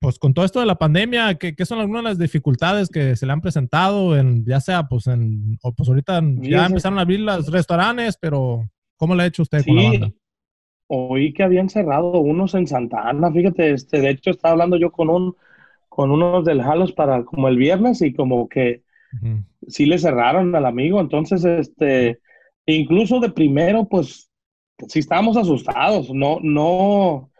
pues 0.00 0.18
con 0.18 0.34
todo 0.34 0.44
esto 0.44 0.60
de 0.60 0.66
la 0.66 0.78
pandemia, 0.78 1.36
¿qué, 1.36 1.54
son 1.64 1.78
algunas 1.78 2.02
de 2.02 2.08
las 2.10 2.18
dificultades 2.18 2.88
que 2.88 3.16
se 3.16 3.26
le 3.26 3.32
han 3.32 3.40
presentado? 3.40 4.16
En, 4.16 4.44
ya 4.44 4.60
sea, 4.60 4.84
pues, 4.88 5.06
en, 5.06 5.58
o 5.62 5.72
pues 5.72 5.88
ahorita 5.88 6.20
ya 6.42 6.66
empezaron 6.66 6.98
a 6.98 7.02
abrir 7.02 7.20
los 7.20 7.50
restaurantes, 7.50 8.16
pero 8.20 8.68
¿cómo 8.96 9.14
le 9.14 9.22
ha 9.22 9.26
hecho 9.26 9.42
usted 9.42 9.64
con 9.64 9.76
la 9.76 9.82
banda? 9.90 10.12
Oí 10.88 11.32
que 11.32 11.42
habían 11.42 11.68
cerrado 11.68 12.20
unos 12.20 12.54
en 12.54 12.66
Santa 12.66 13.08
Ana, 13.08 13.32
fíjate, 13.32 13.72
este, 13.72 14.00
de 14.00 14.10
hecho 14.10 14.30
estaba 14.30 14.52
hablando 14.52 14.76
yo 14.76 14.92
con 14.92 15.10
un, 15.10 15.34
con 15.88 16.10
unos 16.10 16.44
del 16.44 16.60
Halos 16.60 16.92
para 16.92 17.24
como 17.24 17.48
el 17.48 17.56
viernes 17.56 18.02
y 18.02 18.12
como 18.12 18.48
que 18.48 18.82
sí 19.66 19.86
le 19.86 19.98
cerraron 19.98 20.54
al 20.54 20.66
amigo, 20.66 21.00
entonces, 21.00 21.44
este, 21.44 22.20
incluso 22.66 23.18
de 23.18 23.30
primero, 23.30 23.88
pues, 23.88 24.30
sí 24.88 24.98
estábamos 24.98 25.36
asustados, 25.36 26.10
no, 26.12 26.38
no, 26.42 27.30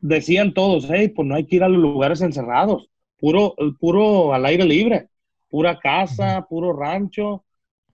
decían 0.00 0.54
todos, 0.54 0.86
hey, 0.90 1.08
pues 1.08 1.26
no 1.28 1.34
hay 1.34 1.46
que 1.46 1.56
ir 1.56 1.64
a 1.64 1.68
los 1.68 1.80
lugares 1.80 2.20
encerrados, 2.22 2.90
puro, 3.18 3.54
puro 3.80 4.34
al 4.34 4.46
aire 4.46 4.64
libre, 4.64 5.08
pura 5.48 5.78
casa, 5.78 6.46
puro 6.48 6.72
rancho 6.72 7.44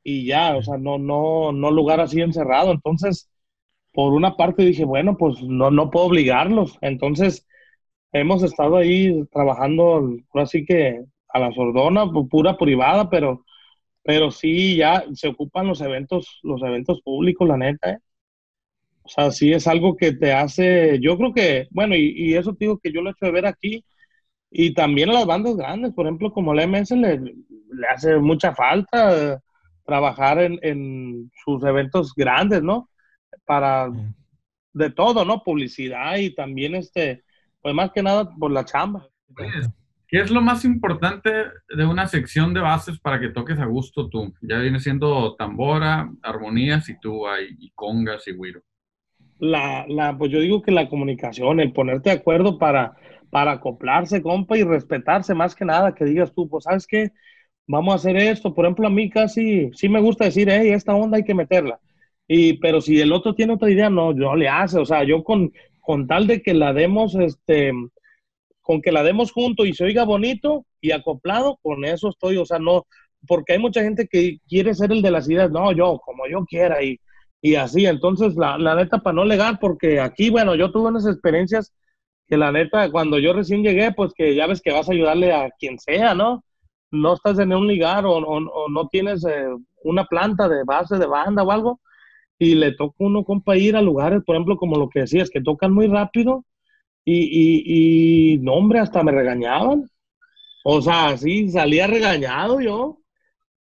y 0.03 0.27
ya, 0.27 0.57
o 0.57 0.63
sea, 0.63 0.79
no, 0.79 0.99
no, 0.99 1.53
no 1.53 1.71
lugar 1.71 2.01
así 2.01 2.21
encerrado. 2.21 2.73
Entonces, 2.73 3.31
por 3.93 4.13
una 4.15 4.37
parte 4.37 4.65
dije, 4.65 4.85
bueno, 4.85 5.17
pues 5.19 5.43
no, 5.43 5.71
no 5.71 5.91
puedo 5.91 6.07
obligarlos. 6.07 6.79
Entonces, 6.81 7.47
hemos 8.13 8.43
estado 8.43 8.77
ahí 8.77 9.25
trabajando, 9.33 10.17
así 10.35 10.65
que 10.65 11.05
a 11.29 11.39
la 11.39 11.53
sordona, 11.53 12.07
pura 12.31 12.57
privada, 12.59 13.11
pero, 13.11 13.45
pero 14.03 14.31
sí, 14.31 14.77
ya 14.77 15.05
se 15.15 15.29
ocupan 15.29 15.69
los 15.69 15.81
eventos, 15.83 16.41
los 16.43 16.63
eventos 16.63 17.01
públicos, 17.03 17.49
la 17.49 17.57
neta, 17.59 17.93
¿eh? 17.93 17.99
O 19.05 19.09
sea, 19.09 19.31
sí 19.31 19.53
es 19.53 19.67
algo 19.67 19.97
que 19.97 20.13
te 20.13 20.33
hace, 20.33 20.99
yo 21.01 21.17
creo 21.19 21.35
que, 21.35 21.69
bueno, 21.71 21.97
y, 21.97 22.35
eso 22.35 22.57
digo 22.59 22.79
que 22.79 22.93
yo 22.93 23.03
lo 23.03 23.11
he 23.11 23.13
hecho 23.13 23.27
de 23.27 23.33
ver 23.33 23.47
aquí, 23.47 23.85
y 24.51 24.75
también 24.75 25.11
a 25.11 25.15
las 25.15 25.27
bandas 25.27 25.57
grandes, 25.57 25.93
por 25.93 26.07
ejemplo, 26.07 26.33
como 26.33 26.55
la 26.55 26.67
MS 26.67 26.93
le, 26.93 27.19
le 27.19 27.87
hace 27.93 28.17
mucha 28.19 28.55
falta 28.55 29.41
trabajar 29.85 30.41
en, 30.41 30.59
en, 30.63 31.31
sus 31.45 31.65
eventos 31.65 32.15
grandes, 32.15 32.63
¿no? 32.63 32.89
Para 33.45 33.91
de 34.73 34.91
todo, 34.91 35.25
¿no? 35.25 35.43
Publicidad 35.43 36.17
y 36.19 36.35
también, 36.35 36.75
este, 36.77 37.25
pues 37.61 37.75
más 37.75 37.91
que 37.93 38.03
nada 38.03 38.31
por 38.31 38.51
la 38.53 38.65
chamba. 38.65 39.09
¿Qué 40.07 40.21
es 40.21 40.31
lo 40.31 40.43
más 40.43 40.65
importante 40.65 41.31
de 41.75 41.87
una 41.87 42.07
sección 42.07 42.55
de 42.55 42.61
bases 42.61 43.01
para 43.01 43.19
que 43.19 43.31
toques 43.31 43.59
a 43.59 43.65
gusto 43.65 44.09
tú? 44.09 44.33
Ya 44.43 44.59
viene 44.59 44.79
siendo 44.79 45.35
tambora, 45.37 46.11
armonías 46.23 46.89
y 46.89 47.01
tú 47.01 47.25
y 47.59 47.71
congas 47.71 48.29
y 48.29 48.33
güiro 48.33 48.63
la, 49.39 49.85
la, 49.89 50.17
pues 50.17 50.31
yo 50.31 50.41
digo 50.41 50.63
que 50.63 50.71
la 50.73 50.89
comunicación, 50.89 51.61
el 51.61 51.73
ponerte 51.73 52.11
de 52.11 52.17
acuerdo 52.17 52.59
para, 52.59 52.97
para 53.31 53.53
acoplarse, 53.53 54.23
compa, 54.23 54.57
y 54.59 54.63
respetarse 54.65 55.35
más 55.35 55.55
que 55.55 55.65
nada, 55.65 55.95
que 55.95 56.05
digas 56.05 56.33
tú, 56.35 56.49
pues, 56.49 56.65
¿sabes 56.65 56.87
qué? 56.87 57.11
Vamos 57.67 57.93
a 57.95 57.97
hacer 57.97 58.17
esto. 58.17 58.55
Por 58.55 58.65
ejemplo, 58.65 58.87
a 58.87 58.91
mí 58.91 59.11
casi, 59.11 59.71
sí 59.75 59.89
me 59.89 60.01
gusta 60.01 60.27
decir, 60.27 60.49
hey, 60.51 60.71
esta 60.71 60.95
onda 60.95 61.17
hay 61.17 61.25
que 61.25 61.35
meterla. 61.35 61.81
Y, 62.29 62.55
pero 62.59 62.81
si 62.81 63.01
el 63.01 63.13
otro 63.13 63.35
tiene 63.35 63.55
otra 63.55 63.71
idea, 63.71 63.91
no, 63.91 64.13
no 64.13 64.37
le 64.37 64.49
hace. 64.49 64.79
O 64.79 64.85
sea, 64.87 65.05
yo 65.05 65.25
con, 65.25 65.53
con 65.81 66.07
tal 66.07 66.27
de 66.27 66.43
que 66.43 66.55
la 66.55 66.73
demos, 66.73 67.15
este, 67.15 67.73
con 68.61 68.81
que 68.81 68.93
la 68.93 69.03
demos 69.03 69.33
junto 69.33 69.67
y 69.67 69.75
se 69.75 69.85
oiga 69.85 70.05
bonito 70.05 70.67
y 70.81 70.93
acoplado, 70.93 71.59
con 71.63 71.85
eso 71.85 72.09
estoy, 72.09 72.37
o 72.37 72.47
sea, 72.47 72.59
no, 72.59 72.87
porque 73.27 73.55
hay 73.55 73.59
mucha 73.59 73.83
gente 73.83 74.07
que 74.09 74.39
quiere 74.49 74.75
ser 74.75 74.93
el 74.93 75.03
de 75.03 75.11
las 75.11 75.29
ideas, 75.29 75.51
no, 75.51 75.73
yo, 75.73 76.01
como 76.05 76.27
yo 76.29 76.45
quiera, 76.45 76.83
y, 76.83 76.99
y 77.43 77.57
así, 77.57 77.87
entonces 77.87 78.37
la, 78.37 78.57
la 78.57 78.77
neta 78.77 78.99
para 78.99 79.15
no 79.15 79.25
legar, 79.25 79.59
porque 79.61 80.01
aquí, 80.01 80.31
bueno, 80.31 80.55
yo 80.55 80.71
tuve 80.71 80.89
unas 80.89 81.07
experiencias 81.07 81.75
que 82.29 82.37
la 82.37 82.53
neta, 82.53 82.91
cuando 82.93 83.19
yo 83.19 83.33
recién 83.33 83.63
llegué, 83.65 83.93
pues 83.93 84.13
que 84.15 84.35
ya 84.37 84.47
ves 84.47 84.63
que 84.63 84.73
vas 84.73 84.89
a 84.89 84.93
ayudarle 84.93 85.33
a 85.33 85.51
quien 85.59 85.79
sea, 85.79 86.15
¿no? 86.15 86.45
No 86.93 87.15
estás 87.15 87.39
en 87.41 87.53
un 87.53 87.67
ligar 87.67 88.07
o, 88.07 88.13
o, 88.17 88.69
no 88.71 88.89
tienes 88.89 89.25
eh, 89.25 89.49
una 89.83 90.05
planta 90.07 90.49
de 90.49 90.63
base 90.65 90.97
de 90.99 91.07
banda 91.07 91.43
o 91.43 91.51
algo, 91.51 91.81
y 92.39 92.55
le 92.55 92.73
toca 92.77 92.95
uno, 92.99 93.25
compa, 93.25 93.57
ir 93.57 93.77
a 93.77 93.83
lugares, 93.83 94.23
por 94.25 94.37
ejemplo, 94.37 94.57
como 94.57 94.77
lo 94.79 94.89
que 94.89 95.01
decías, 95.01 95.29
que 95.31 95.41
tocan 95.43 95.73
muy 95.73 95.89
rápido, 95.89 96.45
y, 97.05 97.23
y, 97.25 98.35
y 98.35 98.39
no, 98.39 98.55
hombre, 98.55 98.79
hasta 98.79 99.03
me 99.03 99.13
regañaban. 99.13 99.89
O 100.65 100.81
sea, 100.81 101.17
sí, 101.19 101.51
salía 101.51 101.87
regañado 101.89 102.61
yo, 102.61 102.99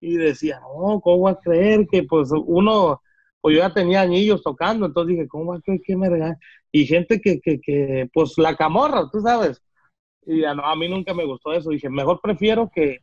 y 0.00 0.16
decía, 0.16 0.60
no, 0.60 1.00
¿cómo 1.00 1.18
voy 1.18 1.32
a 1.32 1.36
creer 1.36 1.86
que 1.90 2.04
pues 2.04 2.30
uno 2.32 3.00
pues 3.42 3.56
yo 3.56 3.60
ya 3.60 3.74
tenía 3.74 4.02
anillos 4.02 4.42
tocando, 4.42 4.86
entonces 4.86 5.16
dije, 5.16 5.28
¿cómo 5.28 5.56
es 5.56 5.62
que, 5.64 5.96
me 5.96 6.08
regalan? 6.08 6.38
Y 6.70 6.86
gente 6.86 7.20
que, 7.20 7.40
que, 7.40 7.60
que, 7.60 8.08
pues 8.14 8.38
la 8.38 8.56
camorra, 8.56 9.10
tú 9.12 9.20
sabes, 9.20 9.60
Y 10.24 10.44
a, 10.44 10.54
no, 10.54 10.64
a 10.64 10.76
mí 10.76 10.88
nunca 10.88 11.12
me 11.12 11.26
gustó 11.26 11.52
eso. 11.52 11.70
Dije, 11.70 11.90
mejor 11.90 12.20
prefiero 12.22 12.70
que 12.72 13.00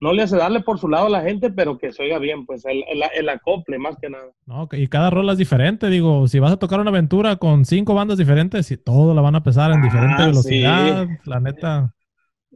no 0.00 0.12
le 0.12 0.24
hace 0.24 0.36
darle 0.36 0.60
por 0.60 0.80
su 0.80 0.88
lado 0.88 1.06
a 1.06 1.10
la 1.10 1.22
gente, 1.22 1.50
pero 1.50 1.78
que 1.78 1.92
se 1.92 2.02
oiga 2.02 2.18
bien, 2.18 2.44
pues 2.44 2.64
el, 2.66 2.84
el, 3.14 3.28
acople 3.28 3.78
más 3.78 3.96
que 3.96 4.10
nada. 4.10 4.30
No, 4.44 4.68
y 4.72 4.88
cada 4.88 5.08
rola 5.08 5.32
es 5.32 5.38
diferente, 5.38 5.88
digo, 5.88 6.26
si 6.26 6.40
vas 6.40 6.52
a 6.52 6.58
tocar 6.58 6.80
una 6.80 6.90
aventura 6.90 7.36
con 7.36 7.64
cinco 7.64 7.94
bandas 7.94 8.18
diferentes, 8.18 8.70
y 8.72 8.76
todo 8.76 9.14
la 9.14 9.22
van 9.22 9.36
a 9.36 9.44
pesar 9.44 9.70
en 9.70 9.82
diferente 9.82 10.22
ah, 10.22 10.26
velocidad, 10.26 11.06
la 11.24 11.40
neta. 11.40 11.94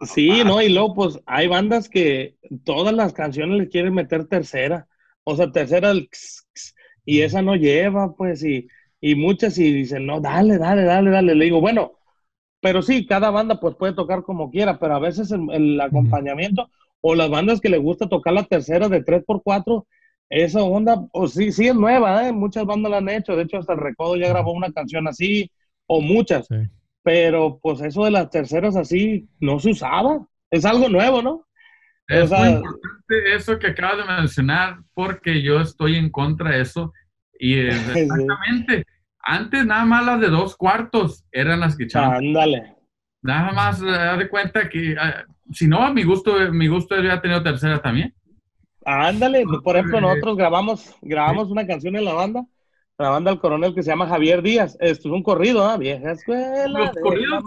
Sí, 0.02 0.42
no, 0.44 0.60
y 0.60 0.68
luego 0.68 0.94
pues 0.94 1.20
hay 1.26 1.46
bandas 1.46 1.88
que 1.88 2.36
todas 2.64 2.92
las 2.92 3.12
canciones 3.12 3.56
le 3.56 3.68
quieren 3.68 3.94
meter 3.94 4.26
tercera, 4.26 4.88
o 5.24 5.36
sea, 5.36 5.52
tercera 5.52 5.92
y 7.04 7.22
esa 7.22 7.42
no 7.42 7.56
lleva, 7.56 8.14
pues, 8.14 8.44
y, 8.44 8.68
y 9.00 9.14
muchas 9.14 9.58
y 9.58 9.72
dicen, 9.72 10.06
no, 10.06 10.20
dale, 10.20 10.58
dale, 10.58 10.84
dale, 10.84 11.10
dale. 11.10 11.34
Le 11.34 11.44
digo, 11.46 11.60
bueno, 11.60 11.92
pero 12.60 12.82
sí, 12.82 13.06
cada 13.06 13.30
banda 13.30 13.58
pues 13.58 13.74
puede 13.76 13.94
tocar 13.94 14.22
como 14.22 14.50
quiera, 14.50 14.78
pero 14.78 14.94
a 14.94 14.98
veces 14.98 15.32
el, 15.32 15.80
acompañamiento 15.80 16.68
o 17.00 17.14
las 17.14 17.30
bandas 17.30 17.60
que 17.60 17.70
le 17.70 17.78
gusta 17.78 18.08
tocar 18.08 18.34
la 18.34 18.44
tercera 18.44 18.88
de 18.88 19.02
3x4, 19.02 19.86
esa 20.28 20.62
onda, 20.62 21.06
o 21.12 21.26
sí, 21.26 21.50
sí 21.50 21.68
es 21.68 21.74
nueva, 21.74 22.28
¿eh? 22.28 22.32
muchas 22.32 22.66
bandas 22.66 22.90
la 22.90 22.98
han 22.98 23.08
hecho, 23.08 23.34
de 23.34 23.44
hecho 23.44 23.56
hasta 23.56 23.72
el 23.72 23.80
Recodo 23.80 24.16
ya 24.16 24.28
grabó 24.28 24.52
una 24.52 24.70
canción 24.72 25.08
así, 25.08 25.50
o 25.86 26.02
muchas, 26.02 26.46
pero 27.02 27.58
pues 27.62 27.80
eso 27.80 28.04
de 28.04 28.10
las 28.10 28.28
terceras 28.28 28.76
así 28.76 29.28
no 29.40 29.58
se 29.58 29.70
usaba, 29.70 30.26
es 30.50 30.64
algo 30.66 30.88
nuevo, 30.88 31.22
¿no? 31.22 31.46
Es 32.10 32.30
muy 32.30 32.48
importante 32.48 33.34
eso 33.34 33.58
que 33.58 33.68
acabas 33.68 33.98
de 33.98 34.14
mencionar, 34.14 34.78
porque 34.94 35.42
yo 35.42 35.60
estoy 35.60 35.96
en 35.96 36.10
contra 36.10 36.50
de 36.50 36.62
eso, 36.62 36.92
y 37.38 37.58
exactamente, 37.68 38.84
antes 39.20 39.64
nada 39.64 39.84
más 39.84 40.04
las 40.04 40.20
de 40.20 40.28
dos 40.28 40.56
cuartos 40.56 41.24
eran 41.30 41.60
las 41.60 41.76
que 41.76 41.84
echaban. 41.84 42.16
Ándale. 42.16 42.74
Nada 43.22 43.52
más, 43.52 43.82
haz 43.82 44.18
de 44.18 44.28
cuenta 44.28 44.68
que, 44.68 44.96
ah, 44.98 45.24
si 45.52 45.68
no, 45.68 45.92
mi 45.92 46.02
gusto, 46.02 46.32
mi 46.52 46.68
gusto 46.68 46.94
había 46.94 47.20
tenido 47.20 47.42
tercera 47.42 47.80
también. 47.80 48.14
Ándale, 48.84 49.44
por 49.62 49.76
ejemplo, 49.76 50.00
nosotros 50.00 50.36
grabamos, 50.36 50.96
grabamos 51.02 51.50
una 51.50 51.66
canción 51.66 51.94
en 51.96 52.04
la 52.06 52.14
banda, 52.14 52.46
la 52.98 53.10
banda 53.10 53.30
del 53.30 53.40
coronel 53.40 53.74
que 53.74 53.82
se 53.82 53.90
llama 53.90 54.08
Javier 54.08 54.42
Díaz. 54.42 54.76
Esto 54.80 55.08
es 55.08 55.14
un 55.14 55.22
corrido, 55.22 55.64
¿ah? 55.64 55.76
Vieja 55.76 56.12
escuela. 56.12 56.66
Los 56.66 56.90
corridos, 57.02 57.44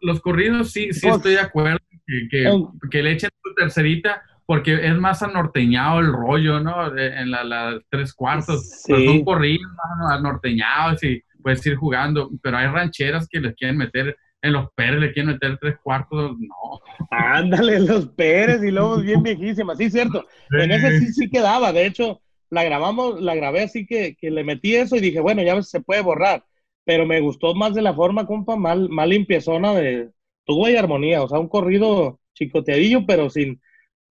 los, 0.00 0.20
corridos 0.20 0.70
sí, 0.72 0.92
sí 0.92 1.02
pues, 1.02 1.16
estoy 1.16 1.32
de 1.32 1.40
acuerdo 1.40 1.89
que, 2.30 2.50
que, 2.90 3.02
le 3.02 3.12
echen 3.12 3.30
tu 3.42 3.54
tercerita, 3.54 4.22
porque 4.46 4.74
es 4.86 4.96
más 4.96 5.22
anorteñado 5.22 6.00
el 6.00 6.12
rollo, 6.12 6.60
¿no? 6.60 6.96
en 6.96 7.30
las 7.30 7.80
tres 7.88 8.12
cuartos. 8.12 8.68
Sí. 8.68 8.92
Pues 8.92 9.04
son 9.04 9.24
corridos, 9.24 9.70
anorteñados 10.10 11.02
y 11.04 11.22
puedes 11.42 11.64
ir 11.66 11.76
jugando, 11.76 12.30
pero 12.42 12.58
hay 12.58 12.66
rancheras 12.66 13.28
que 13.28 13.40
les 13.40 13.54
quieren 13.54 13.76
meter 13.76 14.16
en 14.42 14.52
los 14.54 14.70
Pérez 14.74 15.00
le 15.00 15.12
quieren 15.12 15.32
meter 15.32 15.58
tres 15.60 15.76
cuartos, 15.82 16.36
no. 16.38 16.80
Ándale, 17.10 17.80
los 17.80 18.06
Pérez 18.08 18.62
y 18.62 18.70
luego 18.70 18.98
bien 19.00 19.22
viejísimas, 19.22 19.78
sí, 19.78 19.90
cierto. 19.90 20.26
En 20.50 20.70
ese 20.70 20.98
sí, 20.98 21.12
sí 21.12 21.30
quedaba, 21.30 21.72
de 21.72 21.86
hecho, 21.86 22.22
la 22.48 22.64
grabamos, 22.64 23.20
la 23.20 23.34
grabé 23.34 23.62
así 23.62 23.86
que, 23.86 24.16
que 24.16 24.30
le 24.30 24.44
metí 24.44 24.74
eso 24.74 24.96
y 24.96 25.00
dije, 25.00 25.20
bueno, 25.20 25.42
ya 25.42 25.60
se 25.62 25.80
puede 25.80 26.00
borrar, 26.00 26.44
pero 26.84 27.06
me 27.06 27.20
gustó 27.20 27.54
más 27.54 27.74
de 27.74 27.82
la 27.82 27.94
forma, 27.94 28.26
compa, 28.26 28.56
mal, 28.56 28.88
mal 28.88 29.10
limpiezona 29.10 29.74
de, 29.74 30.10
tuvo 30.50 30.68
y 30.68 30.74
armonía, 30.76 31.22
o 31.22 31.28
sea, 31.28 31.38
un 31.38 31.48
corrido 31.48 32.18
chicoteadillo, 32.34 33.06
pero 33.06 33.30
sin, 33.30 33.60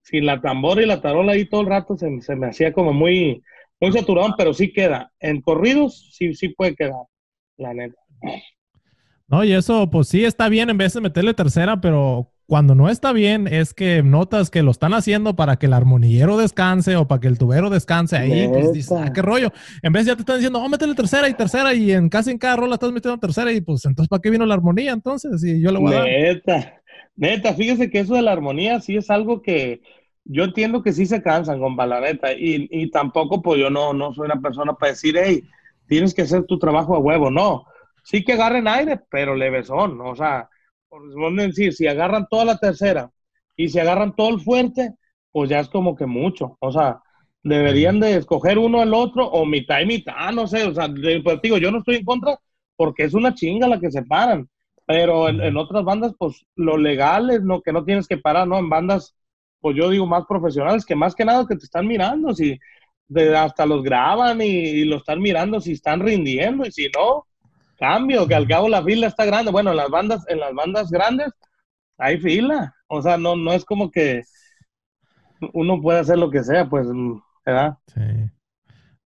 sin 0.02 0.24
la 0.24 0.40
tambora 0.40 0.82
y 0.82 0.86
la 0.86 1.00
tarola 1.00 1.32
ahí 1.32 1.46
todo 1.46 1.62
el 1.62 1.66
rato 1.66 1.96
se, 1.96 2.20
se 2.20 2.36
me 2.36 2.46
hacía 2.46 2.72
como 2.72 2.92
muy, 2.92 3.42
muy 3.80 3.92
saturado, 3.92 4.34
pero 4.38 4.54
sí 4.54 4.72
queda. 4.72 5.10
En 5.18 5.40
corridos 5.42 6.10
sí, 6.12 6.34
sí 6.34 6.50
puede 6.50 6.76
quedar, 6.76 7.02
la 7.56 7.74
neta. 7.74 8.00
No, 9.26 9.42
y 9.42 9.52
eso, 9.52 9.90
pues 9.90 10.08
sí 10.08 10.24
está 10.24 10.48
bien 10.48 10.70
en 10.70 10.78
vez 10.78 10.94
de 10.94 11.00
meterle 11.00 11.34
tercera, 11.34 11.80
pero 11.80 12.30
cuando 12.48 12.74
no 12.74 12.88
está 12.88 13.12
bien 13.12 13.46
es 13.46 13.74
que 13.74 14.02
notas 14.02 14.50
que 14.50 14.62
lo 14.62 14.70
están 14.70 14.94
haciendo 14.94 15.36
para 15.36 15.56
que 15.56 15.66
el 15.66 15.74
armonillero 15.74 16.38
descanse 16.38 16.96
o 16.96 17.06
para 17.06 17.20
que 17.20 17.28
el 17.28 17.36
tubero 17.36 17.68
descanse 17.68 18.16
ahí. 18.16 18.48
Pues 18.48 18.72
dices, 18.72 18.96
ah, 18.98 19.12
qué 19.12 19.20
rollo. 19.20 19.52
En 19.82 19.92
vez 19.92 20.06
ya 20.06 20.14
te 20.14 20.22
están 20.22 20.36
diciendo, 20.36 20.58
oh, 20.58 20.68
métele 20.68 20.94
tercera 20.94 21.28
y 21.28 21.34
tercera 21.34 21.74
y 21.74 21.92
en 21.92 22.08
casi 22.08 22.30
en 22.30 22.38
cada 22.38 22.56
rola 22.56 22.74
estás 22.76 22.90
metiendo 22.90 23.18
tercera 23.18 23.52
y 23.52 23.60
pues 23.60 23.84
entonces, 23.84 24.08
¿para 24.08 24.22
qué 24.22 24.30
vino 24.30 24.46
la 24.46 24.54
armonía 24.54 24.92
entonces? 24.92 25.44
Y 25.44 25.60
yo 25.60 25.70
le 25.70 25.78
voy 25.78 25.94
a 25.94 26.04
Neta, 26.04 26.80
neta, 27.16 27.52
fíjese 27.52 27.90
que 27.90 28.00
eso 28.00 28.14
de 28.14 28.22
la 28.22 28.32
armonía 28.32 28.80
sí 28.80 28.96
es 28.96 29.10
algo 29.10 29.42
que 29.42 29.82
yo 30.24 30.44
entiendo 30.44 30.82
que 30.82 30.94
sí 30.94 31.04
se 31.04 31.22
cansan 31.22 31.60
con 31.60 31.76
la 31.76 32.00
neta. 32.00 32.32
Y, 32.32 32.66
y 32.70 32.90
tampoco, 32.90 33.42
pues 33.42 33.60
yo 33.60 33.68
no, 33.68 33.92
no 33.92 34.14
soy 34.14 34.24
una 34.24 34.40
persona 34.40 34.72
para 34.72 34.92
decir, 34.92 35.16
hey, 35.22 35.42
tienes 35.86 36.14
que 36.14 36.22
hacer 36.22 36.44
tu 36.44 36.58
trabajo 36.58 36.96
a 36.96 36.98
huevo. 36.98 37.30
No 37.30 37.66
sí 38.08 38.24
que 38.24 38.32
agarren 38.32 38.66
aire, 38.66 39.00
pero 39.10 39.34
levesón, 39.34 40.00
o 40.00 40.16
sea, 40.16 40.48
por 40.88 41.34
decir, 41.34 41.72
si 41.72 41.86
agarran 41.86 42.26
toda 42.28 42.44
la 42.44 42.58
tercera 42.58 43.10
y 43.56 43.68
si 43.68 43.78
agarran 43.78 44.14
todo 44.14 44.30
el 44.30 44.40
fuerte, 44.40 44.94
pues 45.32 45.50
ya 45.50 45.60
es 45.60 45.68
como 45.68 45.94
que 45.94 46.06
mucho, 46.06 46.56
o 46.60 46.72
sea, 46.72 47.00
deberían 47.42 48.00
de 48.00 48.16
escoger 48.16 48.58
uno 48.58 48.82
el 48.82 48.94
otro 48.94 49.26
o 49.26 49.44
mitad 49.46 49.80
y 49.80 49.86
mitad, 49.86 50.32
no 50.32 50.46
sé, 50.46 50.64
o 50.64 50.74
sea, 50.74 50.88
pues 51.22 51.42
digo, 51.42 51.58
yo 51.58 51.70
no 51.70 51.78
estoy 51.78 51.96
en 51.96 52.04
contra 52.04 52.38
porque 52.76 53.04
es 53.04 53.14
una 53.14 53.34
chinga 53.34 53.68
la 53.68 53.80
que 53.80 53.90
se 53.90 54.02
paran, 54.02 54.48
pero 54.86 55.28
en, 55.28 55.56
otras 55.56 55.84
bandas, 55.84 56.14
pues 56.18 56.46
lo 56.56 56.78
legal 56.78 57.30
es 57.30 57.42
lo 57.42 57.60
que 57.60 57.72
no 57.72 57.84
tienes 57.84 58.06
que 58.08 58.16
parar, 58.16 58.48
¿no? 58.48 58.58
En 58.58 58.70
bandas, 58.70 59.14
pues 59.60 59.76
yo 59.76 59.90
digo 59.90 60.06
más 60.06 60.24
profesionales, 60.26 60.86
que 60.86 60.94
más 60.96 61.14
que 61.14 61.24
nada 61.24 61.46
que 61.46 61.56
te 61.56 61.64
están 61.64 61.86
mirando, 61.86 62.34
si 62.34 62.58
hasta 63.36 63.66
los 63.66 63.82
graban 63.82 64.40
y, 64.40 64.46
y 64.46 64.84
lo 64.84 64.96
están 64.96 65.20
mirando 65.20 65.60
si 65.60 65.72
están 65.72 66.00
rindiendo 66.00 66.66
y 66.66 66.72
si 66.72 66.88
no, 66.94 67.26
Cambio, 67.78 68.26
que 68.26 68.34
al 68.34 68.48
cabo 68.48 68.68
la 68.68 68.82
fila 68.82 69.06
está 69.06 69.24
grande. 69.24 69.50
Bueno, 69.50 69.70
en 69.70 69.76
las 69.76 69.88
bandas, 69.88 70.24
en 70.28 70.40
las 70.40 70.52
bandas 70.54 70.90
grandes 70.90 71.32
hay 71.96 72.18
fila. 72.18 72.74
O 72.88 73.00
sea, 73.02 73.16
no, 73.16 73.36
no 73.36 73.52
es 73.52 73.64
como 73.64 73.90
que 73.90 74.22
uno 75.52 75.80
puede 75.80 76.00
hacer 76.00 76.18
lo 76.18 76.30
que 76.30 76.42
sea, 76.42 76.68
pues, 76.68 76.86
¿verdad? 77.44 77.78
Sí. 77.94 78.30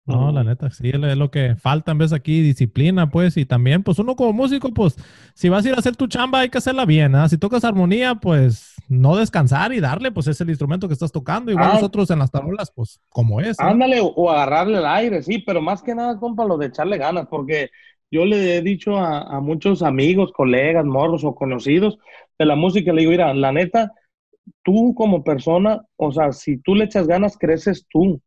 No, 0.06 0.32
la 0.32 0.44
neta, 0.44 0.70
sí, 0.72 0.90
es 0.90 1.18
lo 1.18 1.30
que 1.30 1.56
falta 1.56 1.92
en 1.92 2.00
vez 2.00 2.12
aquí, 2.12 2.42
disciplina, 2.42 3.10
pues, 3.10 3.38
y 3.38 3.46
también, 3.46 3.84
pues, 3.84 4.00
uno 4.00 4.16
como 4.16 4.34
músico, 4.34 4.74
pues, 4.74 4.96
si 5.36 5.48
vas 5.48 5.64
a 5.64 5.70
ir 5.70 5.76
a 5.76 5.78
hacer 5.78 5.96
tu 5.96 6.08
chamba, 6.08 6.40
hay 6.40 6.50
que 6.50 6.58
hacerla 6.58 6.86
bien, 6.86 7.16
¿ah? 7.16 7.30
Si 7.30 7.38
tocas 7.38 7.64
armonía, 7.64 8.16
pues, 8.16 8.74
no 8.90 9.16
descansar 9.16 9.72
y 9.74 9.80
darle, 9.80 10.12
pues, 10.12 10.28
es 10.28 10.42
el 10.42 10.50
instrumento 10.50 10.88
que 10.88 10.96
estás 10.96 11.12
tocando, 11.12 11.52
igual 11.52 11.70
ah. 11.72 11.74
nosotros 11.76 12.10
en 12.10 12.20
las 12.20 12.32
tarolas, 12.32 12.72
pues, 12.76 13.00
como 13.10 13.40
es. 13.42 13.60
Ándale, 13.60 14.00
o 14.02 14.30
agarrarle 14.30 14.80
el 14.80 14.86
aire, 14.86 15.22
sí, 15.22 15.38
pero 15.38 15.62
más 15.62 15.84
que 15.84 15.94
nada, 15.94 16.20
compa, 16.20 16.46
lo 16.46 16.58
de 16.58 16.68
echarle 16.68 16.98
ganas, 16.98 17.28
porque 17.28 17.70
yo 18.12 18.26
le 18.26 18.58
he 18.58 18.62
dicho 18.62 18.98
a, 18.98 19.40
muchos 19.40 19.82
amigos, 19.82 20.34
colegas, 20.34 20.86
morros 20.86 21.24
o 21.24 21.34
conocidos 21.34 21.98
de 22.38 22.46
la 22.46 22.56
música, 22.56 22.92
le 22.92 23.02
digo, 23.02 23.12
mira, 23.12 23.34
la 23.34 23.54
neta, 23.54 23.92
tú 24.64 24.94
como 24.96 25.24
persona, 25.24 25.82
o 25.96 26.12
sea, 26.12 26.34
si 26.34 26.58
tú 26.58 26.76
le 26.76 26.86
echas 26.86 27.08
ganas, 27.08 27.38
creces 27.38 27.86
tú. 27.90 28.22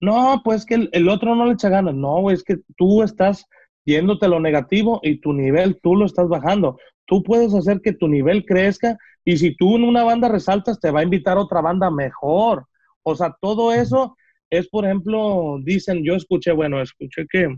No, 0.00 0.40
pues 0.44 0.64
que 0.64 0.88
el, 0.92 1.08
otro 1.08 1.34
no 1.34 1.46
le 1.46 1.52
echa 1.52 1.68
ganas. 1.68 1.94
No, 1.94 2.30
es 2.30 2.42
que 2.42 2.56
tú 2.76 3.02
estás 3.02 3.44
yéndote 3.84 4.28
lo 4.28 4.40
negativo 4.40 5.00
y 5.02 5.20
tu 5.20 5.32
nivel 5.32 5.78
tú 5.82 5.94
lo 5.96 6.06
estás 6.06 6.28
bajando. 6.28 6.78
Tú 7.04 7.22
puedes 7.22 7.54
hacer 7.54 7.80
que 7.82 7.92
tu 7.92 8.08
nivel 8.08 8.44
crezca 8.46 8.96
y 9.24 9.36
si 9.36 9.56
tú 9.56 9.76
en 9.76 9.84
una 9.84 10.04
banda 10.04 10.28
resaltas, 10.28 10.80
te 10.80 10.90
va 10.90 11.00
a 11.00 11.04
invitar 11.04 11.36
otra 11.36 11.60
banda 11.60 11.90
mejor. 11.90 12.66
O 13.02 13.14
sea, 13.14 13.34
todo 13.40 13.72
eso 13.72 14.16
es, 14.50 14.68
por 14.68 14.84
ejemplo, 14.84 15.58
dicen, 15.62 16.02
yo 16.04 16.14
escuché, 16.14 16.52
bueno, 16.52 16.80
escuché 16.80 17.26
que 17.30 17.48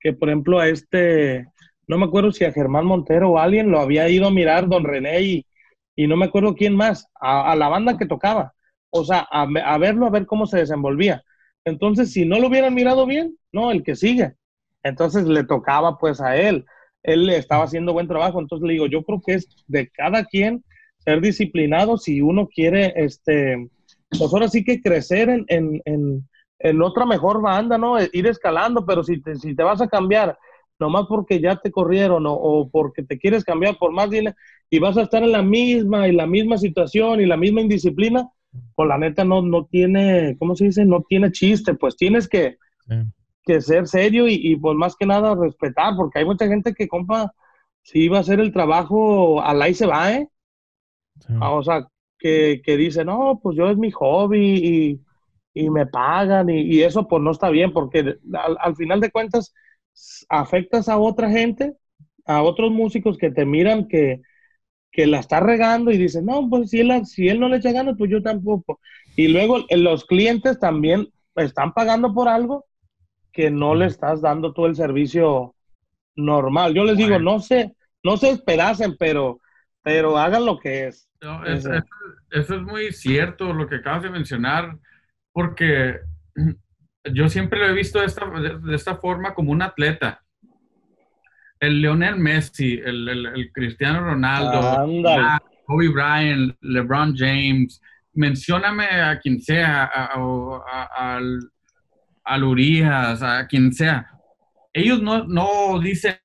que 0.00 0.12
por 0.12 0.28
ejemplo 0.28 0.58
a 0.58 0.68
este, 0.68 1.46
no 1.86 1.98
me 1.98 2.06
acuerdo 2.06 2.32
si 2.32 2.44
a 2.44 2.52
Germán 2.52 2.86
Montero 2.86 3.30
o 3.30 3.38
alguien 3.38 3.70
lo 3.70 3.80
había 3.80 4.08
ido 4.08 4.26
a 4.26 4.30
mirar 4.30 4.68
don 4.68 4.84
René 4.84 5.22
y, 5.22 5.46
y 5.96 6.06
no 6.06 6.16
me 6.16 6.26
acuerdo 6.26 6.54
quién 6.54 6.76
más, 6.76 7.06
a, 7.20 7.56
la 7.56 7.68
banda 7.68 7.98
que 7.98 8.06
tocaba, 8.06 8.54
o 8.90 9.04
sea, 9.04 9.26
a, 9.30 9.78
verlo, 9.78 10.06
a 10.06 10.10
ver 10.10 10.26
cómo 10.26 10.46
se 10.46 10.58
desenvolvía. 10.58 11.22
Entonces, 11.64 12.12
si 12.12 12.24
no 12.24 12.38
lo 12.38 12.48
hubieran 12.48 12.74
mirado 12.74 13.04
bien, 13.04 13.36
no, 13.52 13.70
el 13.70 13.82
que 13.82 13.96
sigue. 13.96 14.34
Entonces 14.82 15.24
le 15.24 15.44
tocaba 15.44 15.98
pues 15.98 16.20
a 16.20 16.36
él. 16.36 16.64
Él 17.02 17.28
estaba 17.30 17.64
haciendo 17.64 17.92
buen 17.92 18.08
trabajo. 18.08 18.40
Entonces 18.40 18.66
le 18.66 18.74
digo, 18.74 18.86
yo 18.86 19.02
creo 19.02 19.20
que 19.20 19.34
es 19.34 19.48
de 19.66 19.88
cada 19.88 20.24
quien 20.24 20.64
ser 20.98 21.20
disciplinado 21.20 21.98
si 21.98 22.20
uno 22.20 22.48
quiere, 22.48 22.92
este, 22.96 23.68
pues 24.10 24.32
ahora 24.32 24.48
sí 24.48 24.64
que 24.64 24.80
crecer 24.80 25.28
en 25.28 25.44
en 25.84 26.28
otra 26.82 27.06
mejor 27.06 27.40
banda, 27.40 27.78
¿no? 27.78 28.00
Ir 28.00 28.26
escalando, 28.26 28.84
pero 28.84 29.02
si 29.02 29.20
te, 29.20 29.36
si 29.36 29.54
te 29.54 29.62
vas 29.62 29.80
a 29.80 29.88
cambiar, 29.88 30.38
nomás 30.78 31.06
porque 31.08 31.40
ya 31.40 31.56
te 31.56 31.70
corrieron 31.70 32.24
o, 32.26 32.68
porque 32.70 33.02
te 33.02 33.18
quieres 33.18 33.44
cambiar 33.44 33.78
por 33.78 33.92
más 33.92 34.10
dinero 34.10 34.36
y 34.70 34.78
vas 34.78 34.96
a 34.96 35.02
estar 35.02 35.22
en 35.22 35.32
la 35.32 35.42
misma 35.42 36.08
y 36.08 36.12
la 36.12 36.26
misma 36.26 36.58
situación 36.58 37.20
y 37.20 37.26
la 37.26 37.36
misma 37.36 37.60
indisciplina, 37.60 38.28
pues 38.74 38.88
la 38.88 38.98
neta 38.98 39.24
no, 39.24 39.42
no 39.42 39.66
tiene, 39.66 40.36
¿cómo 40.38 40.54
se 40.54 40.66
dice? 40.66 40.84
No 40.84 41.02
tiene 41.08 41.32
chiste, 41.32 41.74
pues 41.74 41.96
tienes 41.96 42.28
que, 42.28 42.58
que 43.44 43.60
ser 43.60 43.86
serio 43.86 44.28
y, 44.28 44.34
y, 44.34 44.56
pues 44.56 44.76
más 44.76 44.94
que 44.96 45.06
nada 45.06 45.34
respetar, 45.34 45.94
porque 45.96 46.20
hay 46.20 46.24
mucha 46.24 46.46
gente 46.46 46.74
que, 46.74 46.86
compa, 46.86 47.32
si 47.82 48.08
va 48.08 48.18
a 48.18 48.20
hacer 48.20 48.40
el 48.40 48.52
trabajo, 48.52 49.40
al 49.42 49.62
ahí 49.62 49.74
se 49.74 49.86
va, 49.86 50.12
¿eh? 50.12 50.28
Ah, 51.40 51.52
o 51.52 51.62
sea, 51.62 51.88
que, 52.18 52.60
que 52.64 52.76
dice, 52.76 53.04
no, 53.04 53.40
pues 53.42 53.56
yo 53.56 53.68
es 53.68 53.76
mi 53.76 53.90
hobby 53.90 54.40
y 54.40 55.00
y 55.58 55.70
me 55.70 55.86
pagan 55.86 56.48
y, 56.50 56.82
eso 56.82 57.08
pues 57.08 57.22
no 57.22 57.30
está 57.32 57.50
bien 57.50 57.72
porque 57.72 58.16
al, 58.60 58.76
final 58.76 59.00
de 59.00 59.10
cuentas 59.10 59.54
afectas 60.28 60.88
a 60.88 60.98
otra 60.98 61.28
gente, 61.28 61.74
a 62.26 62.42
otros 62.42 62.70
músicos 62.70 63.18
que 63.18 63.30
te 63.30 63.44
miran 63.44 63.88
que, 63.88 64.20
que 64.92 65.06
la 65.06 65.18
está 65.18 65.40
regando 65.40 65.90
y 65.90 65.98
dice, 65.98 66.22
no, 66.22 66.48
pues 66.48 66.70
si 66.70 66.80
él, 66.80 67.04
si 67.06 67.28
él 67.28 67.40
no 67.40 67.48
le 67.48 67.56
echa 67.56 67.72
ganas, 67.72 67.96
pues 67.98 68.10
yo 68.10 68.22
tampoco. 68.22 68.80
Y 69.16 69.28
luego 69.28 69.64
eh, 69.68 69.76
los 69.76 70.04
clientes 70.04 70.58
también 70.60 71.08
están 71.34 71.72
pagando 71.72 72.14
por 72.14 72.28
algo 72.28 72.66
que 73.32 73.50
no 73.50 73.74
le 73.74 73.86
estás 73.86 74.20
dando 74.20 74.52
todo 74.52 74.66
el 74.66 74.76
servicio 74.76 75.54
normal. 76.14 76.74
Yo 76.74 76.84
les 76.84 76.96
digo, 76.96 77.18
no 77.18 77.40
se, 77.40 77.74
no 78.02 78.16
se 78.16 78.30
espedacen, 78.30 78.96
pero, 78.98 79.40
pero 79.82 80.18
hagan 80.18 80.44
lo 80.44 80.58
que 80.58 80.88
es. 80.88 81.08
eso, 81.50 82.54
es 82.54 82.62
muy 82.62 82.92
cierto 82.92 83.52
lo 83.52 83.68
que 83.68 83.76
acabas 83.76 84.02
de 84.02 84.10
mencionar, 84.10 84.76
porque 85.38 86.00
yo 87.14 87.28
siempre 87.28 87.60
lo 87.60 87.66
he 87.68 87.72
visto 87.72 88.00
de 88.00 88.06
esta, 88.06 88.26
de 88.28 88.74
esta 88.74 88.96
forma 88.96 89.34
como 89.34 89.52
un 89.52 89.62
atleta 89.62 90.20
el 91.60 91.80
Lionel 91.80 92.16
Messi, 92.16 92.80
el, 92.84 93.08
el, 93.08 93.52
Cristiano 93.52 94.00
Ronaldo, 94.00 94.84
Kobe 95.64 95.88
Bryant, 95.90 96.56
LeBron 96.60 97.14
James, 97.16 97.80
mencióname 98.14 98.86
a 98.86 99.20
quien 99.20 99.40
sea, 99.40 99.84
a, 99.84 100.10
a, 100.16 101.20
a, 102.24 102.38
Urias, 102.44 103.22
a 103.22 103.46
quien 103.46 103.72
sea. 103.72 104.10
Ellos 104.72 105.00
no, 105.00 105.24
no 105.24 105.78
dicen, 105.80 106.16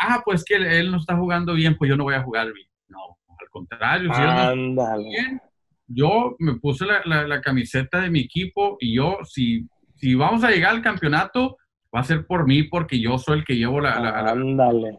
ah, 0.00 0.22
pues 0.24 0.44
que 0.44 0.56
él, 0.56 0.90
no 0.90 0.98
está 0.98 1.16
jugando 1.16 1.54
bien, 1.54 1.76
pues 1.76 1.88
yo 1.88 1.96
no 1.96 2.04
voy 2.04 2.14
a 2.14 2.22
jugar 2.22 2.52
bien. 2.52 2.68
No, 2.88 2.98
al 3.40 3.48
contrario, 3.50 4.12
si 4.12 4.20
él 4.20 4.74
no 4.74 4.98
bien, 4.98 5.40
yo 5.86 6.36
me 6.38 6.54
puse 6.56 6.84
la, 6.84 7.02
la, 7.04 7.26
la, 7.26 7.40
camiseta 7.40 8.00
de 8.00 8.10
mi 8.10 8.20
equipo 8.20 8.76
y 8.80 8.96
yo, 8.96 9.18
si, 9.24 9.68
si 9.94 10.14
vamos 10.14 10.44
a 10.44 10.50
llegar 10.50 10.72
al 10.72 10.82
campeonato, 10.82 11.56
va 11.94 12.00
a 12.00 12.04
ser 12.04 12.26
por 12.26 12.46
mí 12.46 12.64
porque 12.64 13.00
yo 13.00 13.18
soy 13.18 13.38
el 13.38 13.44
que 13.44 13.56
llevo 13.56 13.80
la... 13.80 13.94
Ándale. 14.30 14.98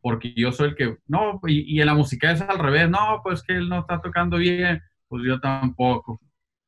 porque 0.00 0.32
yo 0.34 0.52
soy 0.52 0.70
el 0.70 0.74
que... 0.76 0.96
No, 1.06 1.40
y, 1.46 1.80
en 1.80 1.86
la 1.86 1.94
música 1.94 2.30
es 2.30 2.40
al 2.40 2.58
revés. 2.58 2.88
No, 2.88 3.20
pues 3.22 3.42
que 3.42 3.54
él 3.54 3.68
no 3.68 3.80
está 3.80 4.00
tocando 4.00 4.38
bien, 4.38 4.80
pues 5.08 5.22
yo 5.26 5.40
tampoco. 5.40 6.20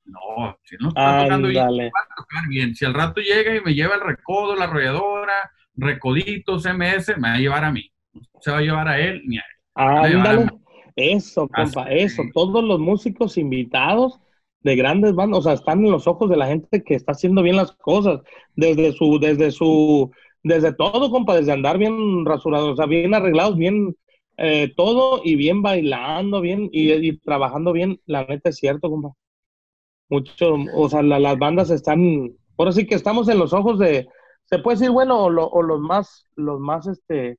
No, 0.05 0.59
si 0.65 0.77
no 0.81 0.89
está 0.89 1.23
tocando 1.23 1.49
bien, 1.49 1.65
va 1.65 2.01
a 2.01 2.15
tocar 2.17 2.49
bien. 2.49 2.75
Si 2.75 2.85
al 2.85 2.95
rato 2.95 3.21
llega 3.21 3.55
y 3.55 3.61
me 3.61 3.75
lleva 3.75 3.95
el 3.95 4.01
recodo, 4.01 4.57
la 4.57 4.65
arrolladora, 4.65 5.51
recoditos, 5.75 6.65
MS, 6.65 7.17
me 7.19 7.29
va 7.29 7.35
a 7.35 7.39
llevar 7.39 7.65
a 7.65 7.73
mí. 7.73 7.91
No 8.13 8.23
se 8.41 8.51
va 8.51 8.59
a 8.59 8.63
llevar 8.63 8.89
a 8.89 8.99
él 8.99 9.23
ni 9.27 9.39
a 9.39 9.43
él. 9.43 10.17
Ándale. 10.17 10.60
Eso, 10.97 11.49
compa, 11.49 11.91
eso. 11.91 12.23
Todos 12.35 12.63
los 12.65 12.79
músicos 12.79 13.39
invitados 13.39 14.21
de 14.63 14.77
grandes 14.77 15.15
bandas, 15.15 15.41
o 15.41 15.43
sea, 15.43 15.53
están 15.55 15.85
en 15.85 15.91
los 15.91 16.07
ojos 16.07 16.29
de 16.29 16.37
la 16.37 16.47
gente 16.47 16.83
que 16.83 16.95
está 16.95 17.13
haciendo 17.13 17.43
bien 17.43 17.57
las 17.57 17.73
cosas, 17.73 18.21
desde 18.57 18.93
su, 18.93 19.19
desde 19.19 19.51
su, 19.51 20.11
desde 20.43 20.73
todo, 20.75 21.11
compa, 21.11 21.37
desde 21.37 21.53
andar 21.53 21.79
bien 21.79 22.25
rasurados, 22.27 22.71
o 22.71 22.77
sea, 22.77 22.87
bien 22.87 23.15
arreglados, 23.15 23.57
bien 23.57 23.97
eh, 24.37 24.73
todo 24.77 25.23
y 25.25 25.37
bien 25.37 25.63
bailando, 25.63 26.41
bien 26.41 26.69
y, 26.73 27.17
trabajando 27.19 27.73
bien, 27.73 28.01
la 28.07 28.25
neta 28.25 28.51
es 28.51 28.57
cierto, 28.57 28.91
compa. 28.91 29.13
Mucho, 30.09 30.57
o 30.75 30.89
sea, 30.89 31.03
las 31.03 31.39
bandas 31.39 31.71
están, 31.71 32.35
por 32.57 32.73
sí 32.73 32.87
que 32.87 32.97
estamos 32.97 33.29
en 33.29 33.39
los 33.39 33.53
ojos 33.53 33.79
de, 33.79 34.09
se 34.45 34.59
puede 34.59 34.79
decir, 34.79 34.91
bueno, 34.91 35.25
o, 35.25 35.63
los 35.63 35.81
más, 35.81 36.27
los 36.35 36.59
más, 36.59 36.87
este, 36.89 37.39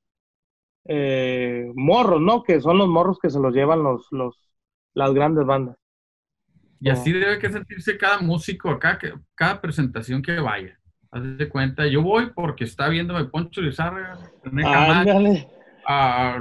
eh, 0.86 1.72
morros, 1.76 2.22
¿no? 2.22 2.44
Que 2.44 2.60
son 2.62 2.78
los 2.78 2.88
morros 2.88 3.20
que 3.20 3.30
se 3.30 3.40
los 3.40 3.54
llevan 3.54 3.84
los, 3.84 4.08
los, 4.12 4.40
las 4.94 5.14
grandes 5.14 5.46
bandas. 5.46 5.78
Y 6.80 6.90
así 6.90 7.12
debe 7.12 7.38
que 7.38 7.52
sentirse 7.52 7.98
cada 7.98 8.20
músico 8.20 8.70
acá, 8.70 8.98
que, 8.98 9.14
cada 9.36 9.62
presentación 9.62 10.22
que 10.22 10.40
vaya. 10.40 10.78
Haz 11.12 11.38
de 11.38 11.50
cuenta, 11.50 11.86
yo 11.86 12.02
voy 12.02 12.32
porque 12.34 12.64
está 12.64 12.90
viéndome 12.90 13.26
Poncho 13.26 13.62
Lizárraga, 13.62 14.18
a, 15.86 16.40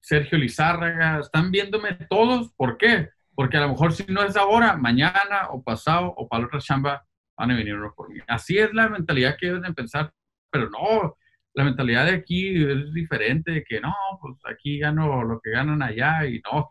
Sergio 0.00 0.38
Lizárraga, 0.38 1.20
están 1.20 1.50
viéndome 1.50 1.94
todos. 2.08 2.52
¿Por 2.56 2.76
qué? 2.76 3.08
Porque 3.34 3.56
a 3.56 3.62
lo 3.62 3.70
mejor 3.70 3.92
si 3.92 4.04
no 4.08 4.22
es 4.22 4.36
ahora, 4.36 4.76
mañana 4.76 5.48
o 5.50 5.62
pasado 5.62 6.12
o 6.16 6.28
para 6.28 6.42
la 6.42 6.46
otra 6.46 6.60
chamba 6.60 7.04
van 7.36 7.50
a 7.50 7.56
venir 7.56 7.74
uno 7.74 7.92
por 7.96 8.10
mí. 8.10 8.20
Así 8.28 8.58
es 8.58 8.72
la 8.72 8.88
mentalidad 8.88 9.36
que 9.36 9.46
deben 9.46 9.74
pensar, 9.74 10.12
pero 10.50 10.68
no, 10.70 11.16
la 11.54 11.64
mentalidad 11.64 12.06
de 12.06 12.12
aquí 12.12 12.64
es 12.64 12.92
diferente, 12.92 13.64
que 13.68 13.80
no, 13.80 13.94
pues 14.20 14.36
aquí 14.50 14.78
gano 14.78 15.22
lo 15.22 15.40
que 15.40 15.50
ganan 15.50 15.82
allá 15.82 16.26
y 16.26 16.40
no, 16.40 16.70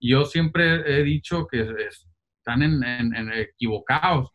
yo 0.00 0.24
siempre 0.24 0.82
he 0.86 1.02
dicho 1.02 1.46
que 1.46 1.66
están 2.38 2.62
en, 2.62 3.32
equivocados. 3.32 4.30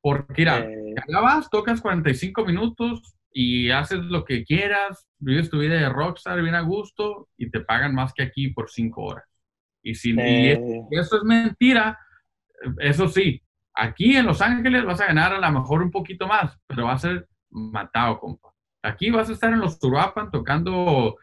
Porque, 0.00 0.42
mira, 0.42 0.58
eh... 0.60 0.94
vas, 1.20 1.50
tocas 1.50 1.80
45 1.80 2.44
minutos 2.44 3.16
y 3.32 3.70
haces 3.70 3.98
lo 3.98 4.24
que 4.24 4.44
quieras, 4.44 5.08
vives 5.18 5.50
tu 5.50 5.58
vida 5.58 5.74
de 5.74 5.88
rockstar 5.88 6.40
bien 6.40 6.54
a 6.54 6.60
gusto 6.60 7.28
y 7.36 7.50
te 7.50 7.60
pagan 7.60 7.94
más 7.94 8.12
que 8.14 8.22
aquí 8.22 8.48
por 8.48 8.70
5 8.70 9.02
horas. 9.02 9.24
Y 9.82 9.94
si 9.94 10.14
eh... 10.18 10.60
eso 10.90 11.16
es 11.16 11.24
mentira, 11.24 11.98
eso 12.78 13.08
sí, 13.08 13.42
aquí 13.74 14.16
en 14.16 14.26
Los 14.26 14.40
Ángeles 14.40 14.84
vas 14.84 15.00
a 15.00 15.06
ganar 15.06 15.32
a 15.32 15.40
lo 15.40 15.60
mejor 15.60 15.82
un 15.82 15.90
poquito 15.90 16.26
más, 16.26 16.58
pero 16.66 16.84
va 16.84 16.92
a 16.92 16.98
ser 16.98 17.28
matado, 17.50 18.18
compa. 18.18 18.55
Aquí 18.86 19.10
vas 19.10 19.28
a 19.28 19.32
estar 19.32 19.52
en 19.52 19.60
los 19.60 19.78
Turuapan 19.80 20.30
tocando, 20.30 21.16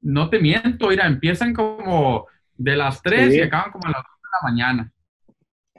no 0.00 0.30
te 0.30 0.38
miento, 0.38 0.88
mira, 0.88 1.06
empiezan 1.06 1.52
como 1.52 2.26
de 2.54 2.76
las 2.76 3.02
3 3.02 3.34
y 3.34 3.40
acaban 3.40 3.72
como 3.72 3.88
a 3.88 3.90
las 3.90 4.02
2 4.02 4.12
de 4.22 4.28
la 4.32 4.50
mañana. 4.50 4.92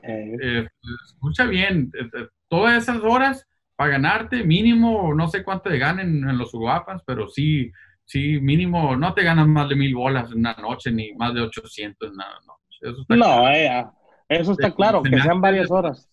Eh. 0.04 0.38
Eh, 0.42 0.68
escucha 1.06 1.46
bien, 1.46 1.92
eh, 1.98 2.28
todas 2.50 2.84
esas 2.84 3.02
horas 3.04 3.48
para 3.76 3.92
ganarte, 3.92 4.44
mínimo, 4.44 5.14
no 5.14 5.28
sé 5.30 5.44
cuánto 5.44 5.70
te 5.70 5.78
ganen 5.78 6.28
en 6.30 6.38
los 6.38 6.52
guapas, 6.52 7.02
pero 7.06 7.28
sí, 7.28 7.72
sí, 8.04 8.40
mínimo, 8.42 8.98
no 8.98 9.14
te 9.14 9.24
ganas 9.24 9.48
más 9.48 9.70
de 9.70 9.76
mil 9.76 9.96
bolas 9.96 10.32
en 10.32 10.40
una 10.40 10.56
noche, 10.56 10.92
ni 10.92 11.14
más 11.14 11.34
de 11.34 11.42
800 11.42 12.10
en 12.10 12.16
una 12.16 12.26
noche. 12.46 12.80
Eso 12.82 13.02
está 13.02 13.16
no, 13.16 13.26
claro. 13.26 13.94
eso 14.28 14.52
está 14.52 14.72
claro, 14.76 15.02
que 15.02 15.22
sean 15.22 15.40
varias 15.40 15.72
horas. 15.72 16.10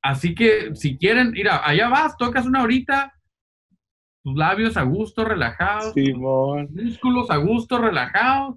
Así 0.00 0.34
que 0.34 0.74
si 0.74 0.96
quieren, 0.96 1.32
mira, 1.32 1.60
allá 1.64 1.88
vas, 1.88 2.16
tocas 2.16 2.46
una 2.46 2.62
horita, 2.62 3.12
tus 4.22 4.36
labios 4.36 4.76
a 4.76 4.82
gusto, 4.82 5.24
relajados, 5.24 5.94
músculos 6.70 7.30
a 7.30 7.36
gusto, 7.36 7.78
relajados, 7.78 8.56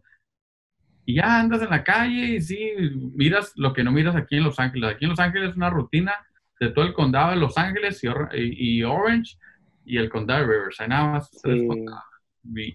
y 1.05 1.16
ya 1.16 1.39
andas 1.39 1.61
en 1.61 1.70
la 1.70 1.84
calle 1.84 2.36
y 2.36 2.41
sí, 2.41 2.72
miras 3.13 3.53
lo 3.55 3.74
que 3.74 3.84
no 3.84 3.91
miras 3.91 4.16
aquí 4.16 4.38
en 4.38 4.43
Los 4.43 4.59
Ángeles. 4.59 4.91
Aquí 4.91 5.05
en 5.05 5.11
Los 5.11 5.20
Ángeles 5.20 5.51
es 5.51 5.55
una 5.55 5.70
rutina 5.70 6.13
de 6.59 6.70
todo 6.70 6.86
el 6.86 6.93
condado 6.93 7.32
de 7.32 7.38
Los 7.38 7.57
Ángeles 7.57 8.01
y, 8.34 8.84
Orange 8.84 9.38
y 9.86 9.97
el 9.97 10.09
condado 10.09 10.41
de 10.41 10.47
Riverside, 10.47 10.88
nada 10.88 11.11
más. 11.11 11.30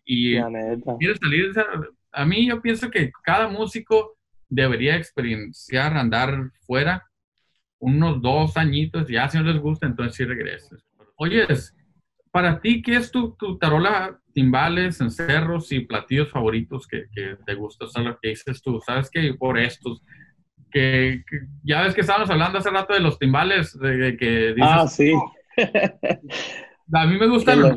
Y, 0.04 0.36
quieres 0.98 1.18
salir 1.20 1.52
A 2.12 2.24
mí 2.24 2.48
yo 2.48 2.62
pienso 2.62 2.90
que 2.90 3.10
cada 3.22 3.48
músico 3.48 4.16
debería 4.48 4.96
experienciar 4.96 5.96
andar 5.96 6.50
fuera 6.60 7.04
unos 7.78 8.20
dos 8.20 8.56
añitos, 8.56 9.08
ya 9.08 9.28
si 9.28 9.38
no 9.38 9.44
les 9.44 9.60
gusta, 9.60 9.86
entonces 9.86 10.14
sí 10.14 10.24
regreses. 10.24 10.84
Oye, 11.16 11.46
para 12.30 12.60
ti, 12.60 12.82
¿qué 12.82 12.96
es 12.96 13.10
tu, 13.10 13.34
tu 13.34 13.58
tarola, 13.58 14.18
timbales, 14.32 15.00
encerros 15.00 15.72
y 15.72 15.80
platillos 15.80 16.30
favoritos 16.30 16.86
que, 16.86 17.06
que 17.14 17.36
te 17.44 17.54
gustan? 17.54 17.88
O 17.88 17.90
sea, 17.90 18.02
lo 18.02 18.18
que 18.20 18.28
dices 18.28 18.62
tú, 18.62 18.80
¿sabes 18.84 19.10
que 19.10 19.34
Por 19.34 19.58
estos, 19.58 20.02
que, 20.70 21.22
ya 21.64 21.82
ves 21.82 21.94
que 21.94 22.02
estábamos 22.02 22.30
hablando 22.30 22.58
hace 22.58 22.70
rato 22.70 22.94
de 22.94 23.00
los 23.00 23.18
timbales, 23.18 23.78
de, 23.78 24.16
que 24.16 24.54
dices, 24.54 24.70
Ah, 24.70 24.86
sí. 24.86 25.12
a 26.92 27.06
mí 27.06 27.18
me 27.18 27.26
gustan 27.26 27.60
los... 27.60 27.72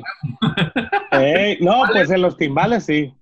no, 1.59 1.83
pues 1.91 2.11
en 2.11 2.21
los 2.21 2.37
timbales 2.37 2.85
sí. 2.85 3.13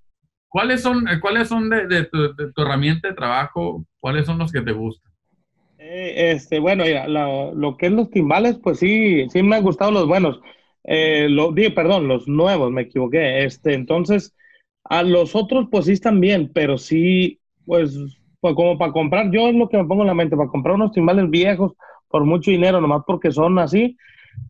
¿Cuáles 0.49 0.81
son, 0.81 1.05
cuáles 1.21 1.47
son 1.47 1.69
de, 1.69 2.05
tu, 2.05 2.35
tu, 2.35 2.61
herramienta 2.61 3.07
de 3.07 3.13
trabajo? 3.13 3.85
¿Cuáles 4.01 4.25
son 4.25 4.37
los 4.37 4.51
que 4.51 4.59
te 4.59 4.73
gustan? 4.73 5.09
Eh, 5.77 6.31
este, 6.31 6.59
bueno, 6.59 6.83
mira, 6.83 7.07
lo, 7.07 7.55
lo, 7.55 7.77
que 7.77 7.85
es 7.85 7.91
los 7.93 8.09
timbales, 8.09 8.59
pues 8.61 8.79
sí, 8.79 9.29
sí 9.29 9.41
me 9.43 9.55
han 9.55 9.63
gustado 9.63 9.91
los 9.91 10.07
buenos. 10.07 10.41
Eh, 10.83 11.27
lo, 11.29 11.53
perdón, 11.53 12.07
los 12.07 12.27
nuevos, 12.27 12.71
me 12.71 12.83
equivoqué. 12.83 13.43
Este, 13.43 13.73
entonces, 13.73 14.35
a 14.83 15.03
los 15.03 15.35
otros, 15.35 15.67
pues 15.71 15.85
sí 15.85 15.93
están 15.93 16.19
bien, 16.19 16.51
pero 16.53 16.77
sí, 16.77 17.39
pues, 17.65 17.97
pues, 18.39 18.55
como 18.55 18.77
para 18.77 18.91
comprar, 18.91 19.31
yo 19.31 19.47
es 19.47 19.55
lo 19.55 19.69
que 19.69 19.77
me 19.77 19.85
pongo 19.85 20.01
en 20.03 20.07
la 20.07 20.13
mente, 20.13 20.35
para 20.35 20.49
comprar 20.49 20.75
unos 20.75 20.91
timbales 20.91 21.29
viejos 21.29 21.73
por 22.09 22.25
mucho 22.25 22.51
dinero, 22.51 22.81
nomás 22.81 23.03
porque 23.05 23.31
son 23.31 23.59
así, 23.59 23.97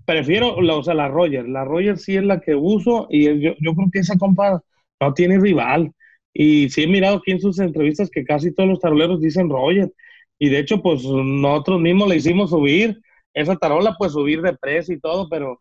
prefiero, 0.06 0.62
la, 0.62 0.76
o 0.78 0.84
sea, 0.84 0.94
la 0.94 1.08
Roger. 1.10 1.48
La 1.48 1.66
Roger 1.66 1.98
sí 1.98 2.16
es 2.16 2.24
la 2.24 2.40
que 2.40 2.56
uso 2.56 3.08
y 3.10 3.26
yo, 3.40 3.54
yo 3.60 3.76
creo 3.76 3.90
que 3.92 4.00
esa 4.00 4.18
compa 4.18 4.62
no 5.00 5.14
tiene 5.14 5.40
rival. 5.40 5.92
Y 6.34 6.70
sí 6.70 6.84
he 6.84 6.88
mirado 6.88 7.18
aquí 7.18 7.32
en 7.32 7.42
sus 7.42 7.60
entrevistas 7.60 8.10
que 8.10 8.24
casi 8.24 8.54
todos 8.54 8.70
los 8.70 8.80
taroleros 8.80 9.22
dicen 9.22 9.50
Roger. 9.50 9.92
Y 10.40 10.50
de 10.50 10.60
hecho, 10.60 10.82
pues 10.82 11.04
nosotros 11.04 11.82
mismos 11.82 12.10
le 12.10 12.16
hicimos 12.16 12.50
subir 12.52 13.00
esa 13.34 13.56
tarola, 13.56 13.96
pues 13.98 14.14
subir 14.14 14.42
de 14.42 14.58
precio 14.58 14.96
y 14.96 15.00
todo, 15.00 15.28
pero 15.30 15.60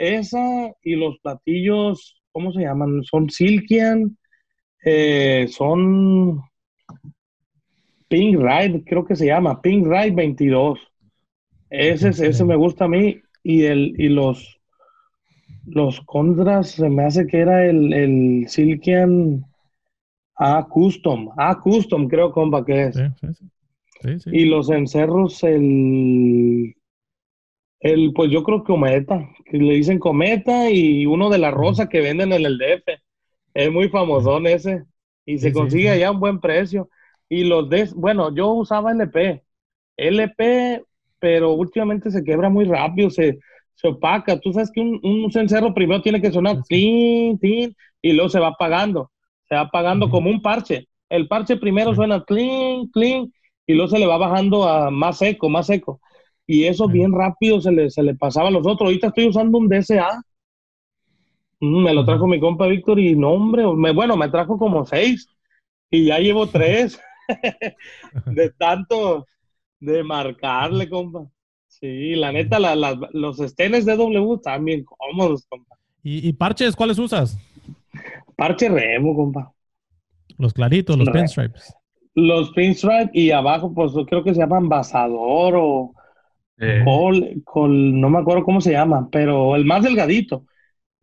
esa 0.00 0.72
y 0.82 0.96
los 0.96 1.18
platillos, 1.18 2.20
¿cómo 2.32 2.52
se 2.52 2.62
llaman? 2.62 3.02
Son 3.04 3.28
Silkian, 3.30 4.16
eh, 4.84 5.46
son 5.48 6.40
Pink 8.08 8.38
Ride, 8.38 8.82
creo 8.84 9.04
que 9.04 9.16
se 9.16 9.26
llama, 9.26 9.60
Pink 9.60 9.86
Ride 9.86 10.12
22. 10.12 10.78
Ese, 11.70 12.08
ese 12.08 12.44
me 12.44 12.56
gusta 12.56 12.86
a 12.86 12.88
mí. 12.88 13.20
Y, 13.42 13.64
el, 13.64 13.94
y 13.98 14.08
los, 14.08 14.58
los 15.64 16.00
contras, 16.02 16.72
se 16.72 16.90
me 16.90 17.04
hace 17.04 17.26
que 17.26 17.38
era 17.38 17.64
el, 17.66 17.92
el 17.92 18.48
Silkian 18.48 19.44
Ah, 20.42 20.66
custom. 20.66 21.28
Ah, 21.36 21.54
custom, 21.60 22.08
creo, 22.08 22.32
compa, 22.32 22.64
que 22.64 22.86
es. 22.86 22.96
Sí, 22.96 24.18
sí. 24.20 24.30
Y 24.32 24.46
los 24.46 24.70
encerros, 24.70 25.44
el, 25.44 26.74
el, 27.80 28.12
pues 28.14 28.30
yo 28.30 28.42
creo 28.44 28.64
cometa, 28.64 29.28
que 29.46 29.58
le 29.58 29.74
dicen 29.74 29.98
cometa 29.98 30.70
y 30.70 31.06
uno 31.06 31.30
de 31.30 31.38
la 31.38 31.50
rosa 31.50 31.88
que 31.88 32.00
venden 32.00 32.32
en 32.32 32.44
el 32.46 32.58
DF. 32.58 32.98
Es 33.54 33.72
muy 33.72 33.88
famosón 33.88 34.46
ese. 34.46 34.84
Y 35.26 35.38
se 35.38 35.52
Sí, 35.52 35.52
consigue 35.52 35.90
sí. 35.90 35.90
allá 35.90 36.08
a 36.08 36.10
un 36.12 36.20
buen 36.20 36.40
precio. 36.40 36.88
Y 37.28 37.44
los 37.44 37.68
de, 37.70 37.88
bueno, 37.94 38.34
yo 38.34 38.48
usaba 38.52 38.92
LP. 38.92 39.42
LP, 39.96 40.84
pero 41.18 41.52
últimamente 41.52 42.10
se 42.10 42.24
quebra 42.24 42.48
muy 42.50 42.64
rápido, 42.64 43.10
se, 43.10 43.38
se 43.74 43.88
opaca. 43.88 44.38
Tú 44.40 44.52
sabes 44.52 44.70
que 44.72 44.80
un, 44.80 45.00
un 45.02 45.30
cencerro 45.32 45.74
primero 45.74 46.02
tiene 46.02 46.20
que 46.20 46.32
sonar 46.32 46.62
tin, 46.68 47.38
tin, 47.38 47.74
y 48.02 48.12
luego 48.12 48.28
se 48.30 48.40
va 48.40 48.48
apagando. 48.48 49.10
Se 49.48 49.54
va 49.54 49.62
apagando 49.62 50.08
como 50.10 50.30
un 50.30 50.42
parche. 50.42 50.88
El 51.08 51.28
parche 51.28 51.56
primero 51.56 51.94
suena 51.94 52.24
clean, 52.24 52.86
clean, 52.88 53.32
y 53.66 53.74
luego 53.74 53.88
se 53.90 53.98
le 53.98 54.06
va 54.06 54.16
bajando 54.18 54.68
a 54.68 54.90
más 54.90 55.18
seco, 55.18 55.48
más 55.48 55.66
seco. 55.66 56.00
Y 56.52 56.64
eso 56.64 56.88
bien 56.88 57.12
rápido 57.12 57.60
se 57.60 57.70
le, 57.70 57.90
se 57.90 58.02
le 58.02 58.16
pasaba 58.16 58.48
a 58.48 58.50
los 58.50 58.66
otros. 58.66 58.88
Ahorita 58.88 59.06
estoy 59.06 59.28
usando 59.28 59.56
un 59.56 59.68
DSA. 59.68 60.20
Mm, 61.60 61.84
Me 61.84 61.94
lo 61.94 62.04
trajo 62.04 62.26
mi 62.26 62.40
compa 62.40 62.66
Víctor 62.66 62.98
y 62.98 63.14
no, 63.14 63.30
hombre, 63.30 63.62
me, 63.72 63.92
bueno, 63.92 64.16
me 64.16 64.28
trajo 64.28 64.58
como 64.58 64.84
seis 64.84 65.28
y 65.92 66.06
ya 66.06 66.18
llevo 66.18 66.48
tres 66.48 67.00
de 68.26 68.50
tanto 68.50 69.26
de 69.78 70.02
marcarle, 70.02 70.88
compa. 70.88 71.24
Sí, 71.68 72.16
la 72.16 72.32
neta, 72.32 72.58
la- 72.58 72.74
la- 72.74 72.98
los 73.12 73.38
estenes 73.38 73.84
de 73.84 73.94
W 73.96 74.34
están 74.34 74.64
bien 74.64 74.84
cómodos, 74.84 75.46
compa. 75.48 75.76
¿Y, 76.02 76.28
y 76.28 76.32
parches 76.32 76.74
cuáles 76.74 76.98
usas? 76.98 77.38
Parche 78.36 78.68
remo, 78.68 79.14
compa. 79.14 79.52
Los 80.36 80.52
claritos, 80.52 80.98
los 80.98 81.06
Re- 81.06 81.20
pinstripes. 81.20 81.72
Los 82.16 82.50
pinstripe 82.50 83.10
y 83.12 83.30
abajo, 83.30 83.72
pues 83.72 83.92
creo 84.08 84.24
que 84.24 84.34
se 84.34 84.40
llaman 84.40 84.68
basador 84.68 85.54
o 85.56 85.94
Eh, 86.60 86.84
col, 86.84 87.42
col- 87.44 88.00
no 88.00 88.10
me 88.10 88.18
acuerdo 88.18 88.44
cómo 88.44 88.60
se 88.60 88.72
llama, 88.72 89.08
pero 89.12 89.56
el 89.56 89.64
más 89.64 89.84
delgadito. 89.84 90.46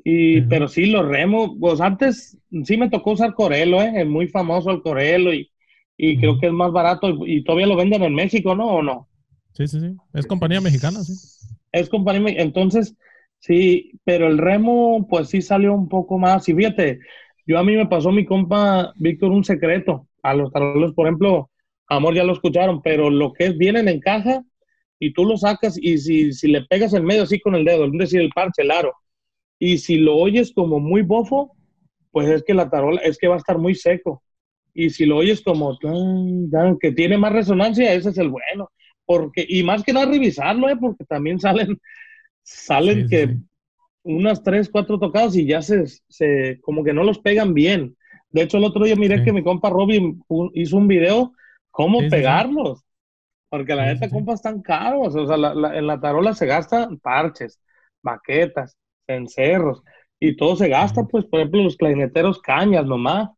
Y, 0.04 0.42
Ujú. 0.42 0.44
pero 0.44 0.68
sí, 0.70 0.88
los 0.88 1.08
remos, 1.08 1.52
pues 1.60 1.82
antes 1.82 2.38
sí 2.66 2.78
me 2.78 2.90
tocó 2.90 3.12
usar 3.14 3.34
Corelo, 3.36 3.82
¿eh? 3.82 3.94
Es 4.02 4.08
muy 4.08 4.28
famoso 4.30 4.72
el 4.72 4.82
Corelo 4.84 5.34
y, 5.34 5.52
y 5.98 6.20
creo 6.20 6.38
Ujú. 6.38 6.40
que 6.40 6.48
es 6.48 6.54
más 6.54 6.72
barato 6.72 7.10
y, 7.10 7.38
y 7.40 7.44
todavía 7.46 7.68
lo 7.68 7.76
venden 7.78 8.04
en 8.04 8.16
México, 8.16 8.56
¿no? 8.56 8.68
¿O 8.68 8.84
no? 8.84 9.10
Sí, 9.54 9.68
sí, 9.68 9.80
sí. 9.82 10.00
Es 10.14 10.26
compañía 10.26 10.62
mexicana, 10.62 11.04
sí. 11.04 11.20
Es 11.72 11.90
compañía, 11.90 12.42
entonces, 12.42 12.96
sí, 13.40 13.92
pero 14.04 14.28
el 14.28 14.38
remo, 14.38 15.08
pues 15.10 15.30
sí 15.30 15.42
salió 15.42 15.74
un 15.74 15.90
poco 15.90 16.18
más. 16.18 16.48
Y 16.50 16.54
fíjate, 16.56 17.00
yo 17.46 17.58
a 17.60 17.64
mí 17.64 17.76
me 17.76 17.88
pasó 17.88 18.12
mi 18.12 18.26
compa 18.26 18.94
Víctor 18.98 19.32
un 19.32 19.44
secreto. 19.44 20.08
A 20.24 20.34
los 20.34 20.52
tarolos, 20.52 20.94
por 20.94 21.08
ejemplo, 21.08 21.50
Amor 21.90 22.14
ya 22.16 22.24
lo 22.24 22.34
escucharon, 22.34 22.82
pero 22.82 23.10
lo 23.10 23.32
que 23.34 23.46
es, 23.48 23.58
vienen 23.58 23.88
en 23.88 24.00
caja 24.00 24.44
y 25.00 25.14
tú 25.14 25.26
lo 25.26 25.38
sacas 25.38 25.78
y 25.82 25.98
si, 25.98 26.34
si 26.34 26.48
le 26.48 26.64
pegas 26.64 26.94
en 26.94 27.06
medio 27.06 27.24
así 27.24 27.40
con 27.40 27.56
el 27.56 27.66
dedo, 27.66 27.86
es 27.86 27.92
decir, 27.94 28.22
el 28.22 28.30
parche, 28.30 28.64
el 28.64 28.72
aro, 28.72 28.94
y 29.60 29.78
si 29.80 29.98
lo 29.98 30.16
oyes 30.18 30.54
como 30.54 30.80
muy 30.80 31.02
bofo, 31.02 31.56
pues 32.12 32.28
es 32.30 32.44
que 32.44 32.54
la 32.54 32.70
tarola, 32.70 33.02
es 33.02 33.18
que 33.18 33.28
va 33.28 33.36
a 33.36 33.40
estar 33.40 33.58
muy 33.58 33.76
seco. 33.76 34.24
Y 34.74 34.92
si 34.92 35.06
lo 35.06 35.18
oyes 35.18 35.42
como 35.42 35.78
tan, 35.78 36.50
tan, 36.52 36.78
que 36.78 36.92
tiene 36.92 37.18
más 37.18 37.34
resonancia, 37.34 37.94
ese 37.94 38.10
es 38.10 38.18
el 38.18 38.30
bueno. 38.30 38.70
Porque, 39.06 39.46
y 39.48 39.64
más 39.64 39.84
que 39.84 39.94
nada 39.94 40.06
revisarlo, 40.06 40.70
¿eh? 40.70 40.78
porque 40.80 41.04
también 41.06 41.40
salen, 41.40 41.80
salen 42.44 43.04
Sí, 43.04 43.10
que 43.10 43.28
sí. 43.28 43.34
unas 44.04 44.44
tres, 44.44 44.70
cuatro 44.70 45.00
tocadas 45.00 45.36
y 45.36 45.46
ya 45.46 45.62
se, 45.62 45.86
se, 46.08 46.60
como 46.62 46.84
que 46.84 46.94
no 46.94 47.04
los 47.04 47.20
pegan 47.20 47.54
bien. 47.54 47.96
De 48.30 48.44
hecho, 48.44 48.58
el 48.58 48.64
otro 48.66 48.86
día 48.86 48.96
miré 48.96 49.18
Sí. 49.18 49.26
que 49.26 49.34
mi 49.34 49.44
compa 49.44 49.70
Robin 49.70 50.22
hizo 50.54 50.78
un 50.78 50.88
video 50.88 51.34
cómo 51.72 52.00
pegarlos. 52.10 52.84
Porque 53.50 53.76
la 53.76 53.86
neta, 53.86 54.06
sí, 54.06 54.10
sí. 54.10 54.16
compa, 54.16 54.34
están 54.34 54.62
caros. 54.62 55.16
O 55.16 55.26
sea, 55.28 55.38
la- 55.38 55.54
la- 55.56 55.78
en 55.78 55.88
la 55.88 56.00
tarola 56.00 56.34
se 56.34 56.46
gastan 56.46 56.98
parches, 57.00 57.60
baquetas, 58.04 58.78
encerros, 59.08 59.82
y 60.20 60.36
todo 60.36 60.56
se 60.56 60.68
gasta, 60.68 61.04
pues, 61.06 61.26
por 61.26 61.40
ejemplo, 61.40 61.64
los 61.64 61.78
clarineteros 61.78 62.42
cañas 62.42 62.86
nomás. 62.86 63.30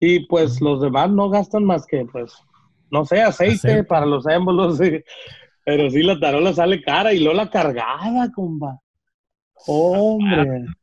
Y 0.00 0.26
pues 0.28 0.60
los 0.60 0.80
demás 0.80 1.10
no 1.10 1.28
gastan 1.28 1.64
más 1.64 1.86
que, 1.86 2.06
pues, 2.06 2.34
no 2.90 3.04
sé, 3.04 3.20
aceite, 3.22 3.56
Aceite. 3.58 3.84
para 3.84 4.06
los 4.06 4.26
émbolos. 4.26 4.78
sí. 4.78 5.02
Pero 5.64 5.90
sí, 5.90 6.02
la 6.02 6.18
tarola 6.18 6.52
sale 6.54 6.82
cara 6.82 7.12
y 7.12 7.20
luego 7.20 7.34
la 7.36 7.50
cargada, 7.50 8.30
compa. 8.32 8.78
Hombre. 9.66 10.64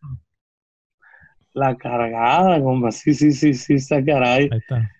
La 1.53 1.75
cargada, 1.75 2.61
compa. 2.61 2.91
Sí, 2.91 3.13
sí, 3.13 3.31
sí, 3.31 3.53
sí, 3.53 3.75
está 3.75 4.03
caray. 4.03 4.47
Ahí 4.51 4.57
está. 4.59 4.91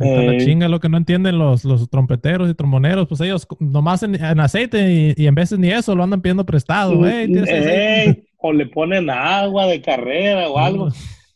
Está 0.00 0.22
la 0.22 0.38
chinga, 0.38 0.68
lo 0.68 0.80
que 0.80 0.88
no 0.88 0.96
entienden 0.96 1.38
los, 1.38 1.64
los 1.64 1.88
trompeteros 1.90 2.48
y 2.50 2.54
tromboneros, 2.54 3.06
pues 3.06 3.20
ellos 3.20 3.46
nomás 3.58 4.02
en, 4.02 4.14
en 4.14 4.40
aceite 4.40 4.92
y, 4.92 5.14
y 5.16 5.26
en 5.26 5.34
veces 5.34 5.58
ni 5.58 5.70
eso 5.70 5.94
lo 5.94 6.02
andan 6.02 6.22
pidiendo 6.22 6.46
prestado. 6.46 7.06
Ey, 7.06 7.26
¿tienes 7.26 7.42
aceite? 7.44 8.04
Ey, 8.04 8.24
o 8.38 8.52
le 8.52 8.66
ponen 8.66 9.10
agua 9.10 9.66
de 9.66 9.82
carrera 9.82 10.48
o 10.48 10.58
algo. 10.58 10.86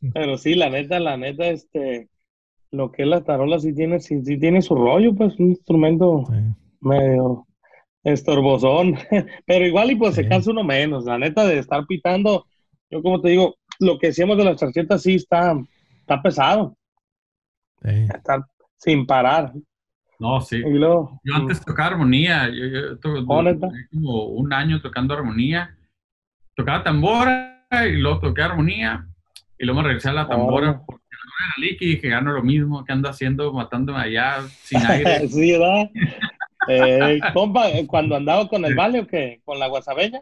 Mm. 0.00 0.12
Pero 0.12 0.38
sí, 0.38 0.54
la 0.54 0.70
neta, 0.70 0.98
la 0.98 1.16
neta, 1.16 1.46
este, 1.46 2.08
lo 2.70 2.90
que 2.90 3.02
es 3.02 3.08
la 3.08 3.22
tarola 3.22 3.58
sí 3.58 3.74
tiene, 3.74 4.00
sí, 4.00 4.22
sí 4.24 4.38
tiene 4.38 4.62
su 4.62 4.74
rollo, 4.74 5.14
pues, 5.14 5.38
un 5.38 5.50
instrumento 5.50 6.24
Sí. 6.28 6.34
medio 6.80 7.46
estorbosón. 8.02 8.96
Pero 9.46 9.66
igual 9.66 9.90
y 9.90 9.96
pues 9.96 10.14
se 10.14 10.28
cansa 10.28 10.50
uno 10.50 10.64
menos. 10.64 11.04
La 11.04 11.18
neta 11.18 11.46
de 11.46 11.58
estar 11.58 11.86
pitando, 11.86 12.46
yo 12.90 13.02
como 13.02 13.20
te 13.20 13.30
digo, 13.30 13.56
lo 13.80 13.98
que 13.98 14.08
decíamos 14.08 14.36
de 14.36 14.44
las 14.44 14.58
tarjetas 14.60 15.02
sí 15.02 15.14
está, 15.14 15.58
está 16.00 16.22
pesado. 16.22 16.76
Estar 17.82 18.44
sin 18.84 19.06
parar. 19.06 19.52
no, 20.18 20.40
sí. 20.42 20.56
Y 20.56 20.70
luego, 20.78 21.20
Yo 21.24 21.34
antes 21.34 21.64
tocaba 21.64 21.88
armonía, 21.90 22.48
yo, 22.48 22.64
yo 22.66 23.00
como 23.90 24.24
un 24.26 24.52
año 24.52 24.80
tocando 24.80 25.14
armonía. 25.14 25.74
Tocaba 26.54 26.84
tambora 26.84 27.66
y 27.88 27.96
luego 27.96 28.20
toqué 28.20 28.42
armonía 28.42 29.06
y 29.58 29.64
luego 29.64 29.80
me 29.80 29.88
regresé 29.88 30.10
a 30.10 30.12
la 30.12 30.28
tambora 30.28 30.80
porque 30.86 31.02
no 31.10 31.62
era 31.64 31.66
y 31.80 31.86
dije, 31.86 32.08
gano 32.08 32.32
lo 32.32 32.42
mismo 32.42 32.84
que 32.84 32.92
ando 32.92 33.08
haciendo, 33.08 33.52
matándome 33.52 33.98
allá 34.00 34.42
sin 34.62 34.78
aire. 34.86 35.26
sí, 35.28 35.52
¿verdad? 35.52 35.90
Eh, 36.68 37.20
compa, 37.32 37.70
eh, 37.70 37.86
cuando 37.86 38.14
andaba 38.16 38.48
con 38.48 38.64
el 38.64 38.74
vale 38.74 39.00
o 39.00 39.06
qué, 39.06 39.40
con 39.44 39.58
la 39.58 39.66
guasabeña. 39.66 40.20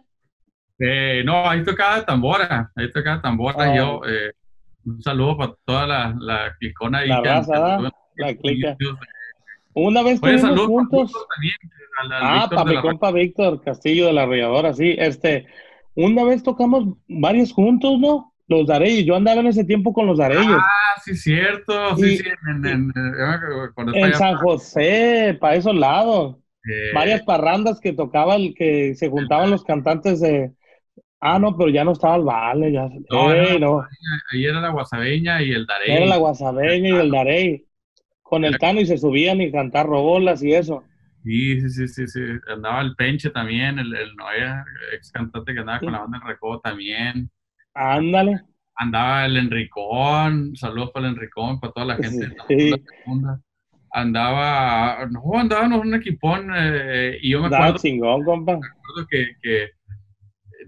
Eh, 0.79 1.23
no, 1.25 1.49
ahí 1.49 1.63
tocaba 1.65 2.05
tambora, 2.05 2.73
ahí 2.75 2.91
tocaba 2.91 3.21
tambora 3.21 3.71
Ah. 3.73 3.77
yo. 3.77 4.01
eh, 4.07 4.33
un 4.85 5.01
saludo 5.03 5.37
para 5.37 5.55
toda 5.65 5.87
la, 5.87 6.17
la 6.19 6.57
clicona 6.59 6.99
ahí. 6.99 7.09
La 7.09 7.23
que- 7.23 7.29
raza, 7.29 7.79
Una 9.75 10.03
vez 10.03 10.20
saludos 10.20 10.57
para 10.57 10.66
juntos. 10.66 11.12
También, 11.35 11.55
al- 12.03 12.12
al 12.12 12.23
Ah, 12.43 12.49
para 12.51 12.64
mi 12.64 12.75
la 12.75 12.83
compa 12.83 13.11
Víctor 13.12 13.62
Castillo 13.62 14.07
de 14.07 14.12
la 14.12 14.23
Arrolladora, 14.25 14.75
sí. 14.75 14.95
Este, 14.99 15.47
una 15.95 16.25
vez 16.25 16.43
tocamos 16.43 16.97
varios 17.09 17.53
juntos, 17.53 17.99
¿no? 17.99 18.35
Los 18.49 18.66
Dareyes. 18.66 19.07
Yo 19.07 19.16
andaba 19.16 19.41
en 19.41 19.47
ese 19.47 19.64
tiempo 19.64 19.93
con 19.95 20.07
los 20.07 20.18
Dareyes. 20.18 20.47
Ah, 20.47 21.01
sí, 21.03 21.14
cierto. 21.16 21.97
Sí, 21.97 22.05
Y- 22.14 22.16
sí, 22.18 22.25
en, 22.51 22.66
en, 22.66 22.75
en- 22.85 22.93
cuando 23.75 23.95
en 23.95 24.05
estaba 24.05 24.18
San 24.33 24.37
José, 24.39 25.37
para 25.41 25.55
esos 25.57 25.75
lados. 25.75 26.37
eh, 26.68 26.91
Varias 26.95 27.23
parrandas 27.23 27.81
que 27.81 27.93
tocaban, 27.93 28.53
que 28.55 28.95
se 28.95 29.09
juntaban 29.09 29.51
los 29.51 29.64
cantantes 29.64 30.20
de. 30.20 30.53
Ah, 31.18 31.39
no, 31.39 31.57
pero 31.57 31.70
ya 31.70 31.85
no 31.85 31.93
estaba 31.93 32.16
el 32.16 32.23
Vale, 32.25 32.73
ya. 32.73 32.89
No, 33.11 33.33
Ey, 33.33 33.59
no. 33.59 33.87
ahí 34.33 34.45
era 34.45 34.61
la 34.61 34.70
guasabeña 34.70 35.41
y 35.43 35.53
el 35.53 35.66
Darey. 35.66 35.93
Era 35.93 36.07
la 36.07 36.16
Guasabeña 36.18 36.89
y 36.89 36.93
el 36.93 37.11
Darey. 37.11 37.64
Con 38.33 38.47
el 38.47 38.57
Tano 38.57 38.80
y 38.80 38.87
se 38.87 38.97
subían 38.97 39.43
y 39.43 39.53
cantar 39.53 39.85
robolas 39.85 40.43
y 40.43 40.55
eso. 40.55 40.85
Sí, 41.22 41.61
sí, 41.61 41.68
sí, 41.68 41.87
sí, 41.87 42.07
sí. 42.07 42.20
Andaba 42.51 42.80
el 42.80 42.95
Penche 42.97 43.28
también, 43.28 43.78
el, 43.78 43.95
el 43.95 44.16
Noé, 44.16 44.64
ex 44.95 45.12
cantante 45.12 45.53
que 45.53 45.61
andaba 45.61 45.80
con 45.80 45.93
la 45.93 45.99
banda 45.99 46.16
en 46.16 46.26
Recodo 46.26 46.59
también. 46.61 47.30
Ándale. 47.74 48.41
Andaba 48.74 49.26
el 49.26 49.37
Enricón, 49.37 50.57
saludos 50.57 50.93
para 50.95 51.09
el 51.09 51.12
Enricón, 51.12 51.61
para 51.61 51.74
toda 51.74 51.87
la 51.89 51.97
gente 51.97 52.35
Sí. 52.49 52.72
Andaba, 53.91 55.07
no, 55.11 55.39
andábamos 55.39 55.83
un 55.83 55.95
equipón 55.95 56.51
eh, 56.57 57.18
y 57.20 57.33
yo 57.33 57.43
me 57.43 57.55
acuerdo, 57.55 57.76
chingón, 57.80 58.24
compa. 58.24 58.53
me 58.53 58.66
acuerdo 58.66 59.09
que, 59.11 59.26
que 59.43 59.72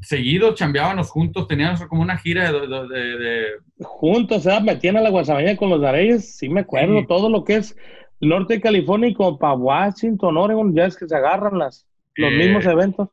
seguido 0.03 0.55
chambeábamos 0.55 1.11
juntos, 1.11 1.47
teníamos 1.49 1.85
como 1.87 2.03
una 2.03 2.19
gira 2.19 2.53
de, 2.53 2.67
de- 2.67 2.89
de- 2.89 3.19
de- 3.19 3.49
juntos, 3.83 4.47
metían 4.63 4.97
a 4.97 5.01
la 5.01 5.11
Guasabeña 5.11 5.57
con 5.57 5.71
los 5.71 5.81
Dareyes, 5.81 6.37
sí 6.37 6.49
me 6.49 6.61
acuerdo, 6.61 7.01
Sí. 7.01 7.07
todo 7.07 7.29
lo 7.31 7.45
que 7.45 7.57
es 7.57 7.77
norte 8.21 8.55
de 8.55 8.61
California 8.61 9.09
y 9.09 9.15
como 9.15 9.39
para 9.39 9.55
Washington, 9.55 10.37
Oregon, 10.37 10.75
ya 10.75 10.87
es 10.87 10.97
que 10.97 11.07
se 11.09 11.17
agarran 11.17 11.59
las, 11.59 11.87
los 12.15 12.33
Eh, 12.33 12.37
mismos 12.39 12.65
eventos. 12.67 13.09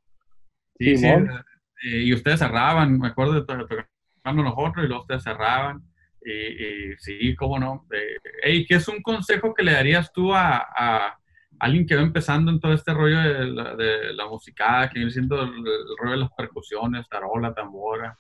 Sí, 0.80 0.98
sí, 0.98 1.08
eh, 1.08 2.04
y 2.04 2.14
ustedes 2.14 2.40
cerraban, 2.40 3.00
me 3.00 3.08
acuerdo 3.08 3.34
de 3.34 3.42
to- 3.46 3.68
tocando 4.16 4.44
nosotros 4.44 4.86
y 4.86 4.88
luego 4.88 5.02
ustedes 5.02 5.24
cerraban. 5.24 5.82
Y, 6.24 6.32
y 6.32 6.96
sí, 7.00 7.36
cómo 7.36 7.58
no. 7.58 7.88
Eh, 7.92 8.18
ey, 8.44 8.66
¿Qué 8.66 8.76
es 8.76 8.88
un 8.88 9.02
consejo 9.02 9.54
que 9.56 9.64
le 9.64 9.72
darías 9.74 10.12
tú 10.14 10.34
a, 10.34 10.58
a 10.58 11.18
alguien 11.62 11.86
que 11.86 11.96
va 11.96 12.02
empezando 12.02 12.52
en 12.52 12.60
todo 12.60 12.74
este 12.74 12.92
rollo 12.92 13.20
de 13.20 13.46
la, 13.46 13.76
de 13.76 14.90
que 14.92 15.00
viene 15.00 15.12
siendo 15.12 15.40
el, 15.42 15.64
rollo 16.00 16.12
de 16.12 16.18
las 16.18 16.32
percusiones, 16.34 17.08
tarola, 17.08 17.54
tambora? 17.54 18.18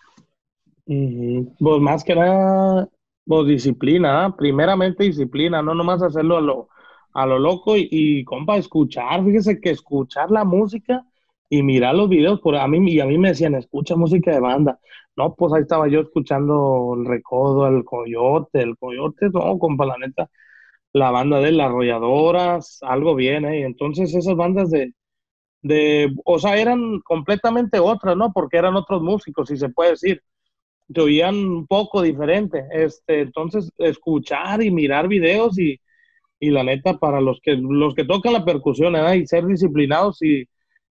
Pues 0.85 1.81
más 1.81 2.03
que 2.03 2.15
nada, 2.15 2.87
Pues 3.25 3.47
disciplina, 3.47 4.25
¿ah? 4.25 4.35
primeramente 4.37 5.05
disciplina, 5.05 5.63
no 5.63 5.73
nomás 5.73 6.03
hacerlo 6.03 6.37
a 6.37 6.41
lo, 6.41 6.69
a 7.13 7.25
lo 7.25 7.39
loco 7.39 7.75
y, 7.75 7.87
y, 7.89 8.23
compa, 8.23 8.57
escuchar, 8.57 9.25
fíjese 9.25 9.59
que 9.59 9.71
escuchar 9.71 10.29
la 10.29 10.43
música 10.43 11.03
y 11.49 11.63
mirar 11.63 11.95
los 11.95 12.09
videos, 12.09 12.39
por 12.41 12.55
a 12.55 12.67
mí, 12.67 12.91
y 12.91 12.99
a 12.99 13.05
mí 13.07 13.17
me 13.17 13.29
decían, 13.29 13.55
escucha 13.55 13.95
música 13.95 14.31
de 14.31 14.39
banda. 14.39 14.79
No, 15.15 15.33
pues 15.35 15.51
ahí 15.53 15.63
estaba 15.63 15.87
yo 15.87 16.01
escuchando 16.01 16.95
el 16.97 17.05
recodo, 17.05 17.67
el 17.67 17.83
coyote, 17.83 18.61
el 18.61 18.77
coyote, 18.77 19.29
no, 19.33 19.57
compa, 19.57 19.85
la 19.85 19.97
neta, 19.97 20.29
la 20.93 21.11
banda 21.11 21.39
de 21.39 21.51
las 21.51 21.67
arrolladoras, 21.67 22.79
algo 22.81 23.15
bien, 23.15 23.45
¿eh? 23.45 23.63
Entonces 23.65 24.13
esas 24.13 24.35
bandas 24.35 24.69
de, 24.71 24.93
de, 25.61 26.13
o 26.25 26.39
sea, 26.39 26.57
eran 26.57 27.01
completamente 27.01 27.79
otras, 27.79 28.17
¿no? 28.17 28.31
Porque 28.33 28.57
eran 28.57 28.75
otros 28.75 29.01
músicos, 29.01 29.49
si 29.49 29.57
se 29.57 29.69
puede 29.69 29.91
decir. 29.91 30.21
Te 30.93 31.01
oían 31.01 31.35
un 31.37 31.67
poco 31.67 32.01
diferente. 32.01 32.65
Este, 32.71 33.21
entonces, 33.21 33.71
escuchar 33.77 34.61
y 34.63 34.71
mirar 34.71 35.07
videos 35.07 35.57
y, 35.59 35.79
y 36.39 36.51
la 36.51 36.63
neta, 36.63 36.97
para 36.99 37.21
los 37.21 37.39
que, 37.41 37.55
los 37.57 37.95
que 37.95 38.05
tocan 38.05 38.33
la 38.33 38.45
percusión, 38.45 38.95
¿eh? 38.97 39.17
Y 39.17 39.27
ser 39.27 39.45
disciplinados 39.47 40.21
y, 40.23 40.45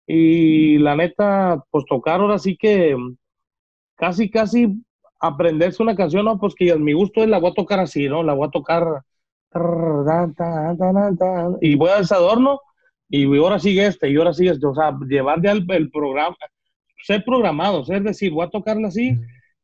y 0.07 0.77
la 0.79 0.95
neta, 0.95 1.63
pues 1.71 1.85
tocar 1.87 2.21
ahora 2.21 2.39
sí 2.39 2.57
que 2.57 2.95
casi, 3.95 4.29
casi 4.29 4.83
aprenderse 5.19 5.81
una 5.83 5.95
canción, 5.95 6.25
¿no? 6.25 6.39
Pues 6.39 6.55
que 6.55 6.71
a 6.71 6.75
mi 6.77 6.93
gusto 6.93 7.25
la 7.25 7.39
voy 7.39 7.51
a 7.51 7.53
tocar 7.53 7.79
así, 7.79 8.07
¿no? 8.09 8.23
La 8.23 8.33
voy 8.33 8.47
a 8.47 8.51
tocar 8.51 8.85
y 11.61 11.75
voy 11.75 11.89
a 11.89 11.99
ese 11.99 12.15
adorno 12.15 12.59
y 13.09 13.25
ahora 13.37 13.59
sigue 13.59 13.85
este 13.85 14.09
y 14.09 14.15
ahora 14.15 14.33
sigue 14.33 14.51
este, 14.51 14.65
o 14.65 14.73
sea, 14.73 14.97
llevar 15.07 15.41
ya 15.41 15.51
el, 15.51 15.91
programa, 15.91 16.35
ser 17.03 17.23
programado, 17.23 17.81
es 17.81 18.03
decir, 18.03 18.31
voy 18.31 18.45
a 18.45 18.49
tocarla 18.49 18.87
así 18.87 19.17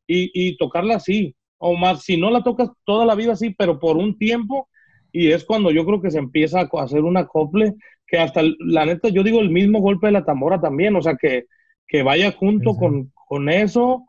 y, 0.05 0.31
y, 0.33 0.57
tocarla 0.57 0.95
así, 0.95 1.35
o 1.57 1.75
más, 1.75 2.03
si 2.03 2.17
no 2.17 2.29
la 2.29 2.43
tocas 2.43 2.69
toda 2.85 3.05
la 3.05 3.15
vida 3.15 3.33
así, 3.33 3.49
pero 3.57 3.79
por 3.79 3.97
un 3.97 4.17
tiempo, 4.17 4.67
y 5.11 5.31
es 5.31 5.43
cuando 5.43 5.71
yo 5.71 5.85
creo 5.85 6.01
que 6.01 6.11
se 6.11 6.19
empieza 6.19 6.61
a 6.61 6.83
hacer 6.83 7.03
un 7.03 7.17
acople, 7.17 7.75
que 8.09 8.17
hasta, 8.17 8.41
la 8.59 8.85
neta, 8.85 9.09
yo 9.09 9.23
digo 9.23 9.39
el 9.39 9.49
mismo 9.49 9.79
golpe 9.79 10.07
de 10.07 10.13
la 10.13 10.25
tambora 10.25 10.59
también, 10.59 10.95
o 10.95 11.01
sea, 11.01 11.15
que, 11.15 11.45
que 11.87 12.03
vaya 12.03 12.31
junto 12.31 12.75
con, 12.75 13.11
con, 13.27 13.49
eso 13.49 14.05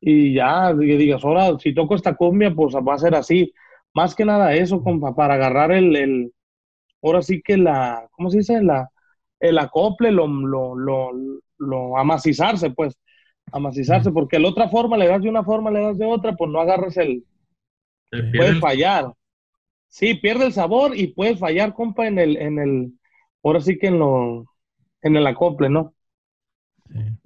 y 0.00 0.34
ya, 0.34 0.72
y 0.72 0.96
digas, 0.96 1.24
ahora, 1.24 1.58
si 1.58 1.72
toco 1.72 1.94
esta 1.94 2.14
cumbia, 2.14 2.52
pues 2.54 2.74
va 2.74 2.94
a 2.94 2.98
ser 2.98 3.14
así. 3.14 3.52
Más 3.94 4.14
que 4.14 4.24
nada 4.24 4.54
eso, 4.54 4.82
compa, 4.82 5.14
para 5.14 5.34
agarrar 5.34 5.72
el, 5.72 5.94
el, 5.96 6.32
ahora 7.02 7.22
sí 7.22 7.40
que 7.42 7.56
la, 7.56 8.08
¿cómo 8.12 8.30
se 8.30 8.38
dice? 8.38 8.62
La, 8.62 8.90
el 9.40 9.58
acople, 9.58 10.10
lo, 10.10 10.26
lo, 10.26 10.74
lo, 10.74 11.10
lo 11.58 11.96
amacizarse, 11.98 12.70
pues, 12.70 12.98
amacizarse, 13.52 14.10
porque 14.10 14.38
la 14.38 14.48
otra 14.48 14.68
forma 14.68 14.96
le 14.96 15.06
das 15.06 15.22
de 15.22 15.28
una 15.28 15.44
forma, 15.44 15.70
le 15.70 15.80
das 15.80 15.98
de 15.98 16.06
otra, 16.06 16.34
pues 16.34 16.50
no 16.50 16.60
agarras 16.60 16.96
el, 16.96 17.24
puedes 18.36 18.58
fallar. 18.58 19.12
Sí, 19.88 20.14
pierde 20.14 20.46
el 20.46 20.52
sabor 20.52 20.96
y 20.96 21.08
puedes 21.08 21.38
fallar, 21.38 21.72
compa, 21.72 22.06
en 22.08 22.18
el, 22.18 22.36
en 22.36 22.58
el, 22.58 22.92
ahora 23.44 23.60
sí 23.60 23.78
que 23.78 23.86
en 23.86 24.00
lo, 24.00 24.44
en 25.02 25.16
el 25.16 25.26
acople, 25.26 25.68
¿no? 25.68 25.93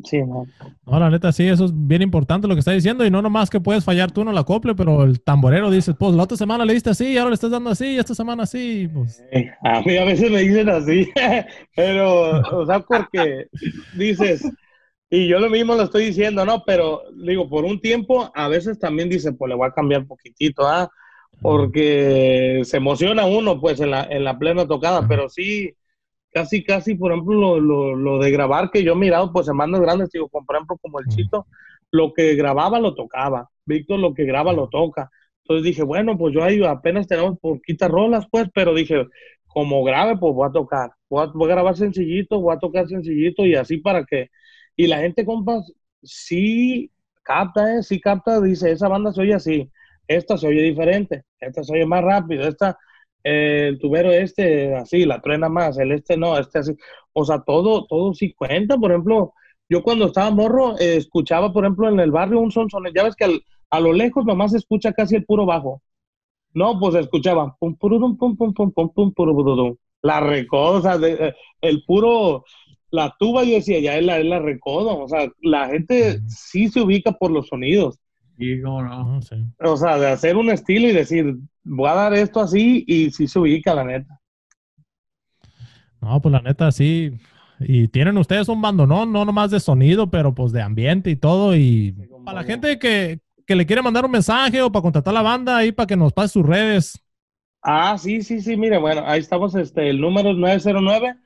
Sí. 0.04 0.22
no. 0.22 0.46
la 0.86 1.11
neta, 1.11 1.32
sí, 1.32 1.46
eso 1.46 1.66
es 1.66 1.72
bien 1.74 2.00
importante 2.00 2.46
lo 2.46 2.54
que 2.54 2.61
está 2.61 2.72
diciendo. 2.72 3.04
Y 3.04 3.11
no 3.11 3.20
nomás 3.20 3.50
que 3.50 3.61
puedes 3.61 3.84
fallar 3.84 4.11
tú 4.11 4.22
en 4.22 4.34
la 4.34 4.40
acople, 4.40 4.74
pero 4.74 5.04
el 5.04 5.20
tamborero 5.20 5.70
dice, 5.70 5.94
pues 5.94 6.14
la 6.14 6.22
otra 6.22 6.36
semana 6.36 6.64
le 6.64 6.74
diste 6.74 6.90
así, 6.90 7.16
ahora 7.18 7.30
le 7.30 7.34
estás 7.34 7.50
dando 7.50 7.70
así, 7.70 7.86
y 7.86 7.98
esta 7.98 8.14
semana 8.14 8.44
así. 8.44 8.88
Pues. 8.88 9.22
a 9.62 9.80
mí 9.82 9.96
a 9.96 10.04
veces 10.04 10.30
me 10.30 10.40
dicen 10.40 10.68
así, 10.68 11.11
pero, 11.76 12.40
o 12.40 12.66
sea, 12.66 12.80
porque 12.80 13.48
dices, 13.96 14.42
y 15.11 15.26
yo 15.26 15.38
lo 15.40 15.50
mismo 15.50 15.74
lo 15.74 15.82
estoy 15.82 16.06
diciendo, 16.06 16.44
¿no? 16.44 16.62
Pero 16.64 17.02
digo, 17.24 17.48
por 17.48 17.64
un 17.64 17.80
tiempo, 17.80 18.30
a 18.34 18.48
veces 18.48 18.78
también 18.78 19.09
dice, 19.09 19.32
pues 19.32 19.48
le 19.48 19.56
voy 19.56 19.68
a 19.68 19.72
cambiar 19.72 20.06
poquitito, 20.06 20.66
¿ah? 20.66 20.88
Porque 21.40 22.62
se 22.64 22.78
emociona 22.78 23.26
uno, 23.26 23.61
pues, 23.61 23.80
en 23.80 23.90
la, 23.90 24.04
en 24.04 24.24
la 24.24 24.38
plena 24.38 24.66
tocada, 24.66 25.06
pero 25.06 25.28
sí 25.28 25.74
casi, 26.33 26.64
casi, 26.64 26.95
por 26.95 27.12
ejemplo, 27.12 27.35
lo, 27.35 27.61
lo, 27.61 27.97
lo, 27.97 28.18
de 28.18 28.31
grabar 28.31 28.70
que 28.70 28.83
yo 28.83 28.93
he 28.93 28.97
mirado, 28.97 29.33
pues 29.33 29.49
en 29.49 29.57
bandas 29.57 29.81
grandes, 29.81 30.11
digo, 30.11 30.29
por 30.29 30.45
ejemplo, 30.55 30.76
como 30.81 31.01
el 31.01 31.07
Chito, 31.07 31.47
lo 31.91 32.12
que 32.12 32.35
grababa 32.35 32.81
lo 32.81 32.95
tocaba. 32.95 33.49
Víctor 33.64 33.99
lo 33.99 34.14
que 34.14 34.24
graba 34.24 34.53
lo 34.53 34.68
toca. 34.68 35.11
Entonces 35.43 35.64
dije, 35.64 35.83
bueno, 35.83 36.16
pues 36.18 36.35
yo 36.35 36.43
ahí 36.45 36.62
apenas 36.64 37.07
tenemos 37.07 37.39
poquitas 37.39 37.91
rolas, 37.91 38.26
pues, 38.31 38.49
pero 38.55 38.74
dije, 38.74 39.07
como 39.47 39.83
grave, 39.83 40.16
pues 40.18 40.35
voy 40.35 40.49
a 40.49 40.53
tocar. 40.53 40.91
Voy 41.09 41.24
a, 41.24 41.26
voy 41.26 41.51
a, 41.51 41.55
grabar 41.55 41.76
sencillito, 41.76 42.41
voy 42.41 42.55
a 42.55 42.59
tocar 42.59 42.87
sencillito 42.87 43.47
y 43.47 43.55
así 43.55 43.79
para 43.79 44.05
que. 44.05 44.29
Y 44.76 44.87
la 44.87 44.99
gente, 44.99 45.24
compas, 45.24 45.72
sí 46.03 46.91
capta, 47.22 47.76
¿eh? 47.76 47.83
sí 47.83 48.01
capta, 48.01 48.41
dice, 48.41 48.70
esa 48.72 48.89
banda 48.89 49.12
se 49.12 49.20
oye 49.22 49.35
así, 49.35 49.70
esta 50.07 50.39
se 50.39 50.49
oye 50.49 50.62
diferente, 50.62 51.24
esta 51.41 51.62
se 51.62 51.72
oye 51.74 51.85
más 51.87 52.03
rápido, 52.03 52.47
esta 52.49 52.79
el 53.23 53.79
tubero 53.79 54.11
este 54.12 54.75
así, 54.75 55.05
la 55.05 55.21
truena 55.21 55.49
más, 55.49 55.79
el 55.79 55.93
este 55.93 56.16
no, 56.16 56.39
este 56.39 56.61
así. 56.61 56.73
O 57.12 57.25
sea, 57.25 57.41
todo, 57.41 57.87
todo 57.87 58.14
sí 58.14 58.33
cuenta. 58.35 58.77
Por 58.77 58.91
ejemplo, 58.91 59.35
yo 59.69 59.83
cuando 59.83 60.07
estaba 60.07 60.31
morro, 60.31 60.79
eh, 60.79 60.97
escuchaba, 60.97 61.53
por 61.53 61.64
ejemplo, 61.64 61.89
en 61.89 62.01
el 62.01 62.11
barrio 62.11 62.41
un 62.41 62.51
son, 62.51 62.69
ya 62.95 63.05
ves 63.05 63.16
que 63.16 63.41
a 63.71 63.81
lo 63.81 63.93
lejos 63.93 64.25
nomás 64.25 64.53
se 64.53 64.59
escucha 64.59 64.93
casi 64.93 65.16
el 65.16 65.25
puro 65.25 65.47
bajo. 65.47 65.83
No, 66.55 66.79
pues 66.81 66.95
escuchaba 66.95 67.57
pum, 67.59 67.77
pum, 67.77 68.16
pum, 68.16 68.37
pum, 68.37 68.55
pum, 68.55 68.73
pum, 68.73 69.12
pum, 69.12 69.77
la 70.03 70.21
recoda, 70.21 70.99
de, 70.99 71.35
el 71.61 71.85
puro, 71.85 72.45
la 72.91 73.14
tuba, 73.19 73.45
yo 73.45 73.55
decía, 73.55 73.81
ya 73.81 73.99
es 73.99 74.05
la, 74.05 74.19
es 74.19 74.27
la 74.27 74.39
recoda. 74.39 74.95
O 74.95 75.09
sea, 75.09 75.29
la 75.43 75.69
gente 75.69 76.21
sí 76.29 76.69
se 76.69 76.81
ubica 76.81 77.12
por 77.12 77.31
los 77.31 77.49
sonidos. 77.49 77.99
No. 78.39 79.20
O 79.59 79.76
sea, 79.76 79.99
de 79.99 80.09
hacer 80.09 80.36
un 80.36 80.51
estilo 80.51 80.89
y 80.89 80.93
decir, 80.93 81.36
voy 81.64 81.89
a 81.89 81.95
dar 81.95 82.14
esto 82.14 82.41
así 82.41 82.84
y 82.86 83.11
sí 83.11 83.26
se 83.26 83.39
ubica, 83.39 83.74
la 83.74 83.84
neta. 83.84 84.20
No, 86.01 86.20
pues 86.20 86.32
la 86.32 86.41
neta 86.41 86.70
sí. 86.70 87.18
Y 87.61 87.89
tienen 87.89 88.16
ustedes 88.18 88.49
un 88.49 88.62
bandonón, 88.62 89.12
no 89.12 89.24
nomás 89.24 89.51
de 89.51 89.59
sonido, 89.59 90.11
pero 90.11 90.34
pues 90.34 90.53
de 90.53 90.62
ambiente 90.62 91.11
y 91.11 91.16
todo. 91.16 91.57
Y 91.57 91.93
para 92.24 92.43
la 92.43 92.47
gente 92.47 92.78
que, 92.78 93.18
que, 93.47 93.57
le 93.57 93.66
quiere 93.66 93.82
mandar 93.82 94.05
un 94.05 94.12
mensaje 94.12 94.62
o 94.62 94.70
para 94.70 94.82
contratar 94.82 95.12
la 95.12 95.22
banda, 95.22 95.57
ahí 95.57 95.72
para 95.72 95.89
que 95.89 95.97
nos 95.97 96.12
pase 96.12 96.34
sus 96.34 96.47
redes. 96.47 97.05
Ah, 97.62 97.99
sí, 97.99 98.22
sí, 98.22 98.41
sí, 98.41 98.57
mire, 98.57 98.78
bueno, 98.78 99.03
ahí 99.05 99.18
estamos, 99.18 99.57
este, 99.57 99.91
el 99.91 100.01
número 100.01 100.30
es 100.30 100.36
909 100.36 101.16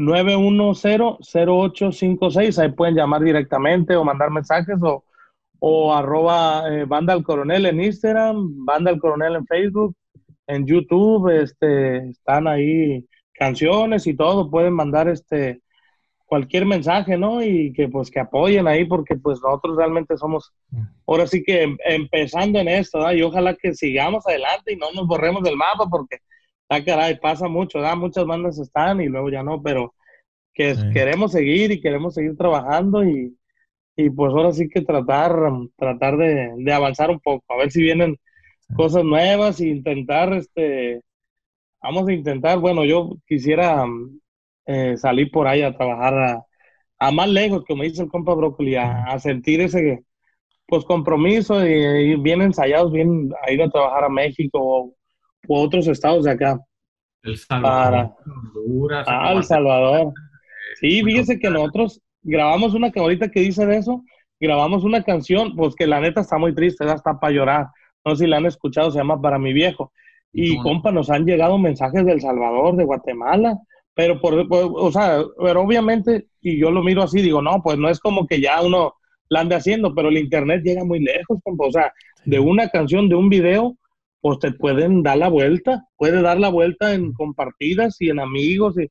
910-0856, 0.00 2.58
ahí 2.58 2.72
pueden 2.72 2.94
llamar 2.94 3.22
directamente 3.22 3.96
o 3.96 4.04
mandar 4.04 4.30
mensajes 4.30 4.78
o, 4.82 5.04
o 5.60 5.94
arroba 5.94 6.64
eh, 6.68 6.84
Banda 6.86 7.12
al 7.12 7.22
Coronel 7.22 7.66
en 7.66 7.82
Instagram, 7.82 8.64
Banda 8.64 8.90
al 8.90 8.98
Coronel 8.98 9.36
en 9.36 9.46
Facebook, 9.46 9.94
en 10.46 10.66
YouTube, 10.66 11.28
este, 11.28 12.08
están 12.08 12.48
ahí 12.48 13.06
canciones 13.32 14.06
y 14.06 14.14
todo, 14.14 14.50
pueden 14.50 14.72
mandar 14.72 15.08
este 15.08 15.60
cualquier 16.24 16.64
mensaje, 16.64 17.18
¿no? 17.18 17.42
Y 17.42 17.72
que 17.72 17.88
pues 17.88 18.10
que 18.10 18.20
apoyen 18.20 18.68
ahí 18.68 18.84
porque 18.84 19.16
pues 19.16 19.40
nosotros 19.42 19.76
realmente 19.76 20.16
somos 20.16 20.52
ahora 21.06 21.26
sí 21.26 21.42
que 21.42 21.62
em, 21.62 21.76
empezando 21.84 22.58
en 22.60 22.68
esto, 22.68 22.98
¿verdad? 22.98 23.14
Y 23.14 23.22
ojalá 23.22 23.54
que 23.54 23.74
sigamos 23.74 24.26
adelante 24.26 24.72
y 24.72 24.76
no 24.76 24.92
nos 24.92 25.06
borremos 25.08 25.42
del 25.42 25.56
mapa 25.56 25.88
porque, 25.90 26.18
ah, 26.68 26.82
caray, 26.84 27.18
pasa 27.18 27.48
mucho, 27.48 27.78
¿verdad? 27.78 27.96
Muchas 27.96 28.24
bandas 28.24 28.58
están 28.58 29.00
y 29.00 29.06
luego 29.06 29.28
ya 29.28 29.42
no, 29.42 29.60
pero 29.60 29.94
que 30.54 30.74
queremos 30.92 31.32
seguir 31.32 31.72
y 31.72 31.80
queremos 31.80 32.14
seguir 32.14 32.36
trabajando 32.36 33.04
y, 33.04 33.36
y 34.04 34.10
pues 34.10 34.32
ahora 34.32 34.52
sí 34.52 34.68
que 34.68 34.80
tratar, 34.82 35.30
tratar 35.76 36.16
de, 36.16 36.72
avanzar 36.72 37.10
un 37.10 37.20
poco, 37.20 37.44
a 37.52 37.58
ver 37.58 37.70
si 37.70 37.82
vienen 37.82 38.16
cosas 38.74 39.04
nuevas 39.04 39.60
e 39.60 39.68
intentar, 39.68 40.32
este, 40.32 41.02
vamos 41.82 42.08
a 42.08 42.12
intentar, 42.12 42.58
bueno, 42.58 42.84
yo 42.84 43.16
quisiera 43.26 43.84
eh, 44.66 44.96
salir 44.96 45.30
por 45.30 45.46
ahí 45.46 45.62
a 45.62 45.76
trabajar 45.76 46.44
a, 46.98 47.10
más 47.12 47.28
lejos, 47.28 47.64
como 47.66 47.82
dice 47.82 48.02
el 48.02 48.08
compa 48.08 48.34
Brócoli, 48.34 48.76
a, 48.76 49.18
sentir 49.18 49.60
ese 49.60 50.04
pues 50.66 50.84
compromiso 50.84 51.66
y, 51.66 51.72
ir 52.12 52.18
bien 52.18 52.42
ensayados, 52.42 52.92
bien 52.92 53.30
a 53.44 53.50
ir 53.50 53.62
a 53.62 53.70
trabajar 53.70 54.04
a 54.04 54.08
México 54.08 54.58
o, 54.60 54.94
otros 55.48 55.88
estados 55.88 56.24
de 56.24 56.30
acá. 56.32 56.60
El 57.22 57.36
Salvador, 57.36 58.14
Honduras, 58.26 59.06
ah, 59.08 59.32
El 59.32 59.42
Salvador. 59.42 60.12
Sí, 60.80 61.02
fíjese 61.02 61.38
que 61.38 61.50
nosotros 61.50 62.00
grabamos 62.22 62.74
una 62.74 62.90
que 62.90 63.00
ahorita 63.00 63.30
que 63.30 63.40
dice 63.40 63.66
de 63.66 63.78
eso, 63.78 64.02
grabamos 64.38 64.84
una 64.84 65.02
canción, 65.02 65.54
pues 65.56 65.74
que 65.74 65.86
la 65.86 66.00
neta 66.00 66.20
está 66.22 66.38
muy 66.38 66.54
triste, 66.54 66.84
está 66.84 67.18
para 67.20 67.32
llorar. 67.32 67.66
No 68.04 68.16
sé 68.16 68.24
si 68.24 68.30
la 68.30 68.38
han 68.38 68.46
escuchado, 68.46 68.90
se 68.90 68.98
llama 68.98 69.20
Para 69.20 69.38
mi 69.38 69.52
viejo. 69.52 69.92
Y 70.32 70.56
compa, 70.58 70.92
nos 70.92 71.10
han 71.10 71.26
llegado 71.26 71.58
mensajes 71.58 72.04
del 72.04 72.20
Salvador, 72.20 72.76
de 72.76 72.84
Guatemala, 72.84 73.58
pero 73.94 74.20
por, 74.20 74.46
o 74.48 74.92
sea, 74.92 75.22
pero 75.38 75.62
obviamente, 75.62 76.28
y 76.40 76.58
yo 76.58 76.70
lo 76.70 76.82
miro 76.82 77.02
así, 77.02 77.20
digo, 77.20 77.42
no, 77.42 77.60
pues 77.62 77.78
no 77.78 77.88
es 77.88 77.98
como 77.98 78.26
que 78.26 78.40
ya 78.40 78.62
uno 78.62 78.94
la 79.28 79.40
ande 79.40 79.56
haciendo, 79.56 79.94
pero 79.94 80.08
el 80.08 80.18
internet 80.18 80.62
llega 80.64 80.84
muy 80.84 81.00
lejos, 81.00 81.38
compa. 81.42 81.66
O 81.66 81.72
sea, 81.72 81.92
de 82.24 82.38
una 82.38 82.68
canción, 82.68 83.08
de 83.08 83.16
un 83.16 83.28
video, 83.28 83.76
pues 84.20 84.38
te 84.38 84.52
pueden 84.52 85.02
dar 85.02 85.18
la 85.18 85.28
vuelta, 85.28 85.84
puede 85.96 86.22
dar 86.22 86.38
la 86.38 86.48
vuelta 86.48 86.94
en 86.94 87.12
compartidas 87.12 87.96
y 88.00 88.10
en 88.10 88.20
amigos 88.20 88.76
y, 88.78 88.88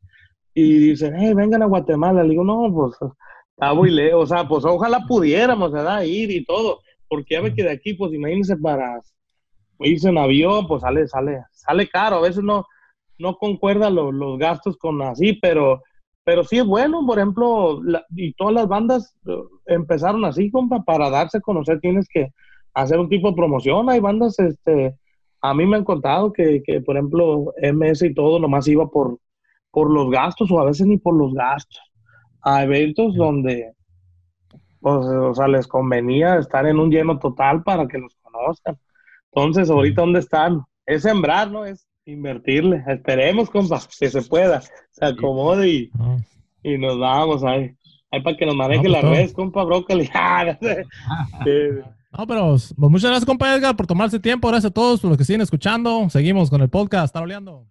y 0.60 0.80
dicen, 0.80 1.14
hey, 1.18 1.34
vengan 1.34 1.64
a 1.64 1.68
Guatemala. 1.68 2.24
Le 2.24 2.30
digo, 2.32 2.44
no, 2.44 2.72
pues 2.74 2.96
está 3.52 3.74
muy 3.74 3.92
lejos. 3.92 4.24
O 4.24 4.28
sea, 4.36 4.48
pues 4.48 4.66
ojalá 4.66 5.06
pudiéramos, 5.08 5.72
¿verdad? 5.72 6.04
Ir 6.04 6.32
y 6.32 6.46
todo. 6.46 6.82
Porque 7.08 7.36
ya 7.36 7.42
ve 7.42 7.54
que 7.54 7.64
de 7.64 7.72
aquí, 7.72 7.94
pues 7.94 8.14
imagínense 8.14 8.58
para, 8.58 9.02
irse 9.80 10.10
en 10.10 10.18
avión, 10.18 10.68
pues 10.68 10.82
sale, 10.82 11.08
sale, 11.08 11.44
sale 11.52 11.88
caro. 11.88 12.18
A 12.18 12.22
veces 12.22 12.44
no, 12.44 12.66
no 13.18 13.38
concuerda 13.38 13.90
los 13.90 14.38
gastos 14.38 14.78
con 14.78 15.02
así, 15.02 15.34
pero, 15.34 15.82
pero 16.24 16.44
sí 16.44 16.58
es 16.58 16.66
bueno, 16.66 17.06
por 17.06 17.18
ejemplo, 17.18 17.82
y 18.16 18.34
todas 18.34 18.54
las 18.54 18.68
bandas 18.68 19.16
eh, 19.28 19.38
empezaron 19.68 20.26
así, 20.26 20.52
compa, 20.52 20.84
para 20.84 21.10
darse 21.10 21.38
a 21.38 21.42
conocer 21.42 21.80
tienes 21.80 22.08
que 22.10 22.30
hacer 22.74 23.00
un 23.00 23.10
tipo 23.10 23.30
de 23.30 23.36
promoción. 23.36 23.90
Hay 23.90 24.00
bandas, 24.00 24.38
este, 24.40 24.96
a 25.42 25.54
mí 25.54 25.66
me 25.66 25.78
han 25.78 25.86
contado 25.86 26.34
que, 26.34 26.62
que 26.64 26.82
por 26.82 26.98
ejemplo, 26.98 27.54
MS 27.62 28.04
y 28.04 28.14
todo 28.14 28.40
nomás 28.40 28.68
iba 28.68 28.90
por, 28.90 29.18
por 29.72 29.92
los 29.92 30.10
gastos 30.10 30.52
o 30.52 30.60
a 30.60 30.66
veces 30.66 30.88
ni 30.88 30.98
por 30.98 31.16
los 31.16 31.34
gastos. 31.34 31.80
A 32.42 32.64
eventos 32.64 33.16
donde, 33.16 33.74
pues, 34.80 34.96
o 34.96 35.34
sea, 35.34 35.48
les 35.48 35.68
convenía 35.68 36.38
estar 36.38 36.66
en 36.66 36.80
un 36.80 36.90
lleno 36.90 37.20
total 37.20 37.64
para 37.64 37.88
que 37.88 37.98
los 37.98 38.16
conozcan. 38.16 38.78
Entonces, 39.32 39.70
ahorita, 39.70 40.02
¿dónde 40.02 40.20
están? 40.20 40.62
Es 40.86 41.04
sembrar, 41.04 41.52
¿no? 41.52 41.66
Es 41.66 41.88
invertirle. 42.06 42.84
Esperemos, 42.88 43.50
compa, 43.50 43.80
que 44.00 44.10
se 44.10 44.22
pueda. 44.24 44.62
Se 44.92 45.06
acomode 45.06 45.68
y, 45.68 45.92
ah. 46.00 46.18
y 46.64 46.78
nos 46.78 46.98
vamos 46.98 47.44
ahí. 47.44 47.76
Ahí 48.12 48.22
para 48.22 48.36
que 48.36 48.46
nos 48.46 48.56
maneje 48.56 48.90
pues 48.90 48.92
la 48.92 49.02
red, 49.02 49.32
compa, 49.32 49.64
brócoli. 49.64 50.10
no, 52.18 52.28
pero 52.28 52.50
pues, 52.50 52.76
muchas 52.78 53.10
gracias, 53.10 53.26
compa 53.26 53.56
Edgar, 53.56 53.76
por 53.76 53.86
tomarse 53.86 54.20
tiempo. 54.20 54.48
Gracias 54.48 54.72
a 54.72 54.74
todos 54.74 55.00
por 55.00 55.10
los 55.10 55.18
que 55.18 55.26
siguen 55.26 55.42
escuchando. 55.42 56.10
Seguimos 56.10 56.50
con 56.50 56.62
el 56.62 56.70
podcast. 56.70 57.06
Está 57.06 57.22
oleando. 57.22 57.68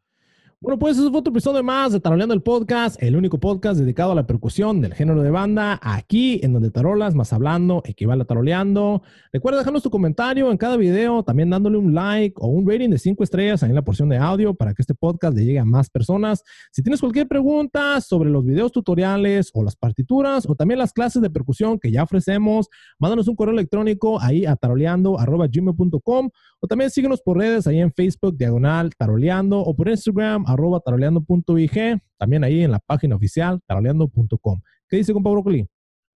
Bueno, 0.60 0.76
pues 0.76 0.98
eso 0.98 1.08
fue 1.10 1.20
otro 1.20 1.30
episodio 1.30 1.62
más 1.62 1.92
de 1.92 2.00
Taroleando 2.00 2.34
el 2.34 2.42
Podcast, 2.42 3.00
el 3.00 3.14
único 3.14 3.38
podcast 3.38 3.78
dedicado 3.78 4.10
a 4.10 4.16
la 4.16 4.26
percusión 4.26 4.80
del 4.80 4.92
género 4.92 5.22
de 5.22 5.30
banda, 5.30 5.78
aquí 5.80 6.40
en 6.42 6.52
donde 6.52 6.72
tarolas 6.72 7.14
más 7.14 7.32
hablando 7.32 7.80
equivale 7.84 8.22
a 8.22 8.24
taroleando. 8.24 9.00
Recuerda 9.32 9.58
dejarnos 9.58 9.84
tu 9.84 9.90
comentario 9.90 10.50
en 10.50 10.56
cada 10.56 10.76
video, 10.76 11.22
también 11.22 11.48
dándole 11.48 11.78
un 11.78 11.94
like 11.94 12.34
o 12.40 12.48
un 12.48 12.68
rating 12.68 12.90
de 12.90 12.98
5 12.98 13.22
estrellas 13.22 13.62
ahí 13.62 13.68
en 13.68 13.76
la 13.76 13.82
porción 13.82 14.08
de 14.08 14.16
audio 14.16 14.52
para 14.52 14.74
que 14.74 14.82
este 14.82 14.94
podcast 14.96 15.36
le 15.36 15.44
llegue 15.44 15.60
a 15.60 15.64
más 15.64 15.90
personas. 15.90 16.42
Si 16.72 16.82
tienes 16.82 16.98
cualquier 16.98 17.28
pregunta 17.28 18.00
sobre 18.00 18.28
los 18.28 18.44
videos 18.44 18.72
tutoriales 18.72 19.52
o 19.54 19.62
las 19.62 19.76
partituras 19.76 20.44
o 20.48 20.56
también 20.56 20.78
las 20.78 20.92
clases 20.92 21.22
de 21.22 21.30
percusión 21.30 21.78
que 21.78 21.92
ya 21.92 22.02
ofrecemos, 22.02 22.68
mándanos 22.98 23.28
un 23.28 23.36
correo 23.36 23.54
electrónico 23.54 24.20
ahí 24.20 24.44
a 24.44 24.56
taroleando.gmail.com 24.56 26.30
o 26.60 26.66
también 26.66 26.90
síguenos 26.90 27.22
por 27.22 27.38
redes 27.38 27.66
ahí 27.66 27.80
en 27.80 27.92
Facebook, 27.92 28.36
diagonal, 28.36 28.90
taroleando 28.96 29.58
o 29.58 29.76
por 29.76 29.88
Instagram, 29.88 30.44
arroba 30.46 30.80
taroleando.ig, 30.80 32.00
también 32.18 32.44
ahí 32.44 32.62
en 32.62 32.72
la 32.72 32.80
página 32.80 33.16
oficial 33.16 33.60
taroleando.com. 33.66 34.60
¿Qué 34.88 34.96
dice, 34.96 35.12
compa 35.12 35.30
Broccoli? 35.30 35.66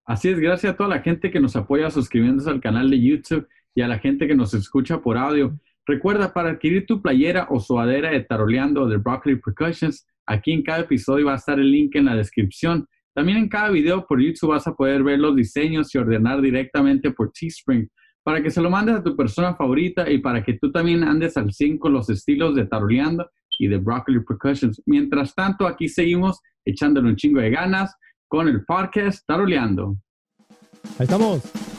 Así 0.07 0.29
es, 0.29 0.39
gracias 0.39 0.73
a 0.73 0.77
toda 0.77 0.89
la 0.89 1.01
gente 1.01 1.31
que 1.31 1.41
nos 1.41 1.57
apoya 1.57 1.91
suscribiéndose 1.91 2.51
al 2.51 2.61
canal 2.61 2.91
de 2.91 3.01
YouTube 3.01 3.47
y 3.75 3.83
a 3.83 3.89
la 3.89 3.99
gente 3.99 4.27
que 4.27 4.35
nos 4.35 4.55
escucha 4.55 5.01
por 5.01 5.19
audio. 5.19 5.59
Recuerda, 5.87 6.33
para 6.33 6.51
adquirir 6.51 6.87
tu 6.87 7.03
playera 7.03 7.47
o 7.51 7.61
suadera 7.61 8.11
de 8.11 8.21
Taroleando 8.21 8.87
de 8.87 8.97
Broccoli 8.97 9.37
Percussions, 9.37 10.07
aquí 10.27 10.53
en 10.53 10.63
cada 10.63 10.81
episodio 10.81 11.27
va 11.27 11.33
a 11.33 11.37
estar 11.37 11.59
el 11.59 11.71
link 11.71 11.95
en 11.97 12.07
la 12.07 12.17
descripción. 12.17 12.87
También 13.15 13.39
en 13.39 13.49
cada 13.49 13.71
video 13.71 14.07
por 14.07 14.21
YouTube 14.21 14.51
vas 14.51 14.67
a 14.67 14.75
poder 14.75 15.03
ver 15.03 15.19
los 15.19 15.37
diseños 15.37 15.95
y 15.95 15.99
ordenar 15.99 16.41
directamente 16.41 17.11
por 17.11 17.33
Teespring 17.33 17.89
para 18.23 18.43
que 18.43 18.51
se 18.51 18.61
lo 18.61 18.71
mandes 18.71 18.97
a 18.97 19.03
tu 19.03 19.17
persona 19.17 19.55
favorita 19.55 20.11
y 20.11 20.19
para 20.19 20.43
que 20.43 20.55
tú 20.55 20.71
también 20.71 21.05
andes 21.05 21.37
al 21.37 21.53
5 21.53 21.79
con 21.79 21.93
los 21.93 22.11
estilos 22.11 22.55
de 22.55 22.67
Taroleando 22.67 23.31
y 23.59 23.69
de 23.69 23.79
Broccoli 23.79 24.21
Percussions. 24.25 24.83
Mientras 24.87 25.35
tanto, 25.35 25.67
aquí 25.67 25.89
seguimos 25.89 26.41
echándole 26.65 27.11
un 27.11 27.17
chingo 27.17 27.41
de 27.41 27.51
ganas 27.51 27.95
con 28.29 28.49
el 28.49 28.65
podcast 28.65 29.25
Taroleando. 29.27 29.97
Ahí 30.99 31.05
estamos. 31.05 31.70